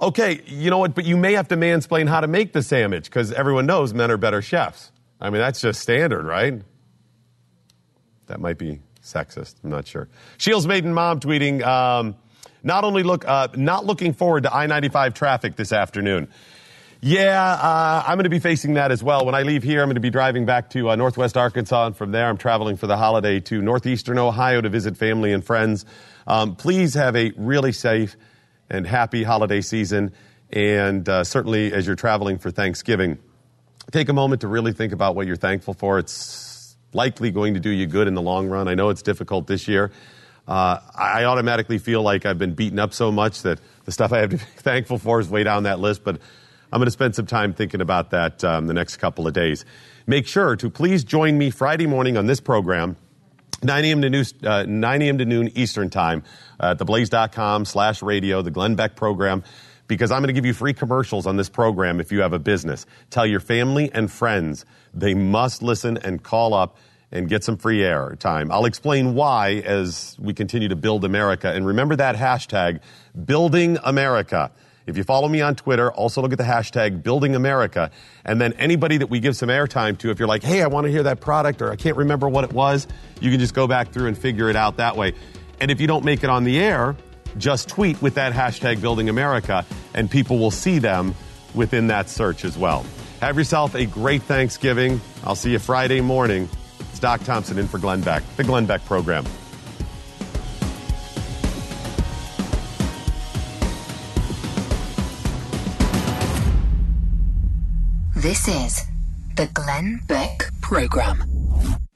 Okay, 0.02 0.42
you 0.46 0.70
know 0.70 0.78
what? 0.78 0.94
But 0.94 1.06
you 1.06 1.18
may 1.18 1.34
have 1.34 1.48
to 1.50 1.58
mansplain 1.58 2.08
how 2.08 2.20
to 2.20 2.28
make 2.28 2.54
the 2.54 2.62
sandwich 2.62 3.06
because 3.06 3.32
everyone 3.32 3.66
knows 3.66 3.94
men 3.94 4.12
are 4.12 4.18
better 4.18 4.42
chefs. 4.42 4.92
I 5.20 5.30
mean, 5.30 5.40
that's 5.40 5.62
just 5.62 5.82
standard, 5.82 6.26
right? 6.26 6.62
That 8.28 8.40
might 8.40 8.58
be 8.58 8.82
sexist. 9.02 9.56
I'm 9.64 9.70
not 9.70 9.88
sure. 9.88 10.10
Shields 10.38 10.68
Maiden 10.68 10.94
Mom 10.94 11.20
tweeting, 11.20 11.64
um, 11.64 12.16
not 12.64 12.84
only 12.84 13.04
look, 13.04 13.26
uh, 13.28 13.48
not 13.56 13.86
looking 13.86 14.14
forward 14.14 14.44
to 14.44 14.54
I-95 14.54 15.14
traffic 15.14 15.56
this 15.56 15.72
afternoon. 15.72 16.28
Yeah, 17.08 17.40
uh, 17.40 18.04
I'm 18.08 18.16
going 18.16 18.24
to 18.24 18.32
be 18.32 18.40
facing 18.40 18.74
that 18.74 18.92
as 18.92 19.04
well. 19.04 19.28
When 19.28 19.36
I 19.36 19.44
leave 19.44 19.62
here, 19.62 19.84
I'm 19.84 19.90
going 19.90 19.94
to 19.94 20.02
be 20.02 20.10
driving 20.10 20.48
back 20.48 20.72
to 20.72 20.90
uh, 20.90 20.96
Northwest 20.96 21.38
Arkansas, 21.38 21.86
and 21.86 21.96
from 21.96 22.12
there, 22.12 22.28
I'm 22.28 22.38
traveling 22.38 22.78
for 22.78 22.88
the 22.88 22.98
holiday 22.98 23.40
to 23.42 23.62
Northeastern 23.62 24.18
Ohio 24.18 24.60
to 24.60 24.70
visit 24.70 24.98
family 24.98 25.32
and 25.32 25.46
friends. 25.46 25.86
Um, 26.26 26.56
please 26.56 26.96
have 26.96 27.16
a 27.16 27.32
really 27.38 27.74
safe 27.74 28.16
and 28.72 28.88
happy 28.88 29.22
holiday 29.22 29.62
season, 29.62 30.14
and 30.50 31.08
uh, 31.08 31.24
certainly 31.24 31.72
as 31.74 31.86
you're 31.86 31.96
traveling 31.96 32.40
for 32.40 32.50
Thanksgiving, 32.50 33.20
take 33.92 34.10
a 34.10 34.14
moment 34.14 34.42
to 34.42 34.48
really 34.48 34.74
think 34.74 34.92
about 34.92 35.16
what 35.16 35.28
you're 35.28 35.36
thankful 35.36 35.76
for. 35.76 36.00
It's 36.00 36.76
likely 36.92 37.30
going 37.30 37.54
to 37.54 37.60
do 37.60 37.70
you 37.70 37.86
good 37.86 38.08
in 38.08 38.16
the 38.16 38.24
long 38.24 38.48
run. 38.48 38.68
I 38.68 38.74
know 38.74 38.90
it's 38.90 39.04
difficult 39.04 39.46
this 39.46 39.68
year. 39.68 39.92
Uh, 40.48 40.80
I 40.96 41.26
automatically 41.26 41.78
feel 41.78 42.02
like 42.02 42.26
I've 42.26 42.40
been 42.40 42.56
beaten 42.56 42.80
up 42.80 42.96
so 42.96 43.12
much 43.12 43.44
that 43.44 43.60
the 43.84 43.92
stuff 43.92 44.12
I 44.12 44.22
have 44.22 44.32
to 44.32 44.38
be 44.38 44.44
thankful 44.58 44.98
for 44.98 45.20
is 45.20 45.30
way 45.30 45.44
down 45.44 45.64
that 45.64 45.80
list, 45.80 46.04
but 46.04 46.20
I'm 46.76 46.80
going 46.80 46.88
to 46.88 46.92
spend 46.92 47.16
some 47.16 47.26
time 47.26 47.54
thinking 47.54 47.80
about 47.80 48.10
that 48.10 48.44
um, 48.44 48.68
the 48.68 48.74
next 48.74 48.98
couple 48.98 49.28
of 49.28 49.34
days. 49.34 49.64
Make 50.08 50.28
sure 50.28 50.58
to 50.58 50.70
please 50.70 51.06
join 51.06 51.38
me 51.38 51.50
Friday 51.50 51.88
morning 51.88 52.18
on 52.18 52.26
this 52.26 52.42
program, 52.42 52.98
9 53.64 53.86
a.m. 53.86 54.02
to 54.02 54.10
noon, 54.10 54.26
uh, 54.44 54.66
9 54.68 55.02
a.m. 55.02 55.18
to 55.20 55.24
noon 55.24 55.52
Eastern 55.56 55.90
Time 55.90 56.24
at 56.60 56.78
theblaze.com 56.78 57.64
slash 57.64 58.02
radio, 58.02 58.42
the 58.42 58.52
Glenn 58.52 58.76
Beck 58.76 58.98
program, 58.98 59.42
because 59.88 60.12
I'm 60.12 60.20
going 60.20 60.28
to 60.28 60.34
give 60.34 60.46
you 60.46 60.54
free 60.54 60.74
commercials 60.74 61.26
on 61.26 61.38
this 61.38 61.48
program 61.48 62.02
if 62.02 62.12
you 62.12 62.20
have 62.20 62.34
a 62.34 62.40
business. 62.40 62.86
Tell 63.10 63.26
your 63.26 63.40
family 63.40 63.90
and 63.94 64.12
friends 64.12 64.66
they 64.94 65.14
must 65.14 65.64
listen 65.64 65.98
and 66.00 66.22
call 66.22 66.54
up 66.54 66.76
and 67.10 67.30
get 67.30 67.46
some 67.46 67.56
free 67.56 67.86
air 67.86 68.18
time. 68.20 68.52
I'll 68.52 68.66
explain 68.66 69.14
why 69.14 69.62
as 69.66 70.18
we 70.20 70.34
continue 70.34 70.68
to 70.68 70.76
build 70.76 71.06
America. 71.06 71.54
And 71.54 71.66
remember 71.66 71.96
that 71.96 72.18
hashtag, 72.18 72.82
Building 73.26 73.78
America. 73.82 74.52
If 74.86 74.98
you 74.98 75.04
follow 75.04 75.28
me 75.28 75.42
on 75.42 75.56
Twitter, 75.56 75.92
also 75.92 76.22
look 76.22 76.32
at 76.32 76.38
the 76.38 76.44
hashtag 76.44 77.02
Building 77.02 77.36
America. 77.36 77.90
And 78.24 78.40
then 78.40 78.54
anybody 78.54 78.98
that 78.98 79.10
we 79.10 79.20
give 79.20 79.36
some 79.36 79.50
airtime 79.50 79.98
to, 80.00 80.12
if 80.12 80.20
you're 80.20 80.28
like, 80.28 80.44
hey, 80.44 80.62
I 80.62 80.68
want 80.68 80.86
to 80.86 80.92
hear 80.92 81.04
that 81.04 81.22
product 81.22 81.62
or 81.62 81.72
I 81.72 81.76
can't 81.76 81.98
remember 81.98 82.30
what 82.30 82.44
it 82.44 82.54
was, 82.54 82.88
you 83.20 83.32
can 83.32 83.40
just 83.40 83.56
go 83.56 83.68
back 83.68 83.92
through 83.92 84.08
and 84.08 84.18
figure 84.18 84.48
it 84.50 84.56
out 84.56 84.78
that 84.78 84.96
way. 84.96 85.14
And 85.60 85.72
if 85.72 85.82
you 85.82 85.88
don't 85.88 86.06
make 86.06 86.24
it 86.24 86.30
on 86.30 86.44
the 86.44 86.60
air, 86.60 86.96
just 87.38 87.68
tweet 87.68 88.00
with 88.02 88.16
that 88.16 88.34
hashtag 88.34 88.80
Building 88.80 89.10
America 89.10 89.66
and 89.94 90.10
people 90.10 90.38
will 90.38 90.52
see 90.52 90.78
them 90.78 91.16
within 91.56 91.88
that 91.88 92.08
search 92.08 92.46
as 92.46 92.58
well. 92.58 92.86
Have 93.22 93.38
yourself 93.38 93.74
a 93.74 93.86
great 93.86 94.22
Thanksgiving. 94.22 95.02
I'll 95.24 95.36
see 95.36 95.52
you 95.52 95.60
Friday 95.60 96.02
morning. 96.02 96.48
It's 96.92 97.00
Doc 97.00 97.24
Thompson 97.24 97.58
in 97.58 97.68
for 97.68 97.80
Glenn 97.80 98.02
Beck, 98.02 98.24
the 98.36 98.44
Glenn 98.44 98.66
Beck 98.68 98.86
program. 98.86 99.26
This 108.26 108.48
is 108.48 108.82
the 109.36 109.46
Glenn 109.54 110.02
Beck 110.08 110.50
Program. 110.60 111.24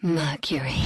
Mercury. 0.03 0.77